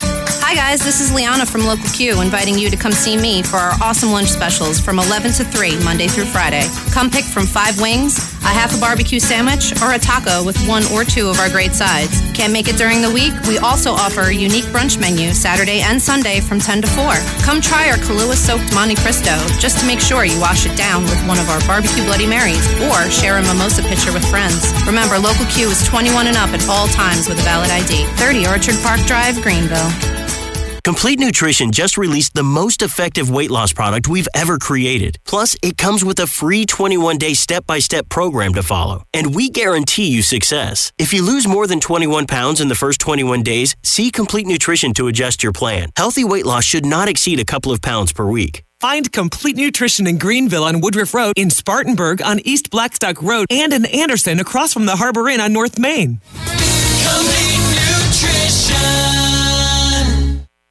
Hi, 0.47 0.55
guys. 0.55 0.78
This 0.78 1.01
is 1.01 1.12
Liana 1.12 1.44
from 1.44 1.66
Local 1.66 1.90
Q 1.90 2.22
inviting 2.22 2.57
you 2.57 2.70
to 2.70 2.76
come 2.76 2.92
see 2.92 3.16
me 3.16 3.42
for 3.42 3.57
our 3.57 3.74
awesome 3.82 4.12
lunch 4.12 4.28
specials 4.28 4.78
from 4.78 5.01
11 5.01 5.32
to 5.32 5.44
3, 5.44 5.82
Monday 5.82 6.07
through 6.07 6.26
Friday. 6.26 6.70
Come 6.94 7.11
pick 7.11 7.24
from 7.24 7.47
five 7.47 7.80
wings, 7.80 8.16
a 8.47 8.55
half 8.55 8.70
a 8.70 8.78
barbecue 8.78 9.18
sandwich, 9.18 9.74
or 9.82 9.94
a 9.94 9.99
taco 9.99 10.47
with 10.47 10.55
one 10.68 10.86
or 10.94 11.03
two 11.03 11.26
of 11.26 11.40
our 11.40 11.51
great 11.51 11.74
sides. 11.74 12.22
Can't 12.30 12.53
make 12.53 12.68
it 12.68 12.78
during 12.78 13.03
the 13.03 13.11
week? 13.11 13.34
We 13.51 13.59
also 13.59 13.90
offer 13.90 14.30
a 14.30 14.32
unique 14.32 14.70
brunch 14.70 15.01
menu 15.01 15.34
Saturday 15.34 15.82
and 15.82 16.01
Sunday 16.01 16.38
from 16.38 16.61
10 16.61 16.82
to 16.82 16.88
4. 16.94 17.18
Come 17.42 17.61
try 17.61 17.90
our 17.90 17.99
Kahlua 17.99 18.38
soaked 18.38 18.72
Monte 18.72 18.94
Cristo 19.03 19.34
just 19.59 19.82
to 19.82 19.84
make 19.84 19.99
sure 19.99 20.24
you 20.24 20.38
wash 20.38 20.64
it 20.64 20.78
down 20.78 21.03
with 21.11 21.18
one 21.26 21.42
of 21.42 21.51
our 21.51 21.59
barbecue 21.66 22.07
Bloody 22.07 22.30
Marys 22.30 22.62
or 22.86 23.11
share 23.11 23.38
a 23.38 23.42
mimosa 23.42 23.82
pitcher 23.82 24.14
with 24.14 24.22
friends. 24.30 24.70
Remember, 24.86 25.18
Local 25.18 25.44
Q 25.51 25.74
is 25.74 25.82
21 25.82 26.30
and 26.30 26.38
up 26.38 26.55
at 26.55 26.62
all 26.70 26.86
times 26.94 27.26
with 27.26 27.34
a 27.34 27.42
valid 27.42 27.74
ID. 27.74 28.07
30 28.14 28.47
Orchard 28.47 28.78
Park 28.86 29.03
Drive, 29.11 29.42
Greenville. 29.42 30.16
Complete 30.87 31.18
Nutrition 31.18 31.72
just 31.72 31.99
released 31.99 32.34
the 32.34 32.45
most 32.45 32.80
effective 32.80 33.28
weight 33.28 33.51
loss 33.51 33.72
product 33.72 34.07
we've 34.07 34.28
ever 34.34 34.57
created. 34.57 35.18
Plus, 35.24 35.57
it 35.61 35.76
comes 35.76 36.05
with 36.05 36.20
a 36.20 36.28
free 36.28 36.64
21 36.64 37.18
day 37.18 37.34
step 37.34 37.66
by 37.66 37.80
step 37.80 38.09
program 38.09 38.55
to 38.55 38.62
follow. 38.62 39.03
And 39.12 39.34
we 39.34 39.51
guarantee 39.51 40.07
you 40.07 40.22
success. 40.22 40.93
If 40.97 41.12
you 41.12 41.24
lose 41.24 41.45
more 41.45 41.66
than 41.66 41.80
21 41.80 42.28
pounds 42.28 42.61
in 42.61 42.68
the 42.68 42.76
first 42.76 43.01
21 43.01 43.43
days, 43.43 43.74
see 43.82 44.12
Complete 44.12 44.47
Nutrition 44.47 44.95
to 44.95 45.09
adjust 45.09 45.43
your 45.43 45.51
plan. 45.51 45.91
Healthy 45.97 46.22
weight 46.22 46.47
loss 46.47 46.62
should 46.62 46.87
not 46.87 47.09
exceed 47.09 47.41
a 47.41 47.45
couple 47.45 47.72
of 47.72 47.82
pounds 47.82 48.12
per 48.12 48.24
week. 48.24 48.62
Find 48.80 49.11
Complete 49.11 49.57
Nutrition 49.57 50.07
in 50.07 50.18
Greenville 50.18 50.62
on 50.62 50.80
Woodruff 50.80 51.14
Road, 51.14 51.32
in 51.37 51.51
Spartanburg 51.51 52.22
on 52.22 52.39
East 52.45 52.70
Blackstock 52.70 53.20
Road, 53.20 53.49
and 53.51 53.72
in 53.72 53.87
Anderson 53.87 54.39
across 54.39 54.72
from 54.72 54.87
the 54.87 54.95
Harbor 54.95 55.28
Inn 55.28 55.41
on 55.41 55.53
North 55.53 55.80
Main. 55.80 56.20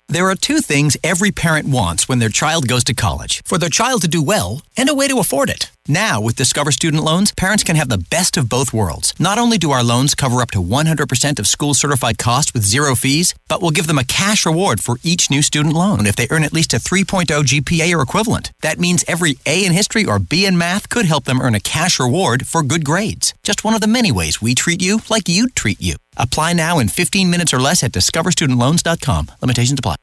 There 0.07 0.29
are 0.29 0.35
two 0.35 0.61
things 0.61 0.97
every 1.03 1.31
parent 1.31 1.67
wants 1.67 2.07
when 2.07 2.19
their 2.19 2.29
child 2.29 2.67
goes 2.67 2.83
to 2.85 2.93
college 2.93 3.43
for 3.43 3.57
their 3.57 3.69
child 3.69 4.01
to 4.01 4.07
do 4.07 4.21
well 4.21 4.61
and 4.77 4.87
a 4.87 4.93
way 4.93 5.07
to 5.07 5.19
afford 5.19 5.49
it. 5.49 5.71
Now, 5.87 6.19
with 6.19 6.35
Discover 6.35 6.71
Student 6.71 7.03
Loans, 7.03 7.31
parents 7.31 7.63
can 7.63 7.75
have 7.75 7.89
the 7.89 7.99
best 7.99 8.37
of 8.37 8.49
both 8.49 8.73
worlds. 8.73 9.13
Not 9.19 9.37
only 9.37 9.59
do 9.59 9.69
our 9.69 9.83
loans 9.83 10.15
cover 10.15 10.41
up 10.41 10.49
to 10.51 10.63
100% 10.63 11.37
of 11.37 11.45
school 11.45 11.75
certified 11.75 12.17
costs 12.17 12.55
with 12.55 12.63
zero 12.63 12.95
fees, 12.95 13.35
but 13.47 13.61
we'll 13.61 13.69
give 13.69 13.85
them 13.85 13.99
a 13.99 14.03
cash 14.03 14.47
reward 14.47 14.81
for 14.81 14.97
each 15.03 15.29
new 15.29 15.43
student 15.43 15.75
loan 15.75 16.07
if 16.07 16.15
they 16.15 16.27
earn 16.31 16.43
at 16.43 16.53
least 16.53 16.73
a 16.73 16.77
3.0 16.77 17.25
GPA 17.25 17.95
or 17.95 18.01
equivalent. 18.01 18.51
That 18.61 18.79
means 18.79 19.05
every 19.07 19.37
A 19.45 19.63
in 19.63 19.73
history 19.73 20.05
or 20.05 20.17
B 20.17 20.47
in 20.47 20.57
math 20.57 20.89
could 20.89 21.05
help 21.05 21.25
them 21.25 21.39
earn 21.39 21.53
a 21.53 21.59
cash 21.59 21.99
reward 21.99 22.47
for 22.47 22.63
good 22.63 22.83
grades. 22.83 23.35
Just 23.43 23.63
one 23.63 23.75
of 23.75 23.81
the 23.81 23.87
many 23.87 24.11
ways 24.11 24.41
we 24.41 24.55
treat 24.55 24.81
you 24.81 25.01
like 25.09 25.29
you'd 25.29 25.55
treat 25.55 25.79
you. 25.79 25.97
Apply 26.17 26.53
now 26.53 26.79
in 26.79 26.87
15 26.87 27.29
minutes 27.29 27.53
or 27.53 27.59
less 27.59 27.83
at 27.83 27.91
discoverstudentloans.com. 27.91 29.31
Limitations 29.39 29.77
apply. 29.77 29.97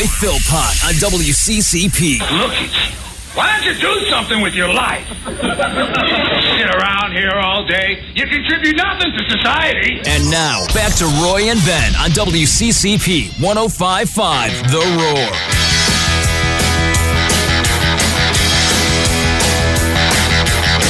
Roy 0.00 0.06
Philpott 0.06 0.84
on 0.88 0.94
WCCP. 0.94 2.20
Look 2.20 2.52
at 2.52 2.72
you. 2.72 2.96
Why 3.34 3.52
don't 3.52 3.66
you 3.66 3.78
do 3.78 4.08
something 4.08 4.40
with 4.40 4.54
your 4.54 4.72
life? 4.72 5.06
Sit 5.26 6.74
around 6.74 7.12
here 7.12 7.32
all 7.34 7.66
day. 7.66 8.02
You 8.14 8.26
contribute 8.26 8.76
nothing 8.76 9.12
to 9.12 9.30
society. 9.30 10.00
And 10.06 10.30
now, 10.30 10.64
back 10.72 10.94
to 10.96 11.04
Roy 11.04 11.50
and 11.50 11.60
Ben 11.66 11.94
on 11.96 12.10
WCCP 12.12 13.42
1055 13.42 14.70
The 14.70 14.78
Roar. 14.78 15.28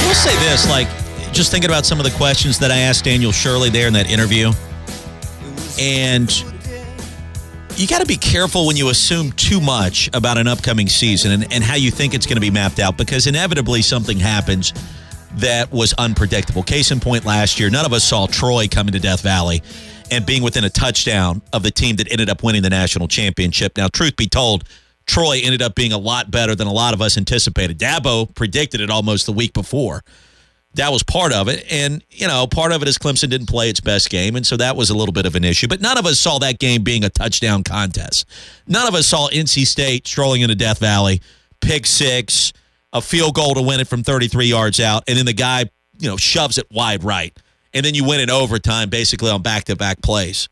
We'll 0.05 0.15
say 0.15 0.35
this, 0.39 0.69
like, 0.69 0.87
just 1.33 1.51
thinking 1.51 1.69
about 1.69 1.85
some 1.85 1.99
of 1.99 2.05
the 2.05 2.11
questions 2.11 2.57
that 2.59 2.71
I 2.71 2.77
asked 2.77 3.03
Daniel 3.03 3.33
Shirley 3.33 3.69
there 3.69 3.87
in 3.87 3.93
that 3.93 4.09
interview. 4.09 4.53
And 5.77 6.31
you 7.81 7.87
got 7.87 7.99
to 7.99 8.05
be 8.05 8.15
careful 8.15 8.67
when 8.67 8.77
you 8.77 8.89
assume 8.89 9.31
too 9.31 9.59
much 9.59 10.07
about 10.13 10.37
an 10.37 10.47
upcoming 10.47 10.87
season 10.87 11.31
and, 11.31 11.51
and 11.51 11.63
how 11.63 11.73
you 11.73 11.89
think 11.89 12.13
it's 12.13 12.27
going 12.27 12.35
to 12.35 12.41
be 12.41 12.51
mapped 12.51 12.77
out 12.77 12.95
because 12.95 13.25
inevitably 13.25 13.81
something 13.81 14.19
happens 14.19 14.71
that 15.37 15.71
was 15.71 15.91
unpredictable. 15.93 16.61
Case 16.61 16.91
in 16.91 16.99
point, 16.99 17.25
last 17.25 17.59
year, 17.59 17.71
none 17.71 17.83
of 17.83 17.91
us 17.91 18.03
saw 18.03 18.27
Troy 18.27 18.67
coming 18.67 18.91
to 18.93 18.99
Death 18.99 19.21
Valley 19.21 19.63
and 20.11 20.27
being 20.27 20.43
within 20.43 20.63
a 20.63 20.69
touchdown 20.69 21.41
of 21.53 21.63
the 21.63 21.71
team 21.71 21.95
that 21.95 22.11
ended 22.11 22.29
up 22.29 22.43
winning 22.43 22.61
the 22.61 22.69
national 22.69 23.07
championship. 23.07 23.75
Now, 23.75 23.87
truth 23.87 24.15
be 24.15 24.27
told, 24.27 24.63
Troy 25.07 25.39
ended 25.43 25.63
up 25.63 25.73
being 25.73 25.91
a 25.91 25.97
lot 25.97 26.29
better 26.29 26.53
than 26.53 26.67
a 26.67 26.73
lot 26.73 26.93
of 26.93 27.01
us 27.01 27.17
anticipated. 27.17 27.79
Dabo 27.79 28.33
predicted 28.35 28.81
it 28.81 28.91
almost 28.91 29.25
the 29.25 29.33
week 29.33 29.53
before. 29.53 30.03
That 30.75 30.91
was 30.91 31.03
part 31.03 31.33
of 31.33 31.47
it. 31.49 31.65
And, 31.69 32.03
you 32.09 32.27
know, 32.27 32.47
part 32.47 32.71
of 32.71 32.81
it 32.81 32.87
is 32.87 32.97
Clemson 32.97 33.29
didn't 33.29 33.47
play 33.47 33.69
its 33.69 33.81
best 33.81 34.09
game. 34.09 34.35
And 34.35 34.47
so 34.47 34.55
that 34.57 34.75
was 34.77 34.89
a 34.89 34.95
little 34.95 35.11
bit 35.11 35.25
of 35.25 35.35
an 35.35 35.43
issue. 35.43 35.67
But 35.67 35.81
none 35.81 35.97
of 35.97 36.05
us 36.05 36.17
saw 36.17 36.39
that 36.39 36.59
game 36.59 36.83
being 36.83 37.03
a 37.03 37.09
touchdown 37.09 37.63
contest. 37.63 38.25
None 38.67 38.87
of 38.87 38.95
us 38.95 39.07
saw 39.07 39.27
NC 39.29 39.67
State 39.67 40.07
strolling 40.07 40.41
into 40.41 40.55
Death 40.55 40.79
Valley, 40.79 41.21
pick 41.59 41.85
six, 41.85 42.53
a 42.93 43.01
field 43.01 43.35
goal 43.35 43.53
to 43.55 43.61
win 43.61 43.79
it 43.79 43.87
from 43.87 44.03
33 44.03 44.45
yards 44.45 44.79
out. 44.79 45.03
And 45.07 45.17
then 45.17 45.25
the 45.25 45.33
guy, 45.33 45.65
you 45.99 46.09
know, 46.09 46.17
shoves 46.17 46.57
it 46.57 46.67
wide 46.71 47.03
right. 47.03 47.37
And 47.73 47.85
then 47.85 47.93
you 47.93 48.05
win 48.05 48.19
in 48.19 48.29
overtime 48.29 48.89
basically 48.89 49.29
on 49.29 49.41
back 49.41 49.65
to 49.65 49.75
back 49.75 50.01
plays. 50.01 50.47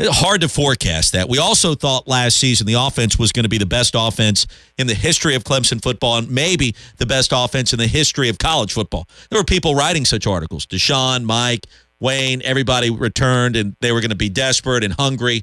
Hard 0.00 0.40
to 0.40 0.48
forecast 0.48 1.12
that. 1.12 1.28
We 1.28 1.38
also 1.38 1.76
thought 1.76 2.08
last 2.08 2.36
season 2.36 2.66
the 2.66 2.74
offense 2.74 3.16
was 3.16 3.30
going 3.30 3.44
to 3.44 3.48
be 3.48 3.58
the 3.58 3.66
best 3.66 3.94
offense 3.96 4.44
in 4.76 4.88
the 4.88 4.94
history 4.94 5.36
of 5.36 5.44
Clemson 5.44 5.80
football 5.80 6.18
and 6.18 6.28
maybe 6.28 6.74
the 6.96 7.06
best 7.06 7.30
offense 7.32 7.72
in 7.72 7.78
the 7.78 7.86
history 7.86 8.28
of 8.28 8.38
college 8.38 8.72
football. 8.72 9.06
There 9.30 9.38
were 9.38 9.44
people 9.44 9.76
writing 9.76 10.04
such 10.04 10.26
articles. 10.26 10.66
Deshaun, 10.66 11.22
Mike, 11.22 11.66
Wayne, 12.00 12.42
everybody 12.42 12.90
returned 12.90 13.54
and 13.54 13.76
they 13.80 13.92
were 13.92 14.00
going 14.00 14.10
to 14.10 14.16
be 14.16 14.28
desperate 14.28 14.82
and 14.82 14.92
hungry. 14.94 15.42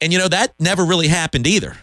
And, 0.00 0.12
you 0.12 0.18
know, 0.18 0.28
that 0.28 0.54
never 0.58 0.84
really 0.84 1.06
happened 1.06 1.46
either. 1.46 1.76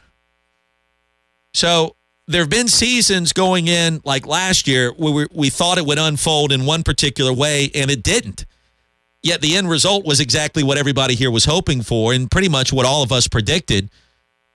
So 1.54 1.96
there 2.28 2.42
have 2.42 2.50
been 2.50 2.68
seasons 2.68 3.32
going 3.32 3.68
in 3.68 4.02
like 4.04 4.28
last 4.28 4.68
year 4.68 4.92
where 4.92 5.14
we, 5.14 5.28
we 5.34 5.50
thought 5.50 5.78
it 5.78 5.86
would 5.86 6.00
unfold 6.00 6.52
in 6.52 6.66
one 6.66 6.84
particular 6.84 7.32
way 7.32 7.72
and 7.74 7.90
it 7.90 8.04
didn't. 8.04 8.46
Yet 9.22 9.42
the 9.42 9.58
end 9.58 9.70
result 9.70 10.06
was 10.06 10.20
exactly 10.20 10.64
what 10.64 10.78
everybody 10.78 11.16
here 11.16 11.32
was 11.32 11.46
hoping 11.46 11.82
for, 11.82 12.14
and 12.14 12.30
pretty 12.32 12.50
much 12.50 12.72
what 12.72 12.86
all 12.86 13.04
of 13.04 13.12
us 13.12 13.28
predicted 13.28 13.90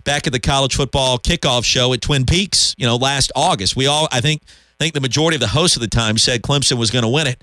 back 0.04 0.26
at 0.26 0.32
the 0.32 0.40
college 0.40 0.74
football 0.74 1.18
kickoff 1.18 1.64
show 1.64 1.92
at 1.92 2.00
Twin 2.00 2.24
Peaks, 2.24 2.74
you 2.78 2.86
know, 2.86 2.96
last 2.96 3.32
August. 3.34 3.76
We 3.76 3.86
all, 3.86 4.08
I 4.10 4.20
think, 4.20 4.42
I 4.44 4.84
think 4.84 4.94
the 4.94 5.00
majority 5.00 5.36
of 5.36 5.40
the 5.40 5.48
hosts 5.48 5.76
at 5.76 5.80
the 5.80 5.88
time 5.88 6.18
said 6.18 6.42
Clemson 6.42 6.78
was 6.78 6.90
going 6.90 7.04
to 7.04 7.08
win 7.08 7.26
it, 7.26 7.42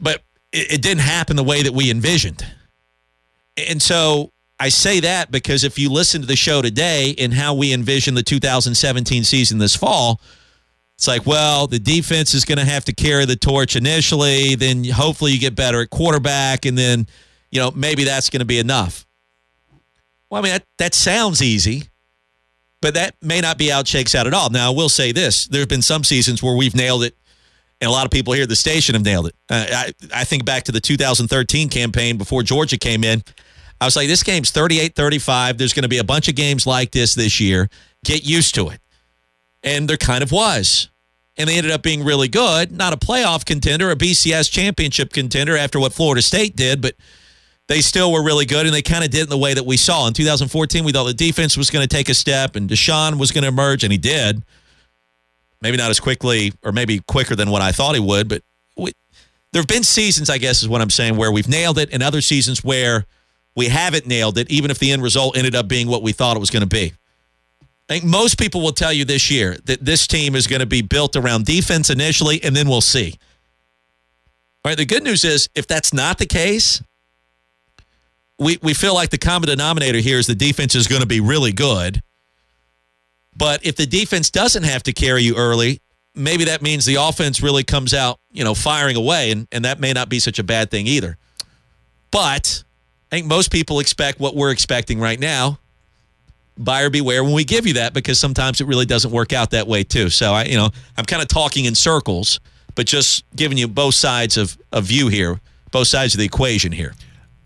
but 0.00 0.22
it, 0.52 0.74
it 0.74 0.82
didn't 0.82 1.02
happen 1.02 1.36
the 1.36 1.44
way 1.44 1.62
that 1.62 1.72
we 1.72 1.90
envisioned. 1.90 2.46
And 3.56 3.80
so 3.80 4.32
I 4.58 4.68
say 4.68 5.00
that 5.00 5.30
because 5.30 5.64
if 5.64 5.78
you 5.78 5.90
listen 5.90 6.20
to 6.20 6.26
the 6.26 6.36
show 6.36 6.62
today 6.62 7.14
and 7.18 7.34
how 7.34 7.54
we 7.54 7.72
envision 7.72 8.14
the 8.14 8.22
2017 8.22 9.24
season 9.24 9.58
this 9.58 9.76
fall, 9.76 10.20
it's 11.04 11.08
like, 11.08 11.26
well, 11.26 11.66
the 11.66 11.78
defense 11.78 12.32
is 12.32 12.46
going 12.46 12.56
to 12.56 12.64
have 12.64 12.86
to 12.86 12.94
carry 12.94 13.26
the 13.26 13.36
torch 13.36 13.76
initially. 13.76 14.54
Then 14.54 14.84
hopefully 14.84 15.32
you 15.32 15.38
get 15.38 15.54
better 15.54 15.82
at 15.82 15.90
quarterback. 15.90 16.64
And 16.64 16.78
then, 16.78 17.06
you 17.50 17.60
know, 17.60 17.70
maybe 17.72 18.04
that's 18.04 18.30
going 18.30 18.40
to 18.40 18.46
be 18.46 18.58
enough. 18.58 19.06
Well, 20.30 20.40
I 20.40 20.42
mean, 20.42 20.52
that, 20.52 20.64
that 20.78 20.94
sounds 20.94 21.42
easy, 21.42 21.90
but 22.80 22.94
that 22.94 23.16
may 23.20 23.42
not 23.42 23.58
be 23.58 23.68
how 23.68 23.80
it 23.80 23.86
shakes 23.86 24.14
out 24.14 24.26
at 24.26 24.32
all. 24.32 24.48
Now, 24.48 24.72
I 24.72 24.74
will 24.74 24.88
say 24.88 25.12
this 25.12 25.46
there 25.46 25.60
have 25.60 25.68
been 25.68 25.82
some 25.82 26.04
seasons 26.04 26.42
where 26.42 26.56
we've 26.56 26.74
nailed 26.74 27.04
it, 27.04 27.14
and 27.82 27.88
a 27.90 27.92
lot 27.92 28.06
of 28.06 28.10
people 28.10 28.32
here 28.32 28.44
at 28.44 28.48
the 28.48 28.56
station 28.56 28.94
have 28.94 29.04
nailed 29.04 29.26
it. 29.26 29.34
Uh, 29.50 29.66
I, 29.68 29.92
I 30.14 30.24
think 30.24 30.46
back 30.46 30.64
to 30.64 30.72
the 30.72 30.80
2013 30.80 31.68
campaign 31.68 32.16
before 32.16 32.42
Georgia 32.42 32.78
came 32.78 33.04
in. 33.04 33.22
I 33.78 33.84
was 33.84 33.94
like, 33.94 34.08
this 34.08 34.22
game's 34.22 34.50
38 34.52 34.94
35. 34.94 35.58
There's 35.58 35.74
going 35.74 35.82
to 35.82 35.88
be 35.90 35.98
a 35.98 36.04
bunch 36.04 36.28
of 36.28 36.34
games 36.34 36.66
like 36.66 36.92
this 36.92 37.14
this 37.14 37.40
year. 37.40 37.68
Get 38.06 38.24
used 38.24 38.54
to 38.54 38.70
it. 38.70 38.80
And 39.62 39.86
there 39.86 39.98
kind 39.98 40.22
of 40.22 40.32
was. 40.32 40.88
And 41.36 41.48
they 41.48 41.56
ended 41.56 41.72
up 41.72 41.82
being 41.82 42.04
really 42.04 42.28
good. 42.28 42.70
Not 42.70 42.92
a 42.92 42.96
playoff 42.96 43.44
contender, 43.44 43.90
a 43.90 43.96
BCS 43.96 44.50
championship 44.50 45.12
contender 45.12 45.56
after 45.56 45.80
what 45.80 45.92
Florida 45.92 46.22
State 46.22 46.54
did, 46.54 46.80
but 46.80 46.94
they 47.66 47.80
still 47.80 48.12
were 48.12 48.22
really 48.22 48.44
good, 48.44 48.66
and 48.66 48.74
they 48.74 48.82
kind 48.82 49.04
of 49.04 49.10
did 49.10 49.22
in 49.22 49.30
the 49.30 49.38
way 49.38 49.54
that 49.54 49.64
we 49.64 49.76
saw. 49.76 50.06
In 50.06 50.12
2014, 50.12 50.84
we 50.84 50.92
thought 50.92 51.04
the 51.04 51.14
defense 51.14 51.56
was 51.56 51.70
going 51.70 51.86
to 51.86 51.88
take 51.88 52.08
a 52.08 52.14
step, 52.14 52.56
and 52.56 52.68
Deshaun 52.68 53.18
was 53.18 53.32
going 53.32 53.42
to 53.42 53.48
emerge, 53.48 53.84
and 53.84 53.92
he 53.92 53.98
did. 53.98 54.42
Maybe 55.62 55.78
not 55.78 55.90
as 55.90 55.98
quickly, 55.98 56.52
or 56.62 56.72
maybe 56.72 57.00
quicker 57.00 57.34
than 57.34 57.50
what 57.50 57.62
I 57.62 57.72
thought 57.72 57.94
he 57.94 58.00
would, 58.00 58.28
but 58.28 58.42
we, 58.76 58.92
there 59.52 59.62
have 59.62 59.66
been 59.66 59.82
seasons, 59.82 60.28
I 60.28 60.36
guess, 60.36 60.62
is 60.62 60.68
what 60.68 60.82
I'm 60.82 60.90
saying, 60.90 61.16
where 61.16 61.32
we've 61.32 61.48
nailed 61.48 61.78
it, 61.78 61.88
and 61.92 62.02
other 62.02 62.20
seasons 62.20 62.62
where 62.62 63.06
we 63.56 63.68
haven't 63.68 64.06
nailed 64.06 64.36
it, 64.36 64.50
even 64.50 64.70
if 64.70 64.78
the 64.78 64.90
end 64.90 65.02
result 65.02 65.36
ended 65.36 65.54
up 65.54 65.66
being 65.66 65.88
what 65.88 66.02
we 66.02 66.12
thought 66.12 66.36
it 66.36 66.40
was 66.40 66.50
going 66.50 66.62
to 66.62 66.68
be. 66.68 66.92
I 67.88 67.94
think 67.94 68.04
most 68.04 68.38
people 68.38 68.62
will 68.62 68.72
tell 68.72 68.92
you 68.92 69.04
this 69.04 69.30
year 69.30 69.58
that 69.64 69.84
this 69.84 70.06
team 70.06 70.34
is 70.34 70.46
going 70.46 70.60
to 70.60 70.66
be 70.66 70.80
built 70.80 71.16
around 71.16 71.44
defense 71.44 71.90
initially, 71.90 72.42
and 72.42 72.56
then 72.56 72.68
we'll 72.68 72.80
see. 72.80 73.18
All 74.64 74.70
right, 74.70 74.78
the 74.78 74.86
good 74.86 75.02
news 75.02 75.24
is 75.24 75.50
if 75.54 75.66
that's 75.66 75.92
not 75.92 76.16
the 76.16 76.24
case, 76.24 76.82
we, 78.38 78.58
we 78.62 78.72
feel 78.72 78.94
like 78.94 79.10
the 79.10 79.18
common 79.18 79.48
denominator 79.48 79.98
here 79.98 80.18
is 80.18 80.26
the 80.26 80.34
defense 80.34 80.74
is 80.74 80.86
going 80.86 81.02
to 81.02 81.06
be 81.06 81.20
really 81.20 81.52
good. 81.52 82.02
But 83.36 83.64
if 83.66 83.76
the 83.76 83.86
defense 83.86 84.30
doesn't 84.30 84.62
have 84.62 84.82
to 84.84 84.92
carry 84.92 85.22
you 85.22 85.36
early, 85.36 85.80
maybe 86.14 86.44
that 86.44 86.62
means 86.62 86.86
the 86.86 86.94
offense 86.94 87.42
really 87.42 87.64
comes 87.64 87.92
out, 87.92 88.18
you 88.32 88.44
know, 88.44 88.54
firing 88.54 88.96
away, 88.96 89.30
and, 89.30 89.46
and 89.52 89.64
that 89.66 89.78
may 89.78 89.92
not 89.92 90.08
be 90.08 90.18
such 90.18 90.38
a 90.38 90.44
bad 90.44 90.70
thing 90.70 90.86
either. 90.86 91.18
But 92.10 92.64
I 93.12 93.16
think 93.16 93.26
most 93.26 93.50
people 93.50 93.80
expect 93.80 94.20
what 94.20 94.34
we're 94.34 94.52
expecting 94.52 95.00
right 95.00 95.20
now. 95.20 95.58
Buyer 96.56 96.90
beware 96.90 97.24
when 97.24 97.32
we 97.32 97.44
give 97.44 97.66
you 97.66 97.74
that 97.74 97.94
because 97.94 98.18
sometimes 98.18 98.60
it 98.60 98.66
really 98.66 98.86
doesn't 98.86 99.10
work 99.10 99.32
out 99.32 99.50
that 99.50 99.66
way 99.66 99.82
too. 99.82 100.08
So 100.08 100.32
I, 100.32 100.44
you 100.44 100.56
know, 100.56 100.70
I'm 100.96 101.04
kind 101.04 101.20
of 101.20 101.28
talking 101.28 101.64
in 101.64 101.74
circles, 101.74 102.38
but 102.74 102.86
just 102.86 103.24
giving 103.34 103.58
you 103.58 103.66
both 103.66 103.94
sides 103.94 104.36
of 104.36 104.56
a 104.72 104.80
view 104.80 105.08
here, 105.08 105.40
both 105.72 105.88
sides 105.88 106.14
of 106.14 106.18
the 106.18 106.24
equation 106.24 106.72
here. 106.72 106.94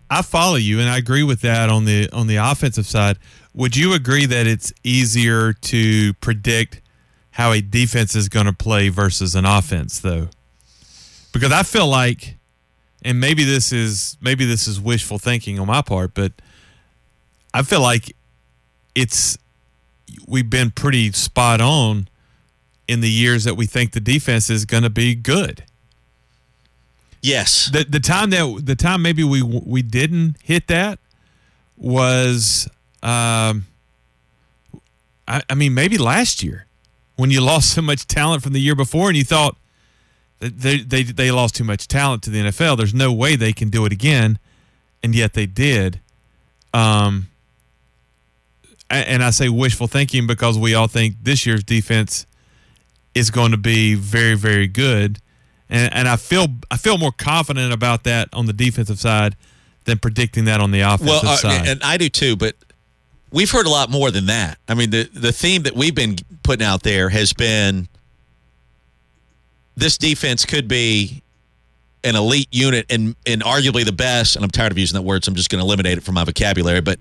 I 0.09 0.21
follow 0.21 0.55
you, 0.55 0.79
and 0.79 0.89
I 0.89 0.97
agree 0.97 1.23
with 1.23 1.41
that 1.41 1.69
on 1.69 1.85
the 1.85 2.09
on 2.11 2.27
the 2.27 2.37
offensive 2.37 2.87
side. 2.87 3.17
Would 3.53 3.75
you 3.75 3.93
agree 3.93 4.25
that 4.25 4.47
it's 4.47 4.73
easier 4.83 5.53
to 5.53 6.13
predict 6.15 6.81
how 7.31 7.51
a 7.51 7.61
defense 7.61 8.15
is 8.15 8.27
going 8.27 8.45
to 8.47 8.53
play 8.53 8.89
versus 8.89 9.35
an 9.35 9.45
offense, 9.45 9.99
though? 9.99 10.29
Because 11.31 11.51
I 11.51 11.63
feel 11.63 11.87
like, 11.87 12.37
and 13.03 13.19
maybe 13.19 13.43
this 13.43 13.71
is 13.71 14.17
maybe 14.19 14.45
this 14.45 14.67
is 14.67 14.79
wishful 14.79 15.19
thinking 15.19 15.59
on 15.59 15.67
my 15.67 15.81
part, 15.81 16.13
but 16.15 16.31
I 17.53 17.61
feel 17.61 17.81
like 17.81 18.15
it's 18.95 19.37
we've 20.27 20.49
been 20.49 20.71
pretty 20.71 21.11
spot 21.11 21.61
on 21.61 22.07
in 22.87 23.01
the 23.01 23.09
years 23.09 23.43
that 23.43 23.55
we 23.55 23.65
think 23.65 23.91
the 23.91 23.99
defense 23.99 24.49
is 24.49 24.65
going 24.65 24.83
to 24.83 24.89
be 24.89 25.15
good. 25.15 25.63
Yes. 27.21 27.69
The 27.71 27.83
the 27.83 27.99
time 27.99 28.29
that 28.31 28.61
the 28.63 28.75
time 28.75 29.01
maybe 29.01 29.23
we 29.23 29.41
we 29.41 29.81
didn't 29.81 30.37
hit 30.41 30.67
that 30.67 30.99
was 31.77 32.69
um 33.03 33.65
I, 35.27 35.41
I 35.49 35.55
mean 35.55 35.73
maybe 35.73 35.97
last 35.97 36.43
year 36.43 36.65
when 37.15 37.29
you 37.29 37.41
lost 37.41 37.73
so 37.73 37.81
much 37.81 38.07
talent 38.07 38.41
from 38.41 38.53
the 38.53 38.61
year 38.61 38.75
before 38.75 39.09
and 39.09 39.17
you 39.17 39.25
thought 39.25 39.57
they 40.39 40.77
they 40.77 41.03
they 41.03 41.31
lost 41.31 41.55
too 41.55 41.65
much 41.65 41.87
talent 41.87 42.23
to 42.23 42.29
the 42.29 42.39
NFL. 42.39 42.77
There's 42.77 42.93
no 42.93 43.11
way 43.11 43.35
they 43.35 43.51
can 43.51 43.69
do 43.69 43.85
it 43.85 43.91
again, 43.91 44.39
and 45.03 45.13
yet 45.13 45.33
they 45.33 45.45
did. 45.45 45.99
Um 46.73 47.27
and 48.89 49.23
I 49.23 49.29
say 49.29 49.49
wishful 49.49 49.87
thinking 49.87 50.27
because 50.27 50.57
we 50.57 50.73
all 50.73 50.87
think 50.87 51.15
this 51.21 51.45
year's 51.45 51.63
defense 51.63 52.25
is 53.15 53.31
going 53.31 53.51
to 53.51 53.57
be 53.57 53.95
very, 53.95 54.35
very 54.35 54.67
good 54.67 55.19
and 55.69 55.93
and 55.93 56.07
I 56.07 56.15
feel 56.15 56.47
I 56.71 56.77
feel 56.77 56.97
more 56.97 57.11
confident 57.11 57.71
about 57.71 58.03
that 58.03 58.29
on 58.33 58.45
the 58.45 58.53
defensive 58.53 58.99
side 58.99 59.35
than 59.85 59.99
predicting 59.99 60.45
that 60.45 60.59
on 60.59 60.71
the 60.71 60.81
offensive 60.81 61.23
well, 61.23 61.33
uh, 61.33 61.37
side. 61.37 61.67
and 61.67 61.81
I 61.83 61.97
do 61.97 62.09
too, 62.09 62.35
but 62.35 62.55
we've 63.31 63.49
heard 63.49 63.65
a 63.65 63.69
lot 63.69 63.89
more 63.89 64.11
than 64.11 64.25
that. 64.25 64.57
I 64.67 64.73
mean, 64.73 64.89
the 64.89 65.09
the 65.13 65.31
theme 65.31 65.63
that 65.63 65.75
we've 65.75 65.95
been 65.95 66.17
putting 66.43 66.65
out 66.65 66.83
there 66.83 67.09
has 67.09 67.33
been 67.33 67.87
this 69.77 69.97
defense 69.97 70.45
could 70.45 70.67
be 70.67 71.21
an 72.03 72.15
elite 72.15 72.49
unit 72.51 72.85
and 72.89 73.15
and 73.25 73.43
arguably 73.43 73.85
the 73.85 73.91
best. 73.91 74.35
And 74.35 74.43
I'm 74.43 74.51
tired 74.51 74.71
of 74.71 74.77
using 74.77 74.95
that 74.95 75.03
word, 75.03 75.23
so 75.23 75.29
I'm 75.29 75.35
just 75.35 75.49
going 75.49 75.59
to 75.59 75.65
eliminate 75.65 75.97
it 75.97 76.01
from 76.01 76.15
my 76.15 76.23
vocabulary. 76.23 76.81
But 76.81 76.99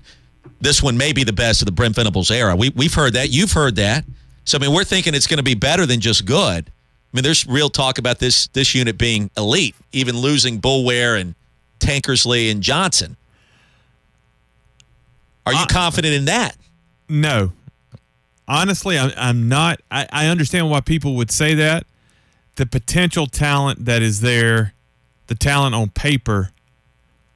this 0.60 0.82
one 0.82 0.96
may 0.96 1.12
be 1.12 1.24
the 1.24 1.32
best 1.32 1.62
of 1.62 1.66
the 1.66 1.72
Brent 1.72 1.94
Venables 1.94 2.30
era. 2.30 2.56
We 2.56 2.70
we've 2.70 2.94
heard 2.94 3.14
that. 3.14 3.30
You've 3.30 3.52
heard 3.52 3.76
that. 3.76 4.04
So 4.44 4.58
I 4.58 4.60
mean, 4.60 4.72
we're 4.72 4.84
thinking 4.84 5.14
it's 5.14 5.26
going 5.26 5.38
to 5.38 5.44
be 5.44 5.54
better 5.54 5.86
than 5.86 6.00
just 6.00 6.24
good. 6.24 6.70
I 6.70 7.16
mean, 7.16 7.22
there's 7.22 7.46
real 7.46 7.70
talk 7.70 7.98
about 7.98 8.18
this 8.18 8.48
this 8.48 8.74
unit 8.74 8.98
being 8.98 9.30
elite, 9.36 9.74
even 9.92 10.16
losing 10.16 10.60
Boulware 10.60 11.20
and 11.20 11.34
Tankersley 11.80 12.50
and 12.50 12.62
Johnson. 12.62 13.16
Are 15.46 15.52
you 15.52 15.60
uh, 15.60 15.66
confident 15.66 16.14
in 16.14 16.26
that? 16.26 16.56
No, 17.08 17.52
honestly, 18.48 18.98
I'm, 18.98 19.12
I'm 19.16 19.48
not. 19.48 19.80
I, 19.90 20.06
I 20.10 20.26
understand 20.26 20.70
why 20.70 20.80
people 20.80 21.14
would 21.16 21.30
say 21.30 21.54
that. 21.54 21.86
The 22.56 22.66
potential 22.66 23.26
talent 23.26 23.84
that 23.84 24.02
is 24.02 24.20
there, 24.20 24.74
the 25.28 25.36
talent 25.36 25.74
on 25.74 25.90
paper, 25.90 26.50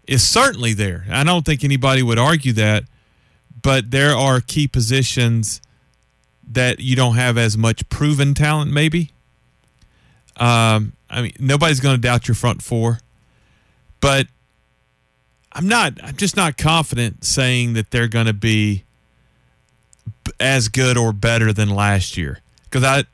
is 0.07 0.27
certainly 0.27 0.73
there. 0.73 1.07
I 1.11 1.23
don't 1.23 1.47
think 1.47 1.63
anybody 1.63 2.03
would 2.03 2.19
argue 2.19 2.53
that, 2.55 2.85
but 3.63 3.91
there 3.91 4.15
are 4.15 4.41
key 4.41 4.69
positions 4.69 5.61
that 6.47 6.81
you 6.81 6.97
don't 6.97 7.15
have 7.15 7.39
as 7.39 7.57
much 7.57 7.89
proven 7.89 8.35
talent, 8.35 8.71
maybe. 8.73 9.11
Um, 10.37 10.93
I 11.09 11.23
mean, 11.23 11.33
nobody's 11.39 11.81
going 11.81 11.95
to 11.95 12.01
doubt 12.01 12.29
your 12.29 12.35
front 12.35 12.63
four, 12.63 13.01
but 14.01 14.27
I'm 15.53 15.69
not. 15.69 15.95
I'm 16.03 16.17
just 16.17 16.37
not 16.37 16.57
confident 16.57 17.25
saying 17.25 17.75
that 17.75 17.91
they're 17.91 18.09
going 18.09 18.27
to 18.27 18.33
be 18.33 18.85
as 20.41 20.69
good 20.69 20.97
or 20.97 21.13
better 21.13 21.53
than 21.53 21.69
last 21.69 22.17
year 22.17 22.41
because 22.65 22.85
I, 22.85 23.05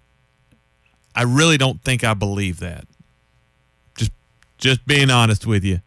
I 1.14 1.22
really 1.22 1.58
don't 1.58 1.82
think 1.82 2.04
I 2.04 2.14
believe 2.14 2.60
that. 2.60 2.86
Just, 3.96 4.12
just 4.56 4.86
being 4.86 5.10
honest 5.10 5.46
with 5.46 5.64
you. 5.64 5.80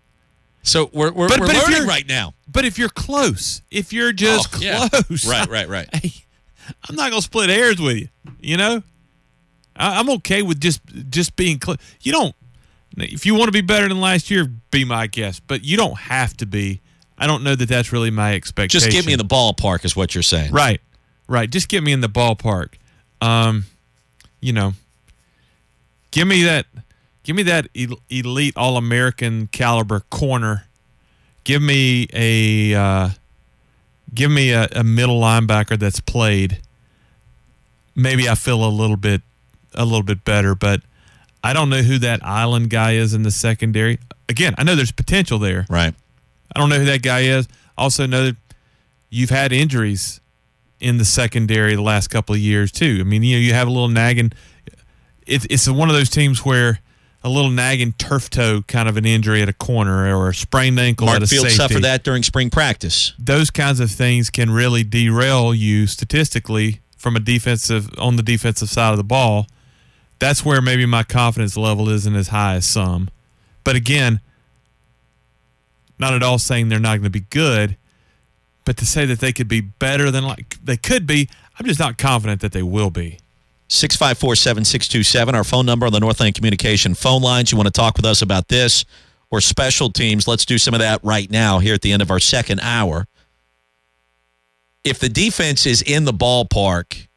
So 0.64 0.90
we're 0.94 1.12
we're, 1.12 1.28
But- 1.30 1.40
we're 1.40 1.48
but 1.48 1.56
if 1.56 1.62
learning 1.64 1.78
you're- 1.78 1.88
right 1.88 2.08
now. 2.08 2.34
But 2.48 2.66
if 2.66 2.78
you're 2.78 2.90
close, 2.90 3.62
if 3.72 3.94
you're 3.94 4.12
just 4.12 4.56
Oh, 4.56 4.60
yeah. 4.60 4.88
close, 4.90 5.26
Right, 5.26 5.48
right, 5.50 5.70
right. 5.70 5.88
I'm 6.90 6.96
not 6.96 7.10
gonna 7.10 7.22
split 7.22 7.50
hairs 7.50 7.80
with 7.80 7.98
you. 7.98 8.10
You 8.40 8.58
know, 8.58 8.84
I, 9.76 10.00
I'm 10.00 10.10
okay 10.12 10.42
with 10.42 10.60
just 10.60 10.82
just 11.10 11.36
being 11.36 11.60
close. 11.60 11.78
You 12.02 12.12
don't. 12.12 12.36
If 12.98 13.26
you 13.26 13.36
want 13.36 13.48
to 13.48 13.52
be 13.54 13.62
better 13.62 13.88
than 13.88 14.02
last 14.02 14.30
year, 14.30 14.46
be 14.70 14.84
my 14.84 15.08
guest. 15.08 15.44
But 15.48 15.64
you 15.64 15.78
don't 15.78 15.98
have 15.98 16.36
to 16.38 16.46
be. 16.46 16.82
I 17.18 17.26
don't 17.28 17.44
know 17.44 17.56
that 17.56 17.70
that's 17.70 17.92
really 17.94 18.12
my 18.12 18.34
expectation. 18.36 18.80
Just 18.82 18.92
get 18.92 19.06
me 19.06 19.14
in 19.14 19.18
the 19.20 19.24
ballpark, 19.26 19.86
is 19.86 19.96
what 19.96 20.14
you're 20.14 20.22
saying. 20.24 20.52
right, 20.52 20.82
right. 21.28 21.50
Just 21.50 21.70
get 21.70 21.84
me 21.84 21.92
in 21.94 22.02
the 22.02 22.10
ballpark. 22.10 22.74
Um, 23.22 23.66
you 24.42 24.52
know, 24.54 24.74
give 26.12 26.28
me 26.28 26.44
that. 26.44 26.66
Give 27.24 27.36
me 27.36 27.44
that 27.44 27.68
elite 27.76 28.58
All 28.58 28.78
American 28.78 29.48
caliber 29.48 30.02
corner. 30.10 30.66
Give 31.44 31.62
me 31.62 32.08
a. 32.14 32.74
Uh, 32.74 33.10
give 34.14 34.32
me 34.32 34.52
a, 34.52 34.68
a 34.76 34.84
middle 34.84 35.20
linebacker 35.20 35.78
that's 35.78 36.00
played. 36.00 36.62
Maybe 37.96 38.28
I 38.28 38.36
feel 38.36 38.66
a 38.66 38.70
little 38.70 38.98
bit, 38.98 39.22
a 39.74 39.86
little 39.86 40.04
bit 40.04 40.24
better, 40.24 40.56
but 40.56 40.82
I 41.44 41.54
don't 41.54 41.70
know 41.70 41.82
who 41.82 41.98
that 42.00 42.26
island 42.26 42.70
guy 42.70 42.94
is 42.94 43.14
in 43.14 43.24
the 43.24 43.32
secondary. 43.32 44.00
Again, 44.30 44.54
I 44.58 44.64
know 44.64 44.76
there's 44.76 44.92
potential 44.92 45.40
there. 45.40 45.66
Right. 45.70 45.94
I 46.56 46.60
don't 46.60 46.70
know 46.70 46.80
who 46.80 46.86
that 46.86 47.02
guy 47.02 47.22
is. 47.22 47.48
Also 47.78 48.06
know 48.06 48.26
that 48.26 48.38
you've 49.10 49.30
had 49.30 49.52
injuries 49.52 50.20
in 50.80 50.98
the 50.98 51.06
secondary 51.06 51.76
the 51.76 51.82
last 51.82 52.10
couple 52.10 52.34
of 52.34 52.42
years 52.42 52.72
too. 52.72 52.98
I 53.00 53.04
mean, 53.04 53.24
you 53.24 53.38
know, 53.38 53.42
you 53.42 53.54
have 53.54 53.68
a 53.68 53.72
little 53.72 53.88
nagging. 53.88 54.32
It's 55.26 55.46
it's 55.50 55.68
one 55.70 55.90
of 55.90 55.96
those 55.96 56.10
teams 56.10 56.44
where 56.46 56.80
a 57.24 57.30
little 57.30 57.52
nagging 57.52 57.94
turf 57.94 58.30
toe 58.30 58.64
kind 58.68 58.90
of 58.90 58.98
an 58.98 59.06
injury 59.06 59.42
at 59.42 59.50
a 59.50 59.54
corner 59.54 60.16
or 60.16 60.30
a 60.30 60.34
sprained 60.34 60.80
ankle 60.80 61.06
Mark 61.06 61.18
at 61.18 61.24
a 61.24 61.28
Field 61.28 61.44
safety. 61.46 61.58
suffered 61.58 61.84
that 61.84 62.04
during 62.04 62.24
spring 62.24 62.50
practice. 62.50 63.14
Those 63.20 63.52
kinds 63.52 63.80
of 63.80 63.92
things 63.92 64.30
can 64.30 64.50
really 64.50 64.84
derail 64.84 65.54
you 65.54 65.88
statistically 65.88 66.82
from 66.98 67.16
a 67.16 67.20
defensive 67.20 67.90
on 68.00 68.16
the 68.16 68.24
defensive 68.24 68.70
side 68.70 68.92
of 68.92 68.98
the 68.98 69.04
ball. 69.04 69.48
That's 70.20 70.46
where 70.46 70.62
maybe 70.62 70.86
my 70.86 71.04
confidence 71.04 71.58
level 71.58 71.90
isn't 71.90 72.16
as 72.16 72.30
high 72.30 72.56
as 72.56 72.66
some. 72.66 73.10
But 73.64 73.76
again, 73.76 74.20
not 76.00 76.14
at 76.14 76.24
all 76.24 76.40
saying 76.40 76.70
they're 76.70 76.80
not 76.80 76.94
going 76.94 77.04
to 77.04 77.10
be 77.10 77.22
good. 77.30 77.78
But 78.66 78.78
to 78.78 78.86
say 78.86 79.06
that 79.06 79.20
they 79.20 79.34
could 79.34 79.48
be 79.48 79.62
better 79.62 80.12
than 80.12 80.24
like 80.24 80.58
they 80.64 80.78
could 80.78 81.08
be, 81.08 81.30
I'm 81.58 81.66
just 81.66 81.80
not 81.80 81.98
confident 81.98 82.42
that 82.42 82.52
they 82.52 82.64
will 82.64 82.92
be. 82.92 83.20
654 83.72 84.36
7627, 84.36 85.34
our 85.34 85.46
phone 85.46 85.66
number 85.66 85.86
on 85.86 85.94
the 85.94 86.00
Northland 86.00 86.36
Communication 86.36 86.94
phone 86.94 87.22
lines. 87.22 87.52
You 87.52 87.58
want 87.58 87.68
to 87.68 87.72
talk 87.72 87.96
with 87.96 88.06
us 88.06 88.22
about 88.22 88.50
this 88.50 88.84
or 89.30 89.40
special 89.40 89.90
teams? 89.90 90.28
Let's 90.28 90.46
do 90.46 90.58
some 90.58 90.74
of 90.74 90.82
that 90.82 91.00
right 91.04 91.32
now 91.32 91.60
here 91.60 91.74
at 91.74 91.82
the 91.82 91.94
end 91.94 92.02
of 92.02 92.12
our 92.12 92.20
second 92.20 92.60
hour. 92.60 93.08
If 94.84 95.00
the 95.00 95.08
defense 95.08 95.66
is 95.66 95.82
in 95.82 96.04
the 96.04 96.12
ballpark, 96.12 97.08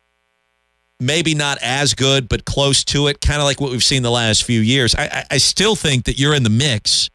maybe 1.00 1.34
not 1.34 1.58
as 1.60 1.92
good, 1.92 2.28
but 2.28 2.44
close 2.44 2.84
to 2.84 3.08
it, 3.08 3.20
kind 3.20 3.40
of 3.40 3.46
like 3.46 3.60
what 3.60 3.72
we've 3.72 3.82
seen 3.82 4.04
the 4.04 4.10
last 4.12 4.44
few 4.44 4.60
years, 4.60 4.94
I, 4.94 5.04
I, 5.06 5.24
I 5.32 5.38
still 5.38 5.74
think 5.74 6.04
that 6.04 6.20
you're 6.20 6.34
in 6.34 6.44
the 6.44 6.50
mix 6.50 7.10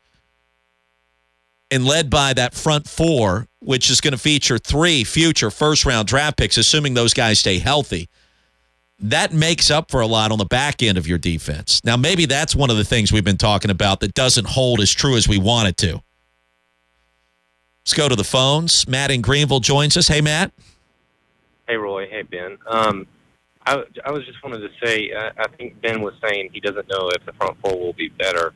and 1.71 1.85
led 1.85 2.09
by 2.09 2.33
that 2.33 2.53
front 2.53 2.89
four, 2.89 3.47
which 3.59 3.89
is 3.89 4.01
going 4.01 4.11
to 4.11 4.17
feature 4.17 4.57
three 4.57 5.05
future 5.05 5.49
first 5.49 5.85
round 5.85 6.09
draft 6.09 6.35
picks, 6.35 6.57
assuming 6.57 6.93
those 6.93 7.13
guys 7.13 7.39
stay 7.39 7.59
healthy 7.59 8.09
that 8.99 9.33
makes 9.33 9.71
up 9.71 9.89
for 9.89 10.01
a 10.01 10.07
lot 10.07 10.31
on 10.31 10.37
the 10.37 10.45
back 10.45 10.83
end 10.83 10.97
of 10.97 11.07
your 11.07 11.17
defense. 11.17 11.81
Now, 11.83 11.95
maybe 11.95 12.25
that's 12.25 12.55
one 12.55 12.69
of 12.69 12.77
the 12.77 12.83
things 12.83 13.11
we've 13.11 13.23
been 13.23 13.37
talking 13.37 13.71
about 13.71 13.99
that 14.01 14.13
doesn't 14.13 14.47
hold 14.47 14.81
as 14.81 14.91
true 14.91 15.15
as 15.15 15.27
we 15.27 15.37
want 15.37 15.69
it 15.69 15.77
to. 15.77 16.01
Let's 17.81 17.93
go 17.93 18.09
to 18.09 18.15
the 18.15 18.23
phones. 18.23 18.87
Matt 18.87 19.09
in 19.09 19.21
Greenville 19.21 19.61
joins 19.61 19.95
us. 19.97 20.07
Hey, 20.07 20.21
Matt. 20.21 20.51
Hey, 21.67 21.75
Roy. 21.75 22.07
Hey, 22.07 22.23
Ben. 22.23 22.57
Um, 22.67 23.07
I, 23.65 23.83
I 24.05 24.11
was 24.11 24.25
just 24.25 24.43
wanted 24.43 24.59
to 24.59 24.69
say, 24.85 25.11
uh, 25.11 25.31
I 25.37 25.47
think 25.57 25.81
Ben 25.81 26.01
was 26.01 26.13
saying 26.23 26.49
he 26.53 26.59
doesn't 26.59 26.87
know 26.89 27.09
if 27.15 27.25
the 27.25 27.33
front 27.33 27.57
four 27.61 27.79
will 27.79 27.93
be 27.93 28.09
better. 28.09 28.53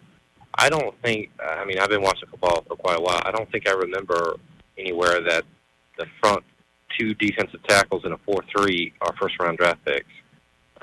I 0.55 0.69
don't 0.69 0.95
think, 1.01 1.31
I 1.39 1.65
mean, 1.65 1.79
I've 1.79 1.89
been 1.89 2.01
watching 2.01 2.29
football 2.29 2.63
for 2.67 2.75
quite 2.75 2.97
a 2.97 3.01
while. 3.01 3.21
I 3.25 3.31
don't 3.31 3.51
think 3.51 3.67
I 3.67 3.71
remember 3.71 4.35
anywhere 4.77 5.21
that 5.21 5.45
the 5.97 6.05
front 6.21 6.43
two 6.97 7.13
defensive 7.15 7.61
tackles 7.67 8.05
in 8.05 8.11
a 8.11 8.17
4 8.19 8.43
3 8.55 8.93
are 9.01 9.15
first 9.19 9.39
round 9.39 9.57
draft 9.57 9.83
picks. 9.85 10.05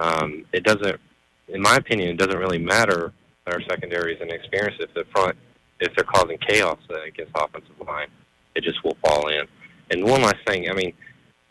Um, 0.01 0.47
it 0.53 0.65
doesn't, 0.65 0.99
in 1.49 1.61
my 1.61 1.77
opinion, 1.77 2.09
it 2.09 2.17
doesn't 2.17 2.39
really 2.39 2.59
matter 2.59 3.13
our 3.47 3.61
secondaries 3.69 4.19
and 4.21 4.31
experience 4.31 4.77
if 4.81 4.93
the 4.95 5.05
front, 5.13 5.37
if 5.81 5.95
they're 5.95 6.05
causing 6.05 6.39
chaos 6.39 6.79
against 7.07 7.33
offensive 7.37 7.75
line, 7.87 8.09
it 8.55 8.65
just 8.65 8.83
will 8.85 8.97
fall 9.05 9.29
in. 9.29 9.47
And 9.91 10.05
one 10.05 10.23
last 10.23 10.37
thing, 10.47 10.71
I 10.71 10.73
mean, 10.73 10.93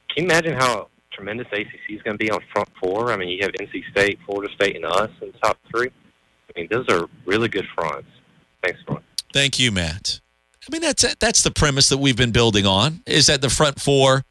can 0.09 0.23
you 0.23 0.29
imagine 0.29 0.53
how 0.53 0.87
tremendous 1.11 1.47
ACC 1.51 1.89
is 1.89 2.01
going 2.01 2.17
to 2.17 2.23
be 2.23 2.31
on 2.31 2.39
front 2.53 2.69
four? 2.81 3.11
I 3.11 3.17
mean, 3.17 3.29
you 3.29 3.39
have 3.41 3.51
NC 3.51 3.83
State, 3.91 4.19
Florida 4.25 4.51
State, 4.55 4.75
and 4.75 4.85
us 4.85 5.11
in 5.21 5.31
the 5.31 5.37
top 5.39 5.57
three. 5.69 5.89
I 5.89 6.59
mean, 6.59 6.67
those 6.71 6.87
are 6.89 7.07
really 7.25 7.49
good 7.49 7.65
fronts. 7.75 8.09
Thanks, 8.63 8.79
Roy. 8.87 8.99
Thank 9.33 9.59
you, 9.59 9.71
Matt. 9.71 10.21
I 10.67 10.71
mean, 10.71 10.81
that's 10.81 11.15
that's 11.15 11.43
the 11.43 11.51
premise 11.51 11.89
that 11.89 11.97
we've 11.97 12.17
been 12.17 12.31
building 12.31 12.65
on. 12.65 13.01
Is 13.05 13.27
that 13.27 13.41
the 13.41 13.49
front 13.49 13.79
four, 13.79 14.23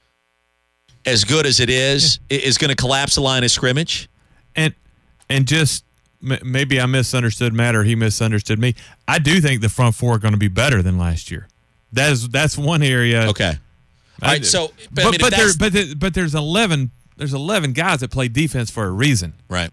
as 1.06 1.24
good 1.24 1.46
as 1.46 1.60
it 1.60 1.70
is, 1.70 2.18
is 2.28 2.58
going 2.58 2.70
to 2.70 2.76
collapse 2.76 3.14
the 3.14 3.20
line 3.20 3.44
of 3.44 3.50
scrimmage? 3.50 4.08
And 4.56 4.74
and 5.28 5.46
just 5.46 5.84
m- 6.22 6.38
maybe 6.44 6.80
I 6.80 6.86
misunderstood 6.86 7.52
Matt 7.52 7.74
or 7.76 7.84
he 7.84 7.94
misunderstood 7.94 8.58
me. 8.58 8.74
I 9.06 9.18
do 9.18 9.40
think 9.40 9.60
the 9.60 9.68
front 9.68 9.94
four 9.94 10.14
are 10.14 10.18
going 10.18 10.32
to 10.34 10.38
be 10.38 10.48
better 10.48 10.82
than 10.82 10.98
last 10.98 11.30
year. 11.30 11.48
That 11.92 12.12
is 12.12 12.28
that's 12.28 12.58
one 12.58 12.82
area. 12.82 13.28
Okay. 13.28 13.54
All 14.20 14.28
right, 14.30 14.44
so 14.44 14.72
but, 14.90 15.04
I 15.06 15.10
mean, 15.10 15.20
but, 15.20 15.30
there, 15.30 15.48
but 15.58 15.72
there- 15.72 15.94
but 15.96 16.14
there's 16.14 16.34
eleven 16.34 16.90
there's 17.16 17.32
eleven 17.34 17.72
guys 17.72 18.00
that 18.00 18.10
play 18.10 18.28
defense 18.28 18.70
for 18.70 18.84
a 18.84 18.90
reason. 18.90 19.32
Right. 19.48 19.70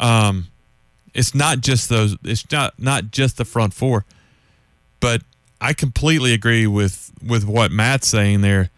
Um, 0.00 0.48
it's 1.14 1.34
not 1.34 1.60
just 1.60 1.88
those. 1.88 2.16
It's 2.24 2.50
not 2.50 2.74
not 2.78 3.10
just 3.10 3.36
the 3.36 3.44
front 3.44 3.72
four, 3.74 4.04
but 5.00 5.22
I 5.60 5.72
completely 5.72 6.32
agree 6.34 6.66
with 6.66 7.12
with 7.26 7.44
what 7.46 7.70
Matt's 7.70 8.08
saying 8.08 8.40
there. 8.42 8.70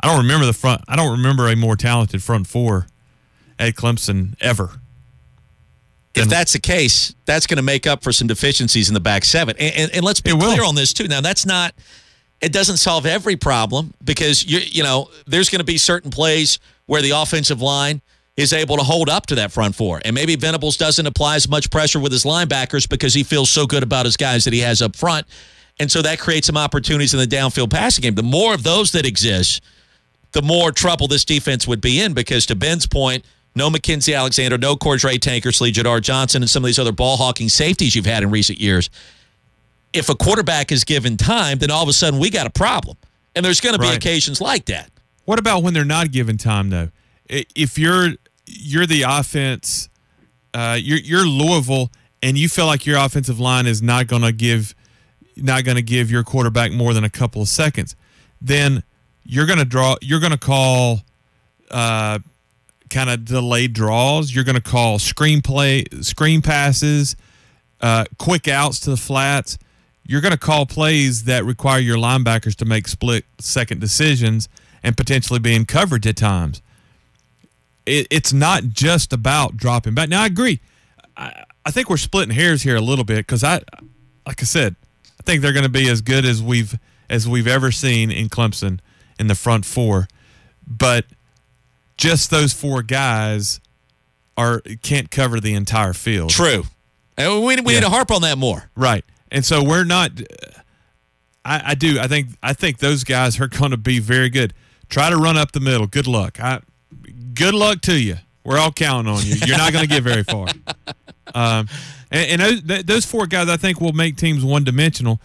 I 0.00 0.08
don't 0.08 0.18
remember 0.18 0.46
the 0.46 0.52
front. 0.52 0.82
I 0.88 0.96
don't 0.96 1.10
remember 1.16 1.48
a 1.48 1.56
more 1.56 1.76
talented 1.76 2.22
front 2.22 2.46
four 2.46 2.86
at 3.58 3.74
Clemson 3.74 4.34
ever. 4.40 4.70
if 6.14 6.28
that's 6.28 6.52
the 6.52 6.58
case, 6.58 7.14
that's 7.24 7.46
going 7.46 7.56
to 7.56 7.62
make 7.62 7.86
up 7.86 8.02
for 8.02 8.12
some 8.12 8.26
deficiencies 8.26 8.88
in 8.88 8.94
the 8.94 9.00
back 9.00 9.24
seven. 9.24 9.56
And, 9.58 9.74
and, 9.74 9.90
and 9.96 10.04
let's 10.04 10.20
be 10.20 10.30
clear 10.32 10.64
on 10.64 10.74
this 10.74 10.92
too. 10.92 11.08
Now, 11.08 11.20
that's 11.20 11.44
not. 11.46 11.74
It 12.40 12.52
doesn't 12.52 12.76
solve 12.76 13.06
every 13.06 13.36
problem 13.36 13.94
because 14.04 14.44
you 14.44 14.58
you 14.58 14.82
know 14.82 15.08
there's 15.26 15.48
going 15.48 15.60
to 15.60 15.64
be 15.64 15.78
certain 15.78 16.10
plays 16.10 16.58
where 16.84 17.00
the 17.00 17.10
offensive 17.10 17.62
line 17.62 18.02
is 18.36 18.52
able 18.52 18.76
to 18.76 18.82
hold 18.82 19.08
up 19.08 19.24
to 19.26 19.36
that 19.36 19.50
front 19.50 19.74
four, 19.74 20.02
and 20.04 20.14
maybe 20.14 20.36
Venables 20.36 20.76
doesn't 20.76 21.06
apply 21.06 21.36
as 21.36 21.48
much 21.48 21.70
pressure 21.70 21.98
with 21.98 22.12
his 22.12 22.24
linebackers 22.24 22.86
because 22.86 23.14
he 23.14 23.22
feels 23.22 23.48
so 23.48 23.66
good 23.66 23.82
about 23.82 24.04
his 24.04 24.18
guys 24.18 24.44
that 24.44 24.52
he 24.52 24.60
has 24.60 24.82
up 24.82 24.94
front, 24.94 25.26
and 25.80 25.90
so 25.90 26.02
that 26.02 26.18
creates 26.18 26.46
some 26.46 26.58
opportunities 26.58 27.14
in 27.14 27.20
the 27.20 27.26
downfield 27.26 27.70
passing 27.70 28.02
game. 28.02 28.14
The 28.14 28.22
more 28.22 28.52
of 28.52 28.62
those 28.62 28.92
that 28.92 29.06
exist, 29.06 29.62
the 30.36 30.42
more 30.42 30.70
trouble 30.70 31.08
this 31.08 31.24
defense 31.24 31.66
would 31.66 31.80
be 31.80 31.98
in 31.98 32.12
because 32.12 32.44
to 32.44 32.54
Ben's 32.54 32.86
point, 32.86 33.24
no 33.54 33.70
Mackensie 33.70 34.14
Alexander, 34.14 34.58
no 34.58 34.76
Cordrea 34.76 35.18
Tankersley, 35.18 35.72
Jadar 35.72 36.02
Johnson, 36.02 36.42
and 36.42 36.50
some 36.50 36.62
of 36.62 36.66
these 36.66 36.78
other 36.78 36.92
ball 36.92 37.16
hawking 37.16 37.48
safeties 37.48 37.96
you've 37.96 38.04
had 38.04 38.22
in 38.22 38.30
recent 38.30 38.60
years. 38.60 38.90
If 39.94 40.10
a 40.10 40.14
quarterback 40.14 40.70
is 40.70 40.84
given 40.84 41.16
time, 41.16 41.56
then 41.56 41.70
all 41.70 41.82
of 41.82 41.88
a 41.88 41.94
sudden 41.94 42.20
we 42.20 42.28
got 42.28 42.46
a 42.46 42.50
problem. 42.50 42.98
And 43.34 43.42
there's 43.46 43.62
going 43.62 43.72
to 43.76 43.78
be 43.78 43.86
Right. 43.86 43.96
occasions 43.96 44.42
like 44.42 44.66
that. 44.66 44.90
What 45.24 45.38
about 45.38 45.62
when 45.62 45.72
they're 45.72 45.86
not 45.86 46.12
given 46.12 46.36
time 46.36 46.68
though? 46.68 46.90
If 47.30 47.78
you're 47.78 48.10
you're 48.44 48.86
the 48.86 49.02
offense, 49.08 49.88
uh, 50.52 50.78
you're 50.78 50.98
you're 50.98 51.24
Louisville, 51.26 51.90
and 52.22 52.36
you 52.36 52.50
feel 52.50 52.66
like 52.66 52.84
your 52.84 52.98
offensive 52.98 53.40
line 53.40 53.66
is 53.66 53.80
not 53.80 54.06
going 54.06 54.22
to 54.22 54.32
give 54.32 54.74
not 55.34 55.64
going 55.64 55.76
to 55.76 55.82
give 55.82 56.10
your 56.10 56.22
quarterback 56.24 56.72
more 56.72 56.92
than 56.92 57.04
a 57.04 57.10
couple 57.10 57.40
of 57.40 57.48
seconds, 57.48 57.96
then 58.38 58.82
you're 59.26 59.46
going 59.46 59.58
to 59.58 59.64
draw. 59.64 59.96
You're 60.00 60.20
going 60.20 60.32
to 60.32 60.38
call 60.38 61.00
uh, 61.70 62.18
kind 62.90 63.10
of 63.10 63.24
delayed 63.24 63.72
draws. 63.72 64.34
You're 64.34 64.44
going 64.44 64.56
to 64.56 64.62
call 64.62 64.98
screen 64.98 65.42
play, 65.42 65.84
screen 66.00 66.42
passes, 66.42 67.16
uh, 67.80 68.04
quick 68.18 68.48
outs 68.48 68.80
to 68.80 68.90
the 68.90 68.96
flats. 68.96 69.58
You're 70.06 70.20
going 70.20 70.32
to 70.32 70.38
call 70.38 70.66
plays 70.66 71.24
that 71.24 71.44
require 71.44 71.80
your 71.80 71.96
linebackers 71.96 72.54
to 72.56 72.64
make 72.64 72.86
split 72.86 73.24
second 73.40 73.80
decisions 73.80 74.48
and 74.82 74.96
potentially 74.96 75.40
be 75.40 75.54
in 75.54 75.64
coverage 75.66 76.06
at 76.06 76.16
times. 76.16 76.62
It, 77.84 78.06
it's 78.10 78.32
not 78.32 78.64
just 78.68 79.12
about 79.12 79.56
dropping 79.56 79.94
back. 79.94 80.08
Now, 80.08 80.22
I 80.22 80.26
agree. 80.26 80.60
I, 81.16 81.44
I 81.64 81.72
think 81.72 81.90
we're 81.90 81.96
splitting 81.96 82.34
hairs 82.34 82.62
here 82.62 82.76
a 82.76 82.80
little 82.80 83.04
bit 83.04 83.18
because 83.18 83.42
I, 83.42 83.60
like 84.26 84.40
I 84.40 84.44
said, 84.44 84.76
I 85.18 85.22
think 85.24 85.42
they're 85.42 85.52
going 85.52 85.64
to 85.64 85.68
be 85.68 85.88
as 85.88 86.00
good 86.00 86.24
as 86.24 86.40
we've 86.40 86.78
as 87.08 87.28
we've 87.28 87.46
ever 87.46 87.70
seen 87.70 88.10
in 88.10 88.28
Clemson 88.28 88.80
in 89.18 89.26
the 89.26 89.34
front 89.34 89.64
four, 89.64 90.08
but 90.66 91.06
just 91.96 92.30
those 92.30 92.52
four 92.52 92.82
guys 92.82 93.60
are 94.36 94.60
can't 94.82 95.10
cover 95.10 95.40
the 95.40 95.54
entire 95.54 95.92
field. 95.92 96.30
True. 96.30 96.64
And 97.16 97.44
we, 97.44 97.56
we 97.56 97.74
need 97.74 97.82
to 97.82 97.88
harp 97.88 98.10
on 98.10 98.22
that 98.22 98.36
more. 98.36 98.70
Right. 98.74 99.04
And 99.30 99.44
so 99.44 99.64
we're 99.64 99.84
not. 99.84 100.10
I, 101.44 101.70
I 101.70 101.74
do. 101.74 101.98
I 101.98 102.06
think. 102.06 102.30
I 102.42 102.52
think 102.52 102.78
those 102.78 103.04
guys 103.04 103.40
are 103.40 103.48
going 103.48 103.70
to 103.70 103.76
be 103.76 103.98
very 103.98 104.28
good. 104.28 104.52
Try 104.88 105.10
to 105.10 105.16
run 105.16 105.36
up 105.36 105.52
the 105.52 105.60
middle. 105.60 105.86
Good 105.86 106.06
luck. 106.06 106.38
I. 106.40 106.60
Good 107.34 107.54
luck 107.54 107.80
to 107.82 107.98
you. 107.98 108.16
We're 108.44 108.58
all 108.58 108.72
counting 108.72 109.12
on 109.12 109.22
you. 109.24 109.34
You're 109.44 109.58
not 109.58 109.72
going 109.72 109.82
to 109.86 109.88
get 109.88 110.02
very 110.02 110.22
far. 110.24 110.46
Um, 111.34 111.68
and, 112.10 112.40
and 112.40 112.62
those, 112.62 112.84
those 112.84 113.04
four 113.04 113.26
guys, 113.26 113.48
I 113.48 113.56
think, 113.56 113.80
will 113.80 113.92
make 113.92 114.16
teams 114.16 114.44
one 114.44 114.62
dimensional. 114.62 115.20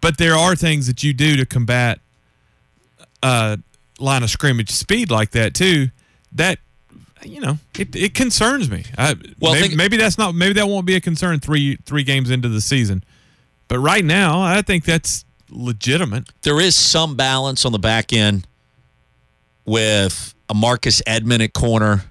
But 0.00 0.16
there 0.16 0.34
are 0.34 0.54
things 0.54 0.86
that 0.86 1.02
you 1.02 1.12
do 1.12 1.36
to 1.36 1.44
combat 1.44 1.98
uh, 3.22 3.56
line 3.98 4.22
of 4.22 4.30
scrimmage 4.30 4.70
speed 4.70 5.10
like 5.10 5.30
that 5.32 5.54
too. 5.54 5.88
That 6.32 6.58
you 7.22 7.40
know, 7.40 7.58
it, 7.78 7.94
it 7.94 8.14
concerns 8.14 8.70
me. 8.70 8.84
I, 8.96 9.14
Well, 9.40 9.52
maybe, 9.52 9.68
think- 9.68 9.76
maybe 9.76 9.96
that's 9.96 10.16
not. 10.18 10.34
Maybe 10.34 10.54
that 10.54 10.66
won't 10.68 10.86
be 10.86 10.96
a 10.96 11.00
concern 11.00 11.40
three 11.40 11.76
three 11.84 12.02
games 12.02 12.30
into 12.30 12.48
the 12.48 12.60
season. 12.60 13.04
But 13.68 13.78
right 13.78 14.04
now, 14.04 14.40
I 14.42 14.62
think 14.62 14.84
that's 14.84 15.24
legitimate. 15.50 16.28
There 16.42 16.60
is 16.60 16.74
some 16.76 17.16
balance 17.16 17.64
on 17.64 17.72
the 17.72 17.78
back 17.78 18.12
end 18.12 18.46
with 19.64 20.34
a 20.48 20.54
Marcus 20.54 21.02
Edmond 21.06 21.42
at 21.42 21.52
corner, 21.52 22.04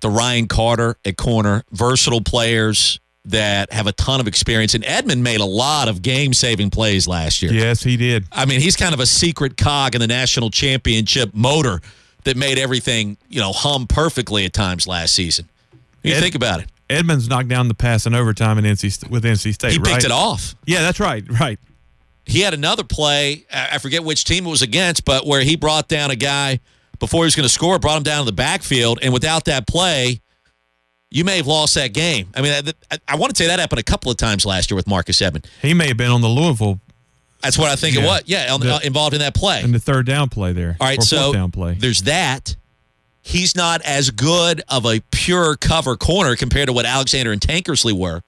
the 0.00 0.08
Ryan 0.10 0.48
Carter 0.48 0.96
at 1.04 1.16
corner, 1.16 1.64
versatile 1.70 2.20
players 2.22 2.98
that 3.24 3.72
have 3.72 3.86
a 3.86 3.92
ton 3.92 4.20
of 4.20 4.26
experience. 4.26 4.74
And 4.74 4.84
Edmond 4.84 5.22
made 5.22 5.40
a 5.40 5.44
lot 5.46 5.88
of 5.88 6.02
game 6.02 6.32
saving 6.32 6.70
plays 6.70 7.06
last 7.06 7.42
year. 7.42 7.52
Yes, 7.52 7.82
he 7.82 7.96
did. 7.96 8.24
I 8.32 8.46
mean, 8.46 8.60
he's 8.60 8.76
kind 8.76 8.94
of 8.94 9.00
a 9.00 9.06
secret 9.06 9.56
cog 9.56 9.94
in 9.94 10.00
the 10.00 10.06
national 10.06 10.50
championship 10.50 11.30
motor 11.32 11.80
that 12.24 12.36
made 12.36 12.58
everything, 12.58 13.16
you 13.28 13.40
know, 13.40 13.52
hum 13.52 13.86
perfectly 13.86 14.44
at 14.44 14.52
times 14.52 14.86
last 14.86 15.14
season. 15.14 15.48
You 16.02 16.14
Ed- 16.14 16.20
think 16.20 16.34
about 16.34 16.60
it. 16.60 16.68
Edmonds 16.90 17.28
knocked 17.28 17.48
down 17.48 17.68
the 17.68 17.74
pass 17.74 18.06
in 18.06 18.14
overtime 18.14 18.58
in 18.58 18.64
NC 18.64 19.08
with 19.08 19.24
NC 19.24 19.54
State. 19.54 19.72
He 19.72 19.78
picked 19.78 20.04
it 20.04 20.10
off. 20.10 20.54
Yeah, 20.66 20.82
that's 20.82 21.00
right. 21.00 21.24
Right. 21.40 21.58
He 22.24 22.40
had 22.40 22.54
another 22.54 22.84
play. 22.84 23.46
I 23.52 23.70
I 23.72 23.78
forget 23.78 24.04
which 24.04 24.24
team 24.24 24.46
it 24.46 24.50
was 24.50 24.62
against, 24.62 25.04
but 25.04 25.26
where 25.26 25.42
he 25.42 25.56
brought 25.56 25.88
down 25.88 26.10
a 26.10 26.16
guy 26.16 26.60
before 26.98 27.22
he 27.22 27.26
was 27.26 27.34
going 27.34 27.44
to 27.44 27.52
score, 27.52 27.78
brought 27.78 27.96
him 27.96 28.02
down 28.04 28.20
to 28.20 28.26
the 28.26 28.32
backfield, 28.32 29.00
and 29.02 29.12
without 29.12 29.46
that 29.46 29.66
play, 29.66 30.20
you 31.14 31.24
may 31.24 31.36
have 31.36 31.46
lost 31.46 31.74
that 31.74 31.92
game. 31.92 32.28
I 32.34 32.40
mean, 32.42 32.52
I, 32.52 32.72
I, 32.90 32.98
I 33.08 33.16
want 33.16 33.34
to 33.34 33.42
say 33.42 33.46
that 33.48 33.58
happened 33.60 33.78
a 33.80 33.84
couple 33.84 34.10
of 34.10 34.16
times 34.16 34.44
last 34.46 34.70
year 34.70 34.76
with 34.76 34.86
Marcus 34.88 35.20
Edmond. 35.22 35.46
He 35.60 35.74
may 35.74 35.88
have 35.88 35.96
been 35.96 36.10
on 36.10 36.20
the 36.22 36.28
Louisville 36.28 36.80
That's 37.42 37.58
what 37.58 37.70
I 37.70 37.76
think 37.76 37.96
it 37.96 38.00
Yeah. 38.00 38.06
was. 38.06 38.22
Yeah, 38.26 38.52
on, 38.54 38.60
The- 38.60 38.74
uh, 38.76 38.78
involved 38.82 39.14
in 39.14 39.20
that 39.20 39.34
play. 39.34 39.62
In 39.62 39.72
the 39.72 39.78
third 39.80 40.06
down 40.06 40.28
play 40.28 40.52
there. 40.52 40.76
All 40.80 40.86
right, 40.86 40.98
or 40.98 41.02
so 41.02 41.32
down 41.32 41.50
play. 41.50 41.74
there's 41.78 42.02
that. 42.02 42.56
He's 43.24 43.54
not 43.54 43.82
as 43.82 44.10
good 44.10 44.62
of 44.68 44.84
a 44.84 45.00
pure 45.12 45.54
cover 45.56 45.96
corner 45.96 46.34
compared 46.34 46.66
to 46.66 46.72
what 46.72 46.86
Alexander 46.86 47.30
and 47.30 47.40
Tankersley 47.40 47.92
were. 47.92 48.22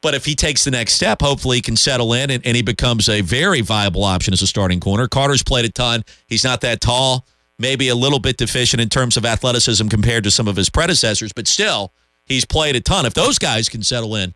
But 0.00 0.14
if 0.14 0.24
he 0.24 0.34
takes 0.34 0.64
the 0.64 0.72
next 0.72 0.94
step, 0.94 1.20
hopefully 1.22 1.58
he 1.58 1.62
can 1.62 1.76
settle 1.76 2.12
in 2.12 2.28
and, 2.30 2.44
and 2.44 2.56
he 2.56 2.62
becomes 2.62 3.08
a 3.08 3.20
very 3.20 3.60
viable 3.60 4.02
option 4.02 4.32
as 4.32 4.42
a 4.42 4.46
starting 4.48 4.80
corner. 4.80 5.06
Carter's 5.06 5.44
played 5.44 5.64
a 5.64 5.68
ton. 5.68 6.02
He's 6.26 6.42
not 6.42 6.60
that 6.62 6.80
tall, 6.80 7.24
maybe 7.58 7.88
a 7.88 7.94
little 7.94 8.18
bit 8.18 8.36
deficient 8.36 8.80
in 8.80 8.88
terms 8.88 9.16
of 9.16 9.24
athleticism 9.24 9.88
compared 9.88 10.24
to 10.24 10.30
some 10.30 10.48
of 10.48 10.56
his 10.56 10.70
predecessors, 10.70 11.32
but 11.32 11.46
still, 11.46 11.92
he's 12.24 12.44
played 12.44 12.76
a 12.76 12.80
ton. 12.80 13.06
If 13.06 13.14
those 13.14 13.38
guys 13.38 13.68
can 13.68 13.82
settle 13.82 14.16
in, 14.16 14.34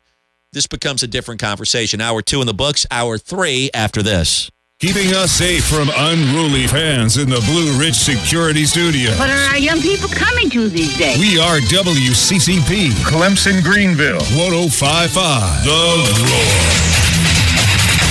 this 0.52 0.66
becomes 0.66 1.02
a 1.02 1.06
different 1.06 1.40
conversation. 1.40 2.00
Hour 2.00 2.22
two 2.22 2.40
in 2.40 2.46
the 2.46 2.54
books, 2.54 2.86
hour 2.90 3.18
three 3.18 3.70
after 3.74 4.02
this. 4.02 4.50
Keeping 4.78 5.14
us 5.14 5.32
safe 5.32 5.64
from 5.64 5.88
unruly 5.96 6.66
fans 6.66 7.16
in 7.16 7.30
the 7.30 7.40
Blue 7.40 7.78
Ridge 7.80 7.94
Security 7.96 8.66
Studio. 8.66 9.10
What 9.12 9.30
are 9.30 9.50
our 9.50 9.58
young 9.58 9.80
people 9.80 10.08
coming 10.08 10.50
to 10.50 10.68
these 10.68 10.96
days? 10.98 11.18
We 11.18 11.38
are 11.38 11.60
WCCP, 11.60 12.90
Clemson 13.08 13.62
Greenville, 13.62 14.20
1055. 14.36 15.64
The 15.64 15.70
Roar. 15.70 16.95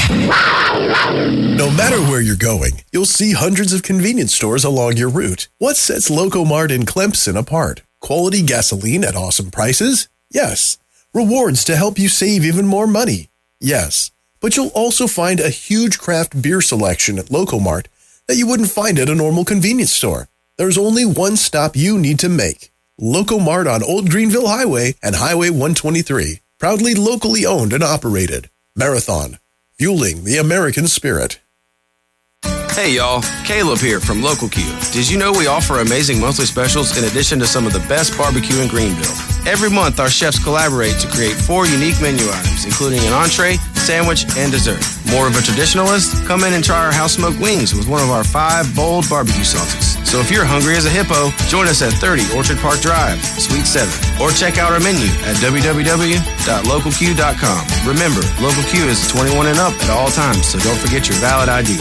No 0.10 1.72
matter 1.72 2.00
where 2.02 2.22
you're 2.22 2.36
going, 2.36 2.84
you'll 2.92 3.06
see 3.06 3.34
hundreds 3.34 3.74
of 3.74 3.82
convenience 3.84 4.34
stores 4.34 4.64
along 4.64 4.98
your 4.98 5.10
route. 5.10 5.48
What 5.58 5.78
sets 5.78 6.10
Locomart 6.10 6.72
in 6.72 6.86
Clemson 6.86 7.38
apart? 7.38 7.82
Quality 8.02 8.42
gasoline 8.44 9.04
at 9.04 9.16
awesome 9.16 9.52
prices? 9.52 10.08
Yes. 10.32 10.78
Rewards 11.14 11.64
to 11.66 11.76
help 11.76 11.98
you 11.98 12.08
save 12.10 12.46
even 12.46 12.68
more 12.68 12.88
money? 12.88 13.30
Yes. 13.60 14.12
But 14.42 14.56
you'll 14.56 14.68
also 14.70 15.08
find 15.08 15.40
a 15.40 15.50
huge 15.50 15.98
craft 15.98 16.40
beer 16.42 16.62
selection 16.62 17.18
at 17.18 17.28
Locomart 17.28 17.88
that 18.28 18.36
you 18.36 18.46
wouldn't 18.46 18.70
find 18.70 19.00
at 19.00 19.10
a 19.10 19.16
normal 19.16 19.46
convenience 19.46 19.92
store. 19.92 20.28
There's 20.58 20.78
only 20.78 21.06
one 21.06 21.36
stop 21.36 21.76
you 21.76 21.98
need 21.98 22.20
to 22.20 22.30
make. 22.30 22.72
Locomart 23.02 23.72
on 23.74 23.82
Old 23.84 24.10
Greenville 24.10 24.48
Highway 24.48 24.96
and 25.02 25.16
Highway 25.16 25.50
123. 25.50 26.42
Proudly 26.60 26.94
locally 26.94 27.46
owned 27.46 27.74
and 27.74 27.84
operated. 27.84 28.50
Marathon. 28.76 29.40
Fueling 29.78 30.24
the 30.24 30.38
American 30.38 30.88
spirit. 30.88 31.42
Hey 32.72 32.96
y'all, 32.96 33.22
Caleb 33.44 33.80
here 33.80 34.00
from 34.00 34.24
Local 34.24 34.48
Q. 34.48 34.64
Did 34.94 35.10
you 35.10 35.18
know 35.18 35.34
we 35.34 35.48
offer 35.48 35.80
amazing 35.80 36.18
monthly 36.18 36.46
specials 36.46 36.98
in 36.98 37.04
addition 37.04 37.40
to 37.40 37.46
some 37.46 37.68
of 37.68 37.74
the 37.74 37.84
best 37.88 38.18
barbecue 38.18 38.62
in 38.62 38.70
Greenville? 38.70 39.12
Every 39.46 39.70
month, 39.70 40.00
our 40.00 40.10
chefs 40.10 40.42
collaborate 40.42 40.98
to 41.00 41.08
create 41.10 41.36
four 41.36 41.68
unique 41.68 42.00
menu 42.02 42.24
items, 42.30 42.64
including 42.64 43.00
an 43.00 43.12
entree, 43.12 43.58
sandwich, 43.76 44.24
and 44.38 44.50
dessert. 44.50 44.80
More 45.12 45.28
of 45.28 45.36
a 45.36 45.40
traditionalist? 45.40 46.26
Come 46.26 46.46
in 46.46 46.54
and 46.54 46.64
try 46.64 46.80
our 46.80 46.94
house 46.94 47.16
smoked 47.16 47.42
wings 47.42 47.76
with 47.76 47.90
one 47.90 48.02
of 48.02 48.10
our 48.10 48.24
five 48.24 48.74
bold 48.78 49.10
barbecue 49.10 49.44
sauces. 49.44 50.05
So 50.16 50.22
if 50.22 50.32
you're 50.32 50.48
hungry 50.48 50.80
as 50.80 50.88
a 50.88 50.90
hippo, 50.90 51.28
join 51.52 51.68
us 51.68 51.84
at 51.84 51.92
30 51.92 52.40
Orchard 52.40 52.56
Park 52.64 52.80
Drive, 52.80 53.20
Suite 53.36 53.68
7, 53.68 53.84
or 54.24 54.32
check 54.32 54.58
out 54.58 54.72
our 54.72 54.80
menu 54.80 55.12
at 55.28 55.36
www.localq.com. 55.44 57.62
Remember, 57.84 58.24
Local 58.40 58.64
Q 58.72 58.88
is 58.88 59.04
21 59.12 59.52
and 59.52 59.60
up 59.60 59.76
at 59.84 59.92
all 59.92 60.08
times, 60.08 60.48
so 60.48 60.56
don't 60.60 60.80
forget 60.80 61.10
your 61.12 61.20
valid 61.20 61.50
ID. 61.52 61.76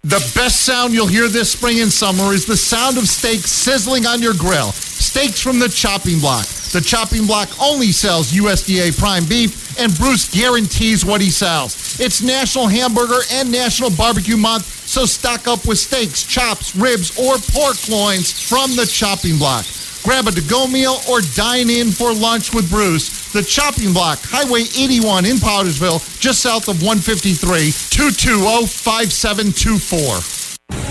The 0.00 0.16
best 0.32 0.64
sound 0.64 0.94
you'll 0.94 1.12
hear 1.12 1.28
this 1.28 1.52
spring 1.52 1.82
and 1.84 1.92
summer 1.92 2.32
is 2.32 2.46
the 2.46 2.56
sound 2.56 2.96
of 2.96 3.04
steak 3.04 3.40
sizzling 3.40 4.06
on 4.06 4.22
your 4.22 4.32
grill. 4.32 4.72
Steaks 4.72 5.42
from 5.42 5.58
the 5.58 5.68
chopping 5.68 6.20
block. 6.20 6.46
The 6.72 6.80
chopping 6.80 7.26
block 7.26 7.50
only 7.60 7.92
sells 7.92 8.32
USDA 8.32 8.98
prime 8.98 9.26
beef, 9.26 9.78
and 9.78 9.94
Bruce 9.98 10.26
guarantees 10.32 11.04
what 11.04 11.20
he 11.20 11.28
sells. 11.28 12.00
It's 12.00 12.22
National 12.22 12.66
Hamburger 12.66 13.20
and 13.30 13.52
National 13.52 13.90
Barbecue 13.90 14.38
Month, 14.38 14.79
so 14.90 15.06
stock 15.06 15.46
up 15.46 15.68
with 15.68 15.78
steaks, 15.78 16.24
chops, 16.24 16.74
ribs, 16.74 17.16
or 17.16 17.36
pork 17.54 17.76
loins 17.88 18.32
from 18.32 18.74
the 18.74 18.84
chopping 18.84 19.38
block. 19.38 19.64
Grab 20.02 20.26
a 20.26 20.32
to-go 20.32 20.66
meal 20.66 20.96
or 21.08 21.20
dine 21.36 21.70
in 21.70 21.92
for 21.92 22.12
lunch 22.12 22.52
with 22.52 22.68
Bruce. 22.68 23.30
The 23.32 23.42
Chopping 23.42 23.92
Block, 23.92 24.18
Highway 24.22 24.62
81 24.62 25.26
in 25.26 25.36
Powdersville, 25.36 26.00
just 26.18 26.40
south 26.40 26.66
of 26.66 26.82
153, 26.82 27.70
220-5724. 27.70 30.39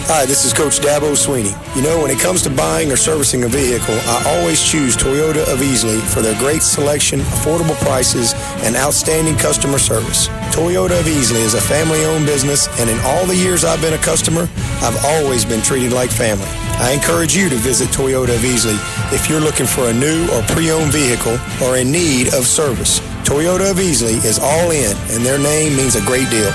Hi, 0.10 0.26
this 0.26 0.44
is 0.44 0.54
Coach 0.54 0.80
Dabo 0.80 1.14
Swinney. 1.14 1.54
You 1.76 1.84
know, 1.84 2.02
when 2.02 2.10
it 2.10 2.20
comes 2.20 2.42
to 2.42 2.50
buying 2.50 2.92
or 2.92 2.98
servicing 2.98 3.44
a 3.44 3.48
vehicle, 3.48 3.94
I 3.94 4.24
always 4.26 4.60
choose 4.60 4.98
Toyota 4.98 5.46
of 5.52 5.60
Easley 5.60 6.02
for 6.02 6.22
their 6.22 6.38
great 6.40 6.64
selection, 6.64 7.20
affordable 7.20 7.78
prices, 7.86 8.34
and 8.66 8.76
outstanding 8.76 9.38
customer 9.38 9.78
service. 9.78 10.28
Toyota 10.50 11.00
of 11.00 11.06
Easley 11.06 11.46
is 11.46 11.54
a 11.54 11.62
family 11.62 12.04
owned 12.06 12.26
business, 12.26 12.68
and 12.80 12.90
in 12.90 13.00
all 13.02 13.26
the 13.28 13.36
years 13.36 13.64
I've 13.64 13.82
been 13.82 13.94
a 13.94 14.02
customer, 14.02 14.50
I've 14.82 14.98
always 15.06 15.46
been 15.46 15.62
treated 15.62 15.94
like 15.94 16.10
family. 16.10 16.50
I 16.82 16.92
encourage 16.92 17.36
you 17.36 17.48
to 17.50 17.56
visit 17.56 17.90
Toyota 17.90 18.34
of 18.34 18.42
Easley 18.42 18.78
if 19.14 19.30
you're 19.30 19.42
looking 19.42 19.68
for 19.68 19.90
a 19.90 19.94
new 19.94 20.28
or 20.32 20.42
pre 20.50 20.72
owned 20.72 20.92
vehicle 20.92 21.38
or 21.62 21.78
in 21.78 21.92
need 21.92 22.34
of 22.34 22.48
service. 22.48 23.00
Toyota 23.24 23.70
of 23.70 23.78
Easley 23.78 24.18
is 24.26 24.40
all 24.40 24.72
in, 24.72 24.98
and 25.14 25.24
their 25.24 25.38
name 25.38 25.76
means 25.76 25.96
a 25.96 26.02
great 26.02 26.30
deal. 26.32 26.52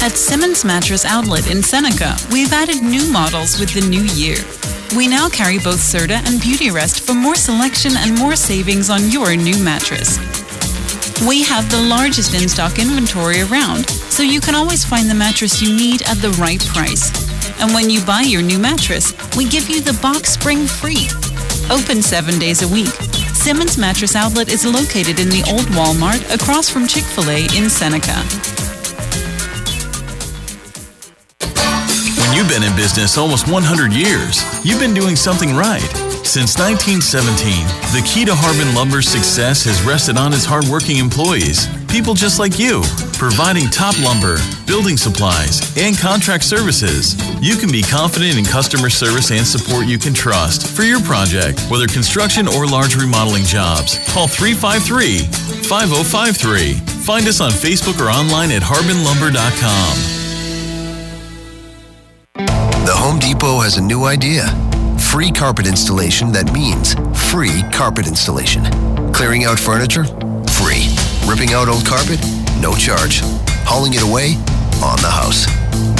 At 0.00 0.12
Simmons 0.16 0.64
Mattress 0.64 1.04
Outlet 1.04 1.50
in 1.50 1.62
Seneca, 1.62 2.16
we've 2.30 2.52
added 2.52 2.82
new 2.82 3.10
models 3.12 3.58
with 3.58 3.72
the 3.74 3.80
new 3.80 4.02
year. 4.14 4.36
We 4.96 5.06
now 5.08 5.28
carry 5.28 5.58
both 5.58 5.80
Serta 5.80 6.16
and 6.24 6.40
Beautyrest 6.40 7.06
for 7.06 7.14
more 7.14 7.34
selection 7.34 7.92
and 7.96 8.18
more 8.18 8.36
savings 8.36 8.90
on 8.90 9.10
your 9.10 9.36
new 9.36 9.62
mattress. 9.62 10.18
We 11.26 11.42
have 11.44 11.70
the 11.70 11.84
largest 11.88 12.34
in 12.40 12.48
stock 12.48 12.78
inventory 12.78 13.42
around, 13.42 13.88
so 13.88 14.22
you 14.22 14.40
can 14.40 14.54
always 14.54 14.84
find 14.84 15.10
the 15.10 15.14
mattress 15.14 15.60
you 15.60 15.74
need 15.74 16.02
at 16.02 16.18
the 16.18 16.30
right 16.40 16.64
price. 16.66 17.10
And 17.60 17.74
when 17.74 17.90
you 17.90 18.04
buy 18.04 18.22
your 18.22 18.42
new 18.42 18.58
mattress, 18.58 19.12
we 19.36 19.48
give 19.48 19.68
you 19.68 19.80
the 19.80 19.98
box 20.00 20.30
spring 20.30 20.66
free. 20.66 21.08
Open 21.70 22.00
seven 22.02 22.38
days 22.38 22.62
a 22.62 22.68
week. 22.68 22.94
Simmons 23.34 23.76
Mattress 23.76 24.16
Outlet 24.16 24.48
is 24.48 24.64
located 24.64 25.20
in 25.20 25.28
the 25.28 25.44
old 25.50 25.66
Walmart 25.76 26.22
across 26.34 26.70
from 26.70 26.86
Chick 26.86 27.04
fil 27.04 27.30
A 27.30 27.44
in 27.56 27.68
Seneca. 27.68 28.24
You've 32.38 32.48
been 32.48 32.62
in 32.62 32.76
business 32.76 33.18
almost 33.18 33.50
100 33.50 33.92
years, 33.92 34.46
you've 34.64 34.78
been 34.78 34.94
doing 34.94 35.16
something 35.16 35.56
right. 35.56 35.90
Since 36.22 36.54
1917, 36.54 37.66
the 37.90 38.04
key 38.06 38.24
to 38.24 38.32
Harbin 38.32 38.72
Lumber's 38.78 39.08
success 39.08 39.64
has 39.64 39.82
rested 39.82 40.16
on 40.16 40.32
its 40.32 40.44
hardworking 40.44 40.98
employees, 40.98 41.66
people 41.90 42.14
just 42.14 42.38
like 42.38 42.56
you, 42.56 42.86
providing 43.18 43.66
top 43.74 43.98
lumber, 43.98 44.38
building 44.70 44.96
supplies, 44.96 45.66
and 45.74 45.98
contract 45.98 46.44
services. 46.44 47.18
You 47.42 47.56
can 47.56 47.72
be 47.72 47.82
confident 47.82 48.38
in 48.38 48.44
customer 48.44 48.88
service 48.88 49.34
and 49.34 49.42
support 49.42 49.90
you 49.90 49.98
can 49.98 50.14
trust 50.14 50.70
for 50.70 50.86
your 50.86 51.02
project, 51.02 51.58
whether 51.66 51.90
construction 51.90 52.46
or 52.46 52.70
large 52.70 52.94
remodeling 52.94 53.50
jobs. 53.50 53.98
Call 54.14 54.30
353 54.30 55.26
5053. 55.66 57.02
Find 57.02 57.26
us 57.26 57.40
on 57.40 57.50
Facebook 57.50 57.98
or 57.98 58.14
online 58.14 58.52
at 58.54 58.62
harbinlumber.com. 58.62 60.17
The 62.88 62.96
Home 62.96 63.18
Depot 63.18 63.60
has 63.60 63.76
a 63.76 63.82
new 63.82 64.08
idea. 64.08 64.48
Free 64.96 65.28
carpet 65.28 65.66
installation 65.68 66.32
that 66.32 66.48
means 66.56 66.96
free 67.28 67.60
carpet 67.68 68.08
installation. 68.08 68.64
Clearing 69.12 69.44
out 69.44 69.60
furniture? 69.60 70.08
Free. 70.56 70.88
Ripping 71.28 71.52
out 71.52 71.68
old 71.68 71.84
carpet? 71.84 72.16
No 72.64 72.72
charge. 72.72 73.20
Hauling 73.68 73.92
it 73.92 74.00
away? 74.00 74.40
On 74.80 74.96
the 75.04 75.12
house. 75.12 75.44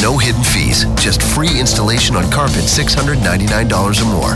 No 0.01 0.17
hidden 0.17 0.41
fees, 0.41 0.89
just 0.97 1.21
free 1.21 1.61
installation 1.61 2.17
on 2.17 2.25
carpet 2.33 2.65
$699 2.65 3.21
or 4.01 4.09
more. 4.09 4.35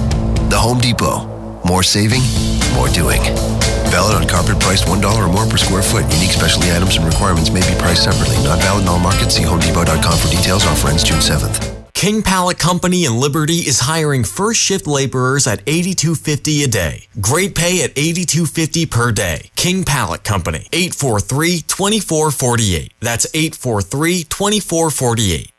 The 0.53 0.61
Home 0.61 0.77
Depot. 0.77 1.25
More 1.65 1.81
saving, 1.81 2.21
more 2.77 2.93
doing. 2.93 3.25
Valid 3.89 4.21
on 4.21 4.29
carpet 4.29 4.61
priced 4.61 4.85
$1 4.93 5.01
or 5.01 5.33
more 5.33 5.49
per 5.49 5.57
square 5.57 5.81
foot. 5.81 6.05
Unique 6.21 6.37
specialty 6.37 6.69
items 6.69 7.01
and 7.01 7.09
requirements 7.09 7.49
may 7.49 7.65
be 7.65 7.73
priced 7.81 8.05
separately. 8.05 8.37
Not 8.45 8.61
valid 8.61 8.85
in 8.85 8.93
all 8.93 9.01
markets. 9.01 9.41
See 9.41 9.43
homedepot.com 9.43 10.17
for 10.21 10.29
details. 10.29 10.69
Offer 10.69 10.93
ends 10.93 11.01
June 11.01 11.25
7th. 11.25 11.72
King 12.03 12.19
Pallet 12.21 12.59
Company 12.59 13.05
in 13.05 13.21
Liberty 13.21 13.59
is 13.59 13.79
hiring 13.79 14.25
first 14.25 14.61
shift 14.61 14.89
laborers 14.89 15.47
at 15.47 15.63
8250 15.69 16.65
a 16.65 16.67
day. 16.67 17.07
Great 17.21 17.55
pay 17.55 17.85
at 17.85 17.97
8250 17.97 18.87
per 18.87 19.13
day. 19.13 19.53
King 19.55 19.85
Pallet 19.85 20.25
Company, 20.25 20.67
843-2448. 20.73 22.91
That's 22.99 23.27
843-2448. 23.27 25.53